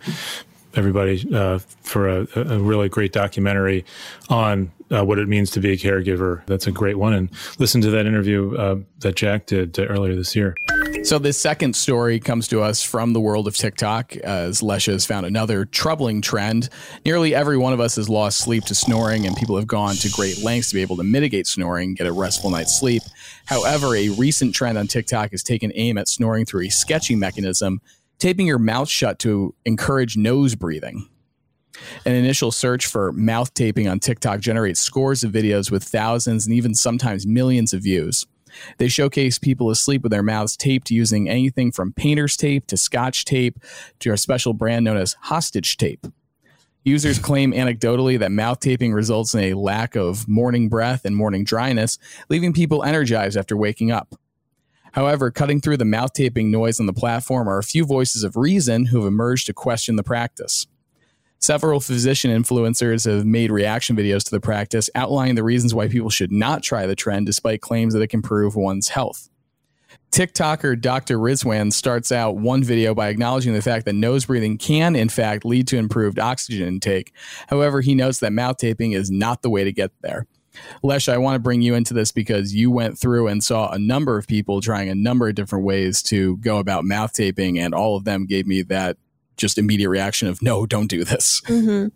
Everybody 0.75 1.27
uh, 1.35 1.59
for 1.83 2.09
a, 2.09 2.27
a, 2.35 2.59
really 2.59 2.89
great 2.89 3.13
documentary 3.13 3.85
on 4.29 4.71
uh, 4.91 5.05
what 5.05 5.19
it 5.19 5.29
means 5.29 5.51
to 5.53 5.61
be 5.61 5.73
a 5.73 5.77
caregiver. 5.77 6.45
That's 6.47 6.67
a 6.67 6.73
great 6.73 6.97
one. 6.97 7.13
And 7.13 7.31
listen 7.59 7.81
to 7.83 7.91
that 7.91 8.07
interview 8.07 8.57
uh, 8.57 8.77
that 9.01 9.17
Jack 9.17 9.47
did 9.47 9.79
uh, 9.79 9.85
earlier 9.85 10.15
this 10.15 10.35
year. 10.35 10.57
So, 11.05 11.19
this 11.19 11.39
second 11.39 11.75
story 11.75 12.21
comes 12.21 12.47
to 12.49 12.63
us 12.63 12.83
from 12.83 13.13
the 13.13 13.21
world 13.21 13.49
of 13.49 13.57
TikTok, 13.57 14.17
as 14.19 14.61
Lecia 14.61 14.93
has 14.93 15.05
found 15.05 15.27
another 15.27 15.65
troubling 15.65 16.23
trend. 16.23 16.69
Nearly 17.05 17.35
every 17.35 17.59
one 17.59 17.73
of 17.73 17.81
us 17.81 17.97
has 17.97 18.09
lost 18.09 18.39
sleep 18.39 18.65
to 18.67 18.75
snoring, 18.75 19.27
and 19.27 19.37
people 19.37 19.57
have 19.57 19.67
gone 19.67 19.97
to 19.97 20.09
great 20.11 20.45
lengths 20.45 20.69
to 20.69 20.77
be 20.77 20.83
able 20.83 20.97
to 20.99 21.03
mitigate 21.03 21.49
snoring, 21.49 21.95
get 21.95 22.07
a 22.07 22.13
restful 22.13 22.51
night's 22.51 22.79
sleep. 22.79 23.03
However, 23.47 23.97
a 23.97 24.11
recent 24.11 24.55
trend 24.55 24.79
on 24.79 24.87
TikTok 24.87 25.33
has 25.33 25.43
taken 25.43 25.73
aim 25.75 25.99
at 25.99 26.07
snoring 26.07 26.47
through 26.47 26.67
a 26.67 26.71
sketchy 26.71 27.17
mechanism, 27.17 27.81
taping 28.19 28.47
your 28.47 28.59
mouth 28.59 28.89
shut 28.89 29.19
to 29.21 29.55
encourage 29.65 30.17
nose 30.17 30.55
breathing. 30.55 31.09
An 32.05 32.15
initial 32.15 32.53
search 32.53 32.87
for 32.87 33.13
mouth 33.13 33.53
taping 33.55 33.89
on 33.89 33.99
TikTok 33.99 34.41
generates 34.41 34.81
scores 34.81 35.25
of 35.25 35.33
videos 35.33 35.71
with 35.71 35.83
thousands 35.83 36.47
and 36.47 36.55
even 36.55 36.75
sometimes 36.75 37.27
millions 37.27 37.73
of 37.73 37.83
views. 37.83 38.27
They 38.79 38.89
showcase 38.89 39.39
people 39.39 39.71
asleep 39.71 40.03
with 40.03 40.13
their 40.13 40.23
mouths 40.23 40.57
taped 40.57 40.91
using 40.91 41.29
anything 41.29 41.73
from 41.73 41.95
painter's 41.95 42.37
tape 42.37 42.67
to 42.67 42.77
scotch 42.77 43.25
tape 43.25 43.59
to 44.01 44.13
a 44.13 44.19
special 44.19 44.53
brand 44.53 44.85
known 44.85 44.99
as 44.99 45.17
hostage 45.23 45.77
tape. 45.77 46.07
Users 46.85 47.19
claim 47.19 47.53
anecdotally 47.53 48.19
that 48.19 48.33
mouth 48.33 48.59
taping 48.59 48.93
results 48.93 49.35
in 49.35 49.41
a 49.41 49.55
lack 49.55 49.95
of 49.95 50.27
morning 50.27 50.69
breath 50.69 51.05
and 51.05 51.15
morning 51.15 51.45
dryness, 51.45 51.97
leaving 52.29 52.53
people 52.53 52.83
energized 52.83 53.37
after 53.37 53.57
waking 53.57 53.93
up. 53.93 54.17
However, 54.93 55.31
cutting 55.31 55.61
through 55.61 55.79
the 55.79 55.85
mouth 55.85 56.13
taping 56.13 56.51
noise 56.51 56.79
on 56.79 56.87
the 56.87 56.93
platform 56.93 57.49
are 57.49 57.59
a 57.59 57.65
few 57.65 57.85
voices 57.85 58.25
of 58.25 58.37
reason 58.37 58.87
who 58.87 58.99
have 58.99 59.07
emerged 59.07 59.47
to 59.47 59.55
question 59.55 59.97
the 59.97 60.03
practice. 60.03 60.67
Several 61.39 61.81
physician 61.81 62.31
influencers 62.31 63.05
have 63.11 63.27
made 63.27 63.51
reaction 63.51 63.97
videos 63.97 64.23
to 64.25 64.31
the 64.31 64.39
practice 64.39 64.89
outlining 64.95 65.35
the 65.35 65.43
reasons 65.43 65.75
why 65.75 65.89
people 65.89 66.11
should 66.11 66.31
not 66.31 66.63
try 66.63 66.87
the 66.87 66.95
trend 66.95 67.27
despite 67.27 67.61
claims 67.61 67.95
that 67.95 68.03
it 68.03 68.09
can 68.09 68.19
improve 68.19 68.55
one's 68.55 68.89
health. 68.91 69.29
TikToker 70.13 70.79
Dr. 70.79 71.19
Rizwan 71.19 71.73
starts 71.73 72.13
out 72.13 72.37
one 72.37 72.63
video 72.63 72.95
by 72.95 73.09
acknowledging 73.09 73.55
the 73.55 73.63
fact 73.63 73.87
that 73.87 73.95
nose 73.95 74.27
breathing 74.27 74.59
can, 74.59 74.95
in 74.95 75.09
fact, 75.09 75.45
lead 75.45 75.67
to 75.69 75.79
improved 75.79 76.19
oxygen 76.19 76.69
intake. 76.69 77.13
However, 77.49 77.81
he 77.81 77.95
notes 77.95 78.21
that 78.21 78.33
mouth 78.33 78.59
taping 78.59 78.93
is 78.93 79.11
not 79.11 79.41
the 79.41 79.51
way 79.51 79.65
to 79.65 79.73
get 79.73 79.91
there. 80.03 80.27
Lecia, 80.83 81.13
I 81.13 81.19
want 81.19 81.35
to 81.37 81.39
bring 81.39 81.63
you 81.63 81.75
into 81.75 81.95
this 81.95 82.13
because 82.13 82.55
you 82.55 82.71
went 82.71 82.99
through 82.99 83.29
and 83.29 83.43
saw 83.43 83.71
a 83.71 83.79
number 83.79 84.19
of 84.19 84.27
people 84.27 84.61
trying 84.61 84.89
a 84.89 84.95
number 84.95 85.29
of 85.29 85.35
different 85.35 85.65
ways 85.65 86.03
to 86.05 86.37
go 86.39 86.59
about 86.59 86.85
mouth 86.85 87.13
taping, 87.13 87.59
and 87.59 87.75
all 87.75 87.97
of 87.97 88.05
them 88.05 88.27
gave 88.27 88.47
me 88.47 88.63
that 88.63 88.97
just 89.37 89.59
immediate 89.59 89.89
reaction 89.89 90.29
of 90.29 90.43
no 90.43 90.67
don't 90.67 90.89
do 90.89 91.05
this. 91.05 91.41
Mm-hmm. 91.47 91.89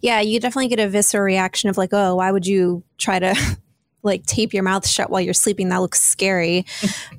yeah 0.00 0.20
you 0.20 0.40
definitely 0.40 0.68
get 0.68 0.78
a 0.78 0.88
visceral 0.88 1.24
reaction 1.24 1.68
of 1.68 1.76
like 1.76 1.90
oh 1.92 2.14
why 2.14 2.30
would 2.30 2.46
you 2.46 2.82
try 2.98 3.18
to 3.18 3.34
like 4.02 4.24
tape 4.26 4.54
your 4.54 4.62
mouth 4.62 4.86
shut 4.86 5.10
while 5.10 5.20
you're 5.20 5.34
sleeping? 5.34 5.68
That 5.68 5.78
looks 5.80 6.00
scary. 6.00 6.64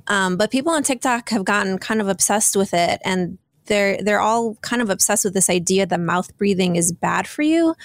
Um, 0.08 0.36
but 0.36 0.50
people 0.50 0.72
on 0.72 0.82
tiktok 0.82 1.28
have 1.28 1.44
gotten 1.44 1.78
kind 1.78 2.00
of 2.00 2.08
obsessed 2.08 2.56
with 2.56 2.74
it 2.74 3.00
and 3.04 3.38
they're 3.66 4.02
they're 4.02 4.20
all 4.20 4.56
kind 4.56 4.82
of 4.82 4.90
obsessed 4.90 5.24
with 5.24 5.34
this 5.34 5.48
idea 5.48 5.86
that 5.86 6.00
mouth 6.00 6.36
breathing 6.36 6.74
is 6.74 6.90
bad 6.90 7.28
for 7.28 7.42
you. 7.42 7.76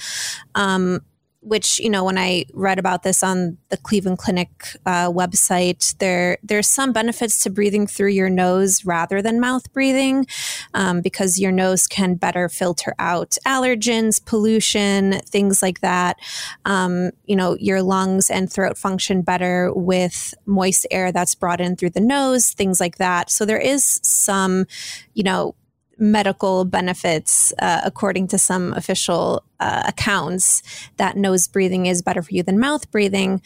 Um, 0.56 1.02
which 1.46 1.80
you 1.80 1.90
know 1.90 2.04
when 2.04 2.18
I 2.18 2.46
read 2.54 2.80
about 2.80 3.04
this 3.04 3.24
on 3.24 3.58
the 3.70 3.78
Cleveland 3.78 4.18
Clinic 4.18 4.50
uh, 4.86 5.10
website, 5.10 5.98
there 6.00 6.38
there's 6.44 6.68
some 6.68 6.92
benefits 6.92 7.44
to 7.44 7.50
breathing 7.50 7.88
through 7.88 8.10
your 8.10 8.30
nose 8.30 8.84
rather 8.86 9.22
than 9.22 9.40
mouth 9.40 9.72
breathing, 9.72 10.26
um, 10.74 11.02
because 11.02 11.40
your 11.40 11.52
nose 11.52 11.88
can 11.88 12.16
better 12.16 12.50
filter 12.50 12.96
out 13.00 13.38
allergens, 13.46 14.24
pollution, 14.26 15.20
things 15.22 15.62
like 15.62 15.82
that. 15.82 16.18
Um, 16.66 17.12
you 17.26 17.36
know, 17.36 17.56
your 17.60 17.82
lungs 17.82 18.30
and 18.30 18.52
throat 18.52 18.78
function 18.78 19.22
better 19.22 19.72
with 19.74 20.34
moist 20.46 20.88
air 20.90 21.12
that's 21.12 21.36
brought 21.36 21.62
in 21.62 21.76
through 21.76 21.92
the 21.92 22.02
nose, 22.02 22.52
things 22.52 22.80
like 22.80 22.98
that. 22.98 23.30
So 23.30 23.46
there 23.46 23.60
is 23.60 24.00
some, 24.04 24.66
you 25.14 25.24
know 25.24 25.56
medical 25.98 26.66
benefits, 26.66 27.54
uh, 27.60 27.82
according 27.84 28.28
to 28.30 28.38
some 28.38 28.74
official 28.74 29.44
uh, 29.60 29.84
accounts, 29.88 30.62
that 30.98 31.18
nose 31.18 31.48
breathing 31.48 31.86
is 31.86 32.02
better 32.02 32.22
for 32.22 32.34
you 32.34 32.44
than 32.44 32.60
mouth 32.60 32.90
breathing. 32.92 33.42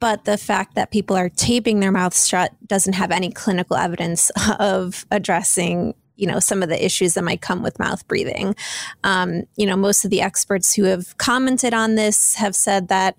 But 0.00 0.24
the 0.24 0.38
fact 0.38 0.74
that 0.74 0.92
people 0.92 1.16
are 1.16 1.28
taping 1.28 1.80
their 1.80 1.90
mouths 1.90 2.26
shut 2.26 2.52
doesn't 2.66 2.92
have 2.92 3.10
any 3.10 3.30
clinical 3.30 3.76
evidence 3.76 4.30
of 4.58 5.06
addressing 5.10 5.94
you 6.16 6.26
know 6.26 6.40
some 6.40 6.62
of 6.64 6.68
the 6.68 6.84
issues 6.84 7.14
that 7.14 7.22
might 7.22 7.40
come 7.40 7.62
with 7.62 7.78
mouth 7.78 8.06
breathing 8.08 8.56
um, 9.04 9.44
you 9.56 9.64
know 9.64 9.76
most 9.76 10.04
of 10.04 10.10
the 10.10 10.20
experts 10.20 10.74
who 10.74 10.82
have 10.82 11.16
commented 11.16 11.72
on 11.72 11.94
this 11.94 12.34
have 12.34 12.56
said 12.56 12.88
that 12.88 13.16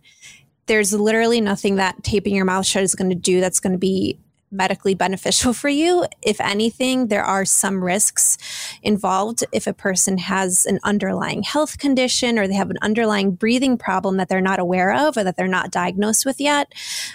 there's 0.65 0.93
literally 0.93 1.41
nothing 1.41 1.77
that 1.77 2.03
taping 2.03 2.35
your 2.35 2.45
mouth 2.45 2.65
shut 2.65 2.83
is 2.83 2.95
going 2.95 3.09
to 3.09 3.15
do 3.15 3.39
that's 3.39 3.61
going 3.61 3.71
to 3.71 3.79
be 3.79 4.19
medically 4.51 4.95
beneficial 4.95 5.53
for 5.53 5.69
you. 5.69 6.05
If 6.21 6.39
anything, 6.41 7.07
there 7.07 7.23
are 7.23 7.45
some 7.45 7.83
risks 7.83 8.37
involved 8.81 9.43
if 9.51 9.67
a 9.67 9.73
person 9.73 10.17
has 10.17 10.65
an 10.65 10.79
underlying 10.83 11.43
health 11.43 11.77
condition 11.77 12.39
or 12.39 12.47
they 12.47 12.55
have 12.55 12.69
an 12.69 12.79
underlying 12.81 13.31
breathing 13.31 13.77
problem 13.77 14.17
that 14.17 14.29
they're 14.29 14.41
not 14.41 14.59
aware 14.59 14.93
of 14.93 15.17
or 15.17 15.23
that 15.23 15.37
they're 15.37 15.47
not 15.47 15.71
diagnosed 15.71 16.25
with 16.25 16.39
yet. 16.39 16.73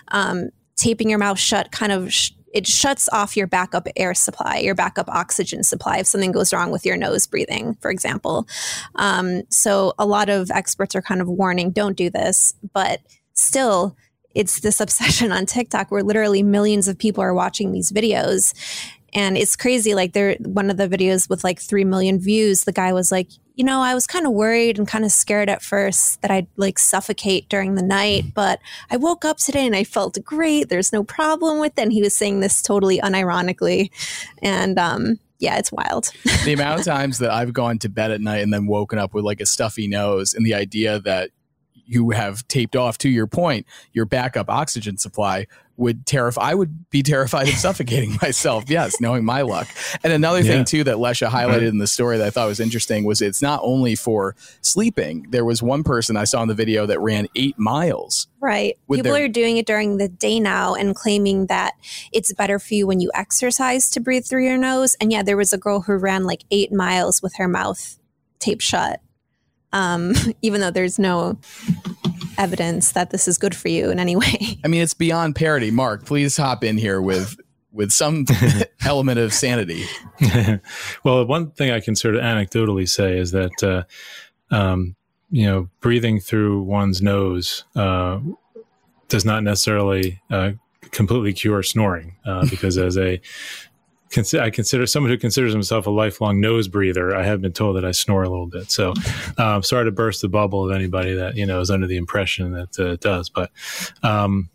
Um, 0.08 0.50
taping 0.76 1.08
your 1.08 1.18
mouth 1.18 1.38
shut 1.38 1.70
kind 1.72 1.92
of 1.92 2.12
sh- 2.12 2.32
it 2.52 2.68
shuts 2.68 3.08
off 3.08 3.36
your 3.36 3.48
backup 3.48 3.88
air 3.96 4.14
supply, 4.14 4.58
your 4.58 4.76
backup 4.76 5.08
oxygen 5.08 5.64
supply 5.64 5.98
if 5.98 6.06
something 6.06 6.30
goes 6.30 6.52
wrong 6.52 6.70
with 6.70 6.86
your 6.86 6.96
nose 6.96 7.26
breathing, 7.26 7.74
for 7.80 7.90
example. 7.90 8.46
Um, 8.94 9.42
so 9.50 9.92
a 9.98 10.06
lot 10.06 10.28
of 10.28 10.52
experts 10.52 10.94
are 10.94 11.02
kind 11.02 11.20
of 11.20 11.28
warning, 11.28 11.72
don't 11.72 11.96
do 11.96 12.10
this, 12.10 12.54
but 12.72 13.00
still 13.32 13.96
it's 14.34 14.60
this 14.60 14.80
obsession 14.80 15.32
on 15.32 15.46
TikTok 15.46 15.90
where 15.90 16.02
literally 16.02 16.42
millions 16.42 16.88
of 16.88 16.98
people 16.98 17.22
are 17.22 17.34
watching 17.34 17.72
these 17.72 17.92
videos. 17.92 18.54
And 19.12 19.38
it's 19.38 19.54
crazy. 19.54 19.94
Like 19.94 20.12
there, 20.12 20.36
one 20.40 20.70
of 20.70 20.76
the 20.76 20.88
videos 20.88 21.30
with 21.30 21.44
like 21.44 21.60
3 21.60 21.84
million 21.84 22.18
views, 22.18 22.62
the 22.62 22.72
guy 22.72 22.92
was 22.92 23.12
like, 23.12 23.28
you 23.54 23.64
know, 23.64 23.80
I 23.80 23.94
was 23.94 24.08
kind 24.08 24.26
of 24.26 24.32
worried 24.32 24.78
and 24.78 24.88
kind 24.88 25.04
of 25.04 25.12
scared 25.12 25.48
at 25.48 25.62
first 25.62 26.20
that 26.22 26.32
I'd 26.32 26.48
like 26.56 26.80
suffocate 26.80 27.48
during 27.48 27.76
the 27.76 27.82
night, 27.82 28.34
but 28.34 28.58
I 28.90 28.96
woke 28.96 29.24
up 29.24 29.36
today 29.36 29.64
and 29.64 29.76
I 29.76 29.84
felt 29.84 30.18
great. 30.24 30.68
There's 30.68 30.92
no 30.92 31.04
problem 31.04 31.60
with 31.60 31.78
it. 31.78 31.82
And 31.82 31.92
he 31.92 32.02
was 32.02 32.16
saying 32.16 32.40
this 32.40 32.60
totally 32.60 32.98
unironically. 32.98 33.90
And, 34.42 34.76
um, 34.80 35.20
yeah, 35.38 35.58
it's 35.58 35.70
wild. 35.70 36.10
the 36.44 36.52
amount 36.52 36.80
of 36.80 36.86
times 36.86 37.18
that 37.18 37.30
I've 37.30 37.52
gone 37.52 37.78
to 37.80 37.88
bed 37.88 38.10
at 38.10 38.20
night 38.20 38.42
and 38.42 38.52
then 38.52 38.66
woken 38.66 38.98
up 38.98 39.14
with 39.14 39.24
like 39.24 39.40
a 39.40 39.46
stuffy 39.46 39.86
nose 39.86 40.34
and 40.34 40.44
the 40.44 40.54
idea 40.54 40.98
that 41.00 41.30
you 41.86 42.10
have 42.10 42.46
taped 42.48 42.76
off 42.76 42.98
to 42.98 43.08
your 43.08 43.26
point 43.26 43.66
your 43.92 44.04
backup 44.04 44.48
oxygen 44.48 44.96
supply 44.96 45.46
would 45.76 46.06
terrify 46.06 46.50
I 46.50 46.54
would 46.54 46.88
be 46.90 47.02
terrified 47.02 47.48
of 47.48 47.54
suffocating 47.54 48.16
myself 48.22 48.64
yes 48.68 49.00
knowing 49.00 49.24
my 49.24 49.42
luck. 49.42 49.68
And 50.02 50.12
another 50.12 50.40
yeah. 50.40 50.52
thing 50.52 50.64
too 50.64 50.84
that 50.84 50.98
Lecia 50.98 51.26
mm-hmm. 51.26 51.36
highlighted 51.36 51.68
in 51.68 51.78
the 51.78 51.86
story 51.86 52.18
that 52.18 52.26
I 52.26 52.30
thought 52.30 52.46
was 52.46 52.60
interesting 52.60 53.04
was 53.04 53.20
it's 53.20 53.42
not 53.42 53.60
only 53.62 53.94
for 53.94 54.36
sleeping. 54.60 55.26
There 55.30 55.44
was 55.44 55.62
one 55.62 55.82
person 55.82 56.16
I 56.16 56.24
saw 56.24 56.42
in 56.42 56.48
the 56.48 56.54
video 56.54 56.86
that 56.86 57.00
ran 57.00 57.26
8 57.34 57.58
miles 57.58 58.28
right. 58.40 58.78
people 58.90 59.12
their- 59.12 59.24
are 59.24 59.28
doing 59.28 59.56
it 59.56 59.66
during 59.66 59.96
the 59.96 60.08
day 60.08 60.38
now 60.40 60.74
and 60.74 60.94
claiming 60.94 61.46
that 61.46 61.74
it's 62.12 62.32
better 62.32 62.58
for 62.58 62.74
you 62.74 62.86
when 62.86 63.00
you 63.00 63.10
exercise 63.14 63.90
to 63.90 64.00
breathe 64.00 64.24
through 64.24 64.44
your 64.44 64.58
nose. 64.58 64.94
And 65.00 65.12
yeah 65.12 65.22
there 65.22 65.36
was 65.36 65.52
a 65.52 65.58
girl 65.58 65.80
who 65.80 65.96
ran 65.96 66.24
like 66.24 66.44
8 66.50 66.72
miles 66.72 67.22
with 67.22 67.36
her 67.36 67.48
mouth 67.48 67.98
taped 68.38 68.62
shut 68.62 69.00
um, 69.74 70.14
even 70.42 70.62
though 70.62 70.70
there's 70.70 70.98
no 70.98 71.36
evidence 72.38 72.92
that 72.92 73.10
this 73.10 73.28
is 73.28 73.36
good 73.36 73.54
for 73.54 73.68
you 73.68 73.90
in 73.90 74.00
any 74.00 74.16
way. 74.16 74.58
I 74.64 74.68
mean, 74.68 74.80
it's 74.80 74.94
beyond 74.94 75.36
parody. 75.36 75.70
Marc, 75.70 76.06
please 76.06 76.36
hop 76.38 76.64
in 76.64 76.78
here 76.78 77.02
with 77.02 77.36
with 77.72 77.90
some 77.90 78.24
element 78.84 79.18
of 79.18 79.34
sanity. 79.34 79.84
well, 81.04 81.26
one 81.26 81.50
thing 81.50 81.72
I 81.72 81.80
can 81.80 81.96
sort 81.96 82.14
of 82.14 82.22
anecdotally 82.22 82.88
say 82.88 83.18
is 83.18 83.32
that 83.32 83.62
uh, 83.62 84.54
um, 84.54 84.96
you 85.30 85.44
know 85.46 85.68
breathing 85.80 86.20
through 86.20 86.62
one's 86.62 87.02
nose 87.02 87.64
uh, 87.76 88.20
does 89.08 89.24
not 89.24 89.42
necessarily 89.42 90.22
uh, 90.30 90.52
completely 90.92 91.32
cure 91.32 91.62
snoring 91.62 92.16
uh, 92.24 92.46
because 92.48 92.78
as 92.78 92.96
a 92.96 93.20
I 94.34 94.50
consider 94.50 94.86
someone 94.86 95.10
who 95.10 95.18
considers 95.18 95.52
himself 95.52 95.86
a 95.86 95.90
lifelong 95.90 96.40
nose 96.40 96.68
breather. 96.68 97.14
I 97.14 97.22
have 97.22 97.40
been 97.40 97.52
told 97.52 97.76
that 97.76 97.84
I 97.84 97.92
snore 97.92 98.22
a 98.22 98.28
little 98.28 98.46
bit. 98.46 98.70
So, 98.70 98.94
um, 99.38 99.62
sorry 99.62 99.84
to 99.84 99.90
burst 99.90 100.22
the 100.22 100.28
bubble 100.28 100.68
of 100.68 100.74
anybody 100.74 101.14
that 101.14 101.36
you 101.36 101.46
know 101.46 101.60
is 101.60 101.70
under 101.70 101.86
the 101.86 101.96
impression 101.96 102.52
that 102.52 102.78
uh, 102.78 102.92
it 102.92 103.00
does. 103.00 103.28
But 103.28 103.50
um, 104.02 104.50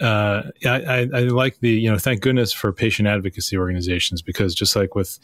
uh, 0.00 0.42
I, 0.64 1.08
I, 1.12 1.20
like 1.24 1.58
the, 1.60 1.70
you 1.70 1.90
know, 1.90 1.98
thank 1.98 2.22
goodness 2.22 2.52
for 2.52 2.72
patient 2.72 3.08
advocacy 3.08 3.56
organizations 3.58 4.22
because 4.22 4.54
just 4.54 4.74
like 4.74 4.94
with 4.94 5.18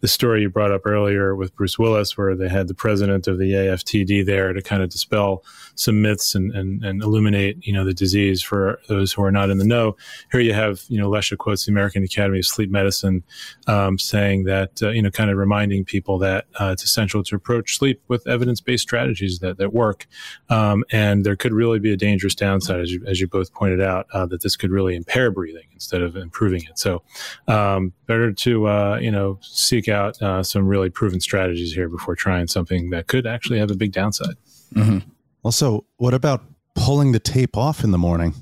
the 0.00 0.08
story 0.08 0.42
you 0.42 0.50
brought 0.50 0.72
up 0.72 0.86
earlier 0.86 1.34
with 1.34 1.54
Bruce 1.54 1.78
Willis, 1.78 2.16
where 2.16 2.34
they 2.34 2.48
had 2.48 2.68
the 2.68 2.74
president 2.74 3.26
of 3.26 3.38
the 3.38 3.52
AFTD 3.52 4.24
there 4.24 4.52
to 4.52 4.62
kind 4.62 4.82
of 4.82 4.88
dispel 4.88 5.44
some 5.74 6.00
myths 6.00 6.34
and, 6.34 6.54
and, 6.54 6.82
and 6.84 7.02
illuminate, 7.02 7.66
you 7.66 7.72
know, 7.72 7.84
the 7.84 7.92
disease 7.92 8.42
for 8.42 8.80
those 8.88 9.12
who 9.12 9.22
are 9.22 9.30
not 9.30 9.50
in 9.50 9.58
the 9.58 9.64
know. 9.64 9.96
Here 10.32 10.40
you 10.40 10.54
have, 10.54 10.84
you 10.88 10.98
know, 10.98 11.10
Lecia 11.10 11.36
quotes 11.36 11.66
the 11.66 11.72
American 11.72 12.02
Academy 12.02 12.38
of 12.38 12.46
Sleep 12.46 12.70
Medicine 12.70 13.22
um, 13.66 13.98
saying 13.98 14.44
that, 14.44 14.82
uh, 14.82 14.90
you 14.90 15.02
know, 15.02 15.10
kind 15.10 15.30
of 15.30 15.36
reminding 15.36 15.84
people 15.84 16.18
that 16.18 16.46
uh, 16.60 16.70
it's 16.72 16.84
essential 16.84 17.22
to 17.24 17.36
approach 17.36 17.76
sleep 17.76 18.00
with 18.08 18.26
evidence 18.26 18.60
based 18.60 18.82
strategies 18.82 19.40
that, 19.40 19.58
that 19.58 19.74
work. 19.74 20.06
Um, 20.48 20.84
and 20.90 21.26
there 21.26 21.36
could 21.36 21.52
really 21.52 21.78
be 21.78 21.92
a 21.92 21.96
dangerous 21.96 22.34
downside, 22.34 22.80
as 22.80 22.92
you, 22.92 23.04
as 23.06 23.20
you 23.20 23.26
both 23.26 23.52
pointed 23.52 23.82
out 23.82 24.06
uh, 24.14 24.23
that 24.30 24.42
this 24.42 24.56
could 24.56 24.70
really 24.70 24.94
impair 24.94 25.30
breathing 25.30 25.66
instead 25.72 26.02
of 26.02 26.16
improving 26.16 26.62
it. 26.68 26.78
So, 26.78 27.02
um, 27.48 27.92
better 28.06 28.32
to 28.32 28.68
uh, 28.68 28.98
you 29.00 29.10
know 29.10 29.38
seek 29.42 29.88
out 29.88 30.20
uh, 30.22 30.42
some 30.42 30.66
really 30.66 30.90
proven 30.90 31.20
strategies 31.20 31.72
here 31.72 31.88
before 31.88 32.16
trying 32.16 32.48
something 32.48 32.90
that 32.90 33.06
could 33.06 33.26
actually 33.26 33.58
have 33.58 33.70
a 33.70 33.76
big 33.76 33.92
downside. 33.92 34.36
Mm-hmm. 34.74 35.08
Also, 35.42 35.84
what 35.96 36.14
about 36.14 36.42
pulling 36.74 37.12
the 37.12 37.20
tape 37.20 37.56
off 37.56 37.84
in 37.84 37.90
the 37.90 37.98
morning? 37.98 38.34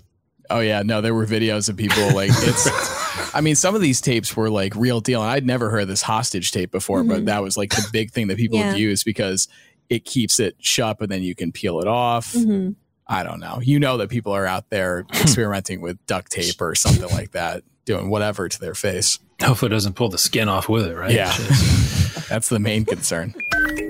Oh 0.50 0.60
yeah, 0.60 0.82
no, 0.82 1.00
there 1.00 1.14
were 1.14 1.26
videos 1.26 1.68
of 1.68 1.76
people 1.76 2.14
like 2.14 2.30
it's. 2.30 2.68
I 3.34 3.40
mean, 3.40 3.54
some 3.54 3.74
of 3.74 3.80
these 3.80 4.00
tapes 4.00 4.36
were 4.36 4.50
like 4.50 4.74
real 4.76 5.00
deal, 5.00 5.22
and 5.22 5.30
I'd 5.30 5.46
never 5.46 5.70
heard 5.70 5.86
this 5.86 6.02
hostage 6.02 6.52
tape 6.52 6.70
before, 6.70 7.00
mm-hmm. 7.00 7.08
but 7.08 7.24
that 7.26 7.42
was 7.42 7.56
like 7.56 7.70
the 7.70 7.86
big 7.92 8.10
thing 8.10 8.28
that 8.28 8.36
people 8.36 8.58
yeah. 8.58 8.68
have 8.68 8.78
used 8.78 9.04
because 9.04 9.48
it 9.88 10.04
keeps 10.04 10.40
it 10.40 10.56
shut, 10.58 10.98
but 10.98 11.08
then 11.08 11.22
you 11.22 11.34
can 11.34 11.52
peel 11.52 11.80
it 11.80 11.86
off. 11.86 12.32
Mm-hmm. 12.32 12.72
I 13.12 13.24
don't 13.24 13.40
know. 13.40 13.60
You 13.62 13.78
know 13.78 13.98
that 13.98 14.08
people 14.08 14.32
are 14.32 14.46
out 14.46 14.70
there 14.70 15.04
experimenting 15.12 15.82
with 15.82 16.04
duct 16.06 16.32
tape 16.32 16.60
or 16.62 16.74
something 16.74 17.10
like 17.10 17.32
that, 17.32 17.62
doing 17.84 18.08
whatever 18.08 18.48
to 18.48 18.58
their 18.58 18.74
face. 18.74 19.18
Hopefully, 19.42 19.70
it 19.70 19.74
doesn't 19.74 19.94
pull 19.96 20.08
the 20.08 20.16
skin 20.16 20.48
off 20.48 20.66
with 20.66 20.86
it, 20.86 20.96
right? 20.96 21.12
Yeah. 21.12 21.32
That's 22.28 22.48
the 22.48 22.58
main 22.58 22.86
concern. 22.86 23.34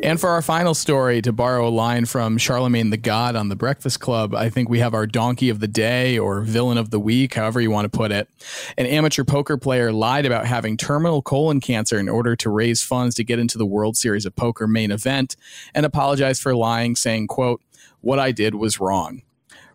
And 0.02 0.18
for 0.18 0.30
our 0.30 0.42
final 0.42 0.74
story, 0.74 1.22
to 1.22 1.32
borrow 1.32 1.68
a 1.68 1.70
line 1.70 2.06
from 2.06 2.36
Charlemagne 2.36 2.90
the 2.90 2.96
God 2.96 3.36
on 3.36 3.48
the 3.48 3.54
Breakfast 3.54 4.00
Club, 4.00 4.34
I 4.34 4.50
think 4.50 4.68
we 4.68 4.80
have 4.80 4.94
our 4.94 5.06
donkey 5.06 5.48
of 5.48 5.60
the 5.60 5.68
day 5.68 6.18
or 6.18 6.40
villain 6.40 6.76
of 6.76 6.90
the 6.90 6.98
week, 6.98 7.34
however 7.34 7.60
you 7.60 7.70
want 7.70 7.84
to 7.84 7.96
put 7.96 8.10
it. 8.10 8.28
An 8.76 8.86
amateur 8.86 9.22
poker 9.22 9.56
player 9.56 9.92
lied 9.92 10.26
about 10.26 10.46
having 10.46 10.76
terminal 10.76 11.22
colon 11.22 11.60
cancer 11.60 12.00
in 12.00 12.08
order 12.08 12.34
to 12.34 12.50
raise 12.50 12.82
funds 12.82 13.14
to 13.14 13.22
get 13.22 13.38
into 13.38 13.58
the 13.58 13.66
World 13.66 13.96
Series 13.96 14.26
of 14.26 14.34
Poker 14.34 14.66
main 14.66 14.90
event 14.90 15.36
and 15.72 15.86
apologized 15.86 16.42
for 16.42 16.56
lying, 16.56 16.96
saying, 16.96 17.28
quote, 17.28 17.60
what 18.02 18.18
I 18.18 18.32
did 18.32 18.54
was 18.54 18.78
wrong. 18.78 19.22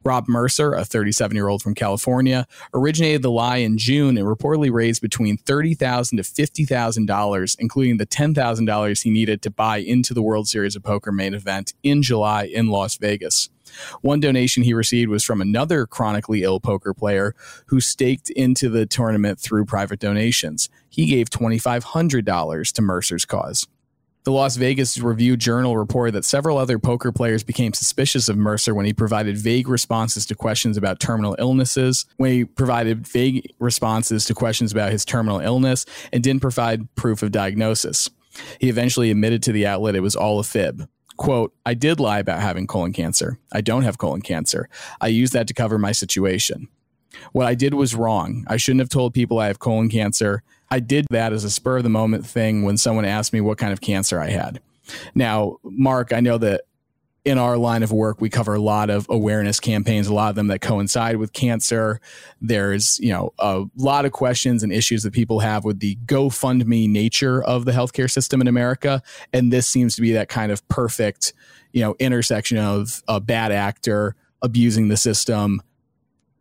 Rob 0.04 0.28
Mercer, 0.30 0.74
a 0.74 0.86
37 0.86 1.36
year 1.36 1.50
old 1.50 1.62
from 1.62 1.76
California, 1.76 2.48
originated 2.74 3.24
the 3.24 3.32
lie 3.32 3.58
in 3.58 3.78
June 3.78 4.18
and 4.18 4.26
reportedly 4.26 4.72
raised 4.72 5.02
between 5.02 5.38
$30,000 5.38 6.12
to 6.12 6.24
$50,000, 6.24 7.56
including 7.60 7.98
the 7.98 8.06
$10,000 8.06 9.04
he 9.04 9.10
needed 9.10 9.42
to 9.42 9.52
buy 9.52 9.78
into 9.78 10.14
the 10.14 10.22
World 10.22 10.48
Series 10.48 10.76
of 10.78 10.84
Poker 10.84 11.12
main 11.12 11.34
event 11.34 11.74
in 11.84 12.02
July 12.02 12.46
in 12.46 12.68
Las 12.68 12.96
Vegas. 12.96 13.50
One 14.02 14.22
donation 14.22 14.64
he 14.64 14.74
received 14.74 15.10
was 15.10 15.26
from 15.26 15.42
another 15.42 15.86
chronically 15.86 16.44
ill 16.44 16.62
poker 16.62 16.94
player 16.94 17.36
who 17.68 17.82
staked 17.82 18.30
into 18.30 18.70
the 18.70 18.86
tournament 18.86 19.40
through 19.40 19.66
private 19.66 20.00
donations. 20.00 20.70
He 20.90 21.06
gave 21.06 21.30
$2,500 21.30 22.72
to 22.72 22.82
Mercer's 22.82 23.26
cause. 23.26 23.68
The 24.28 24.34
Las 24.34 24.58
Vegas 24.58 24.98
Review 24.98 25.38
Journal 25.38 25.78
reported 25.78 26.14
that 26.16 26.26
several 26.26 26.58
other 26.58 26.80
poker 26.80 27.14
players 27.14 27.46
became 27.46 27.74
suspicious 27.74 28.28
of 28.28 28.36
Mercer 28.36 28.76
when 28.76 28.86
he 28.86 28.92
provided 28.92 29.38
vague 29.38 29.70
responses 29.70 30.26
to 30.26 30.36
questions 30.36 30.76
about 30.76 31.00
terminal 31.00 31.38
illnesses, 31.40 32.06
when 32.18 32.34
he 32.34 32.44
provided 32.44 33.08
vague 33.08 33.54
responses 33.58 34.26
to 34.26 34.34
questions 34.34 34.74
about 34.74 34.92
his 34.92 35.06
terminal 35.06 35.40
illness, 35.40 35.86
and 36.12 36.22
didn't 36.22 36.42
provide 36.42 36.94
proof 36.96 37.24
of 37.24 37.32
diagnosis. 37.32 38.10
He 38.60 38.68
eventually 38.68 39.12
admitted 39.12 39.44
to 39.44 39.54
the 39.54 39.66
outlet 39.66 39.96
it 39.96 40.02
was 40.02 40.18
all 40.18 40.40
a 40.40 40.44
fib. 40.44 40.90
Quote, 41.16 41.54
I 41.66 41.74
did 41.74 42.02
lie 42.02 42.20
about 42.20 42.42
having 42.42 42.68
colon 42.68 42.92
cancer. 42.92 43.40
I 43.54 43.62
don't 43.62 43.84
have 43.84 43.98
colon 43.98 44.22
cancer. 44.22 44.68
I 45.00 45.08
used 45.08 45.32
that 45.32 45.48
to 45.48 45.54
cover 45.54 45.78
my 45.78 45.94
situation. 45.94 46.68
What 47.32 47.48
I 47.48 47.56
did 47.56 47.74
was 47.74 47.96
wrong. 47.96 48.46
I 48.50 48.58
shouldn't 48.58 48.82
have 48.82 48.90
told 48.90 49.14
people 49.14 49.40
I 49.40 49.48
have 49.48 49.60
colon 49.60 49.88
cancer. 49.88 50.44
I 50.70 50.80
did 50.80 51.06
that 51.12 51.34
as 51.34 51.44
a 51.44 51.50
spur 51.50 51.78
of 51.78 51.84
the 51.84 51.90
moment 51.90 52.26
thing 52.26 52.64
when 52.64 52.78
someone 52.78 53.06
asked 53.06 53.34
me 53.34 53.42
what 53.42 53.58
kind 53.58 53.74
of 53.74 53.82
cancer 53.82 54.20
I 54.20 54.30
had. 54.30 54.60
Now, 55.16 55.58
Marc, 55.64 56.14
I 56.14 56.20
know 56.20 56.38
that 56.38 56.62
in 57.26 57.38
our 57.38 57.58
line 57.58 57.84
of 57.84 57.92
work, 57.92 58.22
we 58.22 58.30
cover 58.30 58.54
a 58.54 58.60
lot 58.60 58.90
of 58.90 59.06
awareness 59.10 59.60
campaigns, 59.60 60.08
a 60.08 60.14
lot 60.14 60.30
of 60.30 60.36
them 60.36 60.48
that 60.48 60.62
coincide 60.62 61.18
with 61.18 61.34
cancer. 61.34 62.00
There's, 62.40 62.98
you 63.00 63.12
know, 63.12 63.34
a 63.38 63.66
lot 63.76 64.06
of 64.06 64.14
questions 64.14 64.64
and 64.64 64.72
issues 64.72 65.04
that 65.04 65.12
people 65.12 65.42
have 65.42 65.66
with 65.66 65.82
the 65.82 65.98
GoFundMe 66.06 66.90
nature 66.90 67.44
of 67.44 67.66
the 67.66 67.74
healthcare 67.74 68.10
system 68.10 68.40
in 68.40 68.48
America. 68.48 69.04
And 69.34 69.52
this 69.52 69.68
seems 69.68 69.94
to 69.98 70.02
be 70.02 70.14
that 70.14 70.30
kind 70.30 70.54
of 70.54 70.66
perfect, 70.70 71.34
you 71.74 71.82
know, 71.82 71.96
intersection 72.00 72.60
of 72.60 73.04
a 73.10 73.20
bad 73.20 73.52
actor 73.52 74.16
abusing 74.42 74.88
the 74.88 74.96
system, 74.96 75.62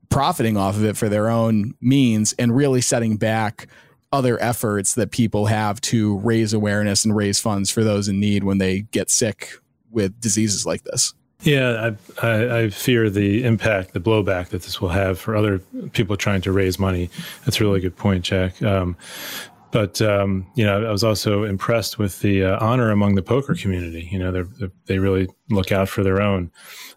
profiting 0.08 0.56
off 0.56 0.76
of 0.76 0.84
it 0.84 0.96
for 0.96 1.08
their 1.08 1.28
own 1.28 1.74
means, 1.80 2.32
and 2.34 2.54
really 2.54 2.80
setting 2.80 3.16
back 3.16 3.66
other 4.12 4.40
efforts 4.42 4.94
that 4.94 5.10
people 5.10 5.46
have 5.46 5.80
to 5.80 6.18
raise 6.18 6.52
awareness 6.52 7.04
and 7.04 7.14
raise 7.14 7.40
funds 7.40 7.70
for 7.70 7.82
those 7.84 8.08
in 8.08 8.20
need 8.20 8.44
when 8.44 8.58
they 8.58 8.82
get 8.82 9.10
sick 9.10 9.50
with 9.90 10.20
diseases 10.20 10.64
like 10.66 10.84
this. 10.84 11.14
Yeah, 11.42 11.92
I, 12.22 12.26
I, 12.26 12.58
I, 12.58 12.70
fear 12.70 13.10
the 13.10 13.44
impact, 13.44 13.92
the 13.92 14.00
blowback 14.00 14.48
that 14.48 14.62
this 14.62 14.80
will 14.80 14.88
have 14.88 15.18
for 15.18 15.36
other 15.36 15.58
people 15.92 16.16
trying 16.16 16.40
to 16.42 16.52
raise 16.52 16.78
money. 16.78 17.10
That's 17.44 17.60
a 17.60 17.64
really 17.64 17.80
good 17.80 17.96
point, 17.96 18.24
Jack. 18.24 18.60
Um, 18.62 18.96
but 19.76 20.00
um, 20.00 20.46
you 20.54 20.64
know, 20.64 20.86
I 20.86 20.90
was 20.90 21.04
also 21.04 21.44
impressed 21.44 21.98
with 21.98 22.20
the 22.20 22.44
uh, 22.44 22.64
honor 22.64 22.90
among 22.90 23.14
the 23.14 23.22
poker 23.22 23.54
community. 23.54 24.08
You 24.10 24.18
know, 24.18 24.32
they 24.32 24.68
they 24.86 24.98
really 24.98 25.28
look 25.50 25.70
out 25.70 25.90
for 25.90 26.02
their 26.02 26.22
own. 26.22 26.50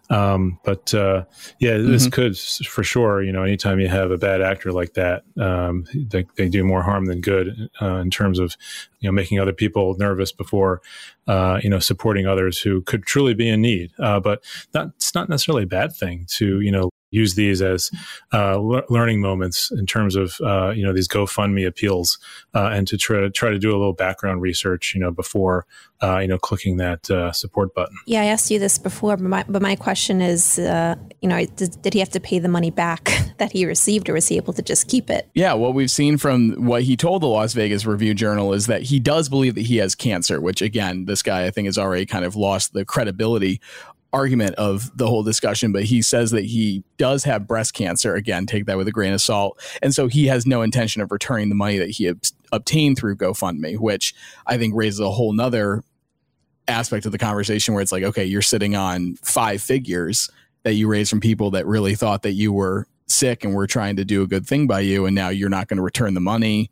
Um, 0.08 0.58
but 0.64 0.94
uh, 0.94 1.26
yeah, 1.58 1.76
this 1.76 2.06
mm-hmm. 2.06 2.10
could 2.12 2.38
for 2.38 2.82
sure. 2.82 3.22
You 3.22 3.32
know, 3.32 3.42
anytime 3.42 3.80
you 3.80 3.88
have 3.88 4.10
a 4.10 4.16
bad 4.16 4.40
actor 4.40 4.72
like 4.72 4.94
that, 4.94 5.24
um, 5.38 5.84
they, 5.94 6.26
they, 6.36 6.48
do 6.48 6.64
more 6.64 6.82
harm 6.82 7.04
than 7.04 7.20
good 7.20 7.68
uh, 7.82 7.96
in 7.96 8.08
terms 8.10 8.38
of 8.38 8.56
you 9.00 9.08
know 9.08 9.12
making 9.12 9.38
other 9.38 9.52
people 9.52 9.94
nervous 9.98 10.32
before 10.32 10.80
uh, 11.28 11.60
you 11.62 11.68
know 11.68 11.80
supporting 11.80 12.26
others 12.26 12.60
who 12.60 12.80
could 12.80 13.02
truly 13.02 13.34
be 13.34 13.50
in 13.50 13.60
need. 13.60 13.92
Uh, 13.98 14.20
but 14.20 14.42
that's 14.72 15.14
not 15.14 15.28
necessarily 15.28 15.64
a 15.64 15.66
bad 15.66 15.94
thing 15.94 16.24
to 16.30 16.62
you 16.62 16.72
know 16.72 16.88
use 17.10 17.34
these 17.34 17.60
as 17.60 17.90
uh, 18.32 18.56
le- 18.56 18.84
learning 18.88 19.20
moments 19.20 19.70
in 19.70 19.86
terms 19.86 20.16
of 20.16 20.36
uh, 20.42 20.70
you 20.70 20.84
know 20.84 20.92
these 20.92 21.08
GoFundMe 21.08 21.66
appeals, 21.66 22.18
uh, 22.54 22.70
and 22.72 22.86
to 22.88 22.96
try 22.96 23.20
to 23.20 23.30
try 23.30 23.50
to 23.50 23.58
do 23.58 23.70
a 23.70 23.78
little 23.78 23.92
background 23.92 24.42
research, 24.42 24.94
you 24.94 25.00
know, 25.00 25.10
before 25.10 25.66
uh, 26.02 26.18
you 26.18 26.28
know 26.28 26.38
clicking 26.38 26.76
that 26.78 27.10
uh, 27.10 27.32
support 27.32 27.74
button. 27.74 27.96
Yeah, 28.06 28.22
I 28.22 28.26
asked 28.26 28.50
you 28.50 28.58
this 28.58 28.78
before, 28.78 29.16
but 29.16 29.26
my, 29.26 29.44
but 29.48 29.62
my 29.62 29.76
question 29.76 30.20
is, 30.20 30.58
uh, 30.58 30.94
you 31.20 31.28
know, 31.28 31.44
did, 31.44 31.80
did 31.82 31.94
he 31.94 32.00
have 32.00 32.10
to 32.10 32.20
pay 32.20 32.38
the 32.38 32.48
money 32.48 32.70
back 32.70 33.12
that 33.38 33.52
he 33.52 33.66
received, 33.66 34.08
or 34.08 34.14
was 34.14 34.28
he 34.28 34.36
able 34.36 34.52
to 34.54 34.62
just 34.62 34.88
keep 34.88 35.10
it? 35.10 35.28
Yeah, 35.34 35.54
what 35.54 35.74
we've 35.74 35.90
seen 35.90 36.16
from 36.16 36.66
what 36.66 36.82
he 36.82 36.96
told 36.96 37.22
the 37.22 37.26
Las 37.26 37.52
Vegas 37.52 37.84
Review 37.84 38.14
Journal 38.14 38.52
is 38.52 38.66
that 38.66 38.82
he 38.82 39.00
does 39.00 39.28
believe 39.28 39.54
that 39.54 39.62
he 39.62 39.76
has 39.78 39.94
cancer, 39.94 40.40
which 40.40 40.62
again, 40.62 41.04
this 41.04 41.22
guy 41.22 41.46
I 41.46 41.50
think 41.50 41.66
has 41.66 41.78
already 41.78 42.06
kind 42.06 42.24
of 42.24 42.36
lost 42.36 42.72
the 42.72 42.84
credibility 42.84 43.60
argument 44.12 44.54
of 44.56 44.96
the 44.96 45.06
whole 45.06 45.22
discussion, 45.22 45.72
but 45.72 45.84
he 45.84 46.02
says 46.02 46.30
that 46.32 46.44
he 46.44 46.82
does 46.96 47.24
have 47.24 47.46
breast 47.46 47.74
cancer. 47.74 48.14
Again, 48.14 48.46
take 48.46 48.66
that 48.66 48.76
with 48.76 48.88
a 48.88 48.92
grain 48.92 49.12
of 49.12 49.20
salt. 49.20 49.60
And 49.82 49.94
so 49.94 50.08
he 50.08 50.26
has 50.26 50.46
no 50.46 50.62
intention 50.62 51.00
of 51.00 51.12
returning 51.12 51.48
the 51.48 51.54
money 51.54 51.78
that 51.78 51.90
he 51.90 52.10
ob- 52.10 52.22
obtained 52.52 52.98
through 52.98 53.16
GoFundMe, 53.16 53.78
which 53.78 54.14
I 54.46 54.58
think 54.58 54.74
raises 54.74 55.00
a 55.00 55.10
whole 55.10 55.32
nother 55.32 55.84
aspect 56.66 57.06
of 57.06 57.12
the 57.12 57.18
conversation 57.18 57.74
where 57.74 57.82
it's 57.82 57.92
like, 57.92 58.02
okay, 58.02 58.24
you're 58.24 58.42
sitting 58.42 58.76
on 58.76 59.16
five 59.22 59.62
figures 59.62 60.30
that 60.62 60.74
you 60.74 60.88
raised 60.88 61.10
from 61.10 61.20
people 61.20 61.52
that 61.52 61.66
really 61.66 61.94
thought 61.94 62.22
that 62.22 62.32
you 62.32 62.52
were 62.52 62.86
sick 63.06 63.44
and 63.44 63.54
were 63.54 63.66
trying 63.66 63.96
to 63.96 64.04
do 64.04 64.22
a 64.22 64.26
good 64.26 64.46
thing 64.46 64.66
by 64.66 64.80
you. 64.80 65.06
And 65.06 65.14
now 65.14 65.28
you're 65.28 65.48
not 65.48 65.68
going 65.68 65.78
to 65.78 65.82
return 65.82 66.14
the 66.14 66.20
money 66.20 66.70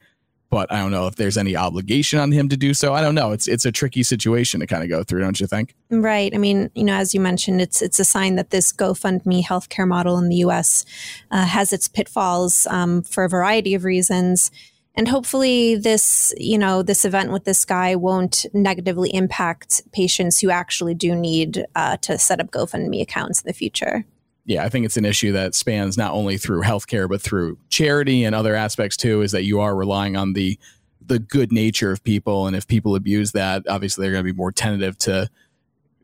but 0.51 0.72
I 0.72 0.78
don't 0.78 0.90
know 0.90 1.07
if 1.07 1.16
there's 1.16 1.36
any 1.36 1.57
obligation 1.57 2.18
on 2.18 2.32
him 2.32 2.49
to 2.49 2.57
do 2.57 2.72
so. 2.72 2.94
I 2.94 3.01
don't 3.01 3.14
know. 3.14 3.32
It's 3.32 3.46
it's 3.49 3.64
a 3.64 3.72
tricky 3.72 4.03
situation 4.03 4.61
to 4.61 4.66
kind 4.66 4.82
of 4.82 4.88
go 4.88 5.03
through, 5.03 5.20
don't 5.20 5.38
you 5.38 5.46
think? 5.46 5.74
Right. 5.90 6.34
I 6.34 6.38
mean, 6.38 6.70
you 6.74 6.84
know, 6.84 6.94
as 6.94 7.14
you 7.14 7.20
mentioned, 7.20 7.61
it's 7.61 7.82
it's 7.82 8.01
a 8.01 8.05
sign 8.05 8.36
that 8.36 8.51
this 8.51 8.72
GoFundMe 8.72 9.44
healthcare 9.44 9.86
model 9.86 10.18
in 10.18 10.28
the 10.28 10.36
U.S. 10.36 10.84
Uh, 11.30 11.44
has 11.44 11.72
its 11.72 11.88
pitfalls 11.88 12.66
um, 12.68 13.03
for 13.03 13.24
a 13.24 13.28
variety 13.28 13.74
of 13.74 13.84
reasons. 13.84 14.51
And 14.94 15.07
hopefully, 15.07 15.76
this 15.76 16.32
you 16.38 16.59
know 16.59 16.82
this 16.82 17.05
event 17.05 17.30
with 17.30 17.44
this 17.44 17.64
guy 17.64 17.94
won't 17.94 18.46
negatively 18.55 19.14
impact 19.14 19.82
patients 19.92 20.40
who 20.40 20.51
actually 20.51 20.94
do 20.94 21.14
need 21.14 21.66
uh, 21.74 21.99
to 21.99 22.18
set 22.18 22.40
up 22.40 22.51
GoFundMe 22.51 23.03
accounts 23.03 23.42
in 23.42 23.46
the 23.46 23.53
future 23.53 24.05
yeah, 24.49 24.64
I 24.64 24.70
think 24.70 24.86
it's 24.86 24.96
an 24.96 25.05
issue 25.05 25.32
that 25.32 25.55
spans 25.55 25.99
not 25.99 26.14
only 26.14 26.38
through 26.38 26.62
healthcare 26.62 27.07
but 27.07 27.20
through 27.20 27.59
charity 27.68 28.24
and 28.24 28.34
other 28.34 28.55
aspects 28.55 28.96
too. 28.96 29.20
Is 29.20 29.32
that 29.32 29.44
you 29.44 29.61
are 29.61 29.76
relying 29.76 30.16
on 30.16 30.32
the 30.32 30.59
the 31.05 31.18
good 31.18 31.53
nature 31.53 31.92
of 31.92 32.03
people, 32.03 32.46
and 32.46 32.57
if 32.57 32.66
people 32.66 32.94
abuse 32.94 33.32
that, 33.32 33.68
obviously 33.68 34.03
they're 34.03 34.12
going 34.12 34.24
to 34.24 34.32
be 34.32 34.36
more 34.36 34.51
tentative 34.51 34.96
to 35.01 35.28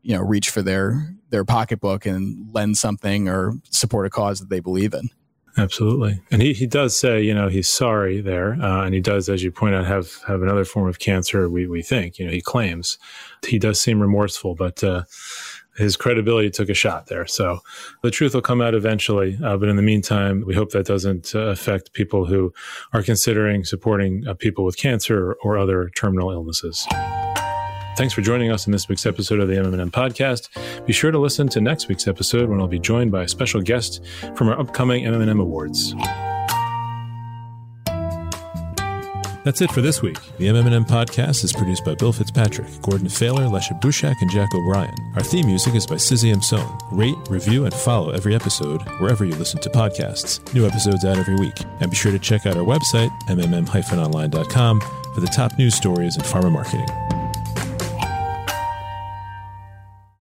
you 0.02 0.14
know 0.14 0.22
reach 0.22 0.50
for 0.50 0.60
their 0.60 1.14
their 1.30 1.46
pocketbook 1.46 2.04
and 2.04 2.54
lend 2.54 2.76
something 2.76 3.30
or 3.30 3.54
support 3.70 4.06
a 4.06 4.10
cause 4.10 4.40
that 4.40 4.50
they 4.50 4.60
believe 4.60 4.92
in. 4.92 5.08
Absolutely, 5.56 6.20
and 6.30 6.42
he, 6.42 6.52
he 6.52 6.66
does 6.66 6.94
say 6.94 7.22
you 7.22 7.32
know 7.32 7.48
he's 7.48 7.68
sorry 7.68 8.20
there, 8.20 8.60
uh, 8.60 8.84
and 8.84 8.92
he 8.92 9.00
does, 9.00 9.30
as 9.30 9.42
you 9.42 9.52
point 9.52 9.74
out, 9.74 9.86
have 9.86 10.18
have 10.26 10.42
another 10.42 10.66
form 10.66 10.86
of 10.86 10.98
cancer. 10.98 11.48
We 11.48 11.66
we 11.66 11.80
think 11.80 12.18
you 12.18 12.26
know 12.26 12.32
he 12.32 12.42
claims 12.42 12.98
he 13.46 13.58
does 13.58 13.80
seem 13.80 14.00
remorseful, 14.00 14.54
but. 14.54 14.84
Uh, 14.84 15.04
his 15.76 15.96
credibility 15.96 16.50
took 16.50 16.68
a 16.68 16.74
shot 16.74 17.06
there. 17.06 17.26
So 17.26 17.60
the 18.02 18.10
truth 18.10 18.34
will 18.34 18.42
come 18.42 18.60
out 18.60 18.74
eventually. 18.74 19.38
Uh, 19.42 19.56
but 19.56 19.68
in 19.68 19.76
the 19.76 19.82
meantime, 19.82 20.44
we 20.46 20.54
hope 20.54 20.70
that 20.70 20.86
doesn't 20.86 21.34
uh, 21.34 21.40
affect 21.46 21.92
people 21.92 22.26
who 22.26 22.52
are 22.92 23.02
considering 23.02 23.64
supporting 23.64 24.26
uh, 24.26 24.34
people 24.34 24.64
with 24.64 24.76
cancer 24.76 25.34
or 25.42 25.58
other 25.58 25.90
terminal 25.90 26.30
illnesses. 26.30 26.86
Thanks 27.96 28.12
for 28.12 28.22
joining 28.22 28.50
us 28.50 28.66
in 28.66 28.72
this 28.72 28.88
week's 28.88 29.06
episode 29.06 29.38
of 29.38 29.46
the 29.46 29.54
MMM 29.54 29.90
podcast. 29.90 30.48
Be 30.84 30.92
sure 30.92 31.12
to 31.12 31.18
listen 31.18 31.48
to 31.50 31.60
next 31.60 31.86
week's 31.86 32.08
episode 32.08 32.48
when 32.48 32.60
I'll 32.60 32.66
be 32.66 32.80
joined 32.80 33.12
by 33.12 33.22
a 33.22 33.28
special 33.28 33.60
guest 33.60 34.04
from 34.34 34.48
our 34.48 34.58
upcoming 34.58 35.04
MMM 35.04 35.40
Awards. 35.40 35.94
That's 39.44 39.60
it 39.60 39.70
for 39.72 39.82
this 39.82 40.00
week. 40.00 40.16
The 40.38 40.46
MMM 40.46 40.86
podcast 40.86 41.44
is 41.44 41.52
produced 41.52 41.84
by 41.84 41.94
Bill 41.94 42.12
Fitzpatrick, 42.12 42.66
Gordon 42.80 43.10
Failer, 43.10 43.44
Lecia 43.44 43.78
Bushak, 43.80 44.14
and 44.22 44.30
Jack 44.30 44.54
O'Brien. 44.54 44.94
Our 45.16 45.22
theme 45.22 45.46
music 45.46 45.74
is 45.74 45.86
by 45.86 45.96
Sixième 45.96 46.42
Son. 46.42 46.66
Rate, 46.90 47.14
review, 47.28 47.66
and 47.66 47.74
follow 47.74 48.10
every 48.10 48.34
episode 48.34 48.80
wherever 49.00 49.26
you 49.26 49.34
listen 49.34 49.60
to 49.60 49.68
podcasts. 49.68 50.40
New 50.54 50.66
episodes 50.66 51.04
out 51.04 51.18
every 51.18 51.36
week. 51.36 51.60
And 51.80 51.90
be 51.90 51.96
sure 51.96 52.10
to 52.10 52.18
check 52.18 52.46
out 52.46 52.56
our 52.56 52.64
website, 52.64 53.10
mmm-online.com, 53.28 54.80
for 55.14 55.20
the 55.20 55.26
top 55.26 55.58
news 55.58 55.74
stories 55.74 56.16
in 56.16 56.22
pharma 56.22 56.50
marketing. 56.50 57.13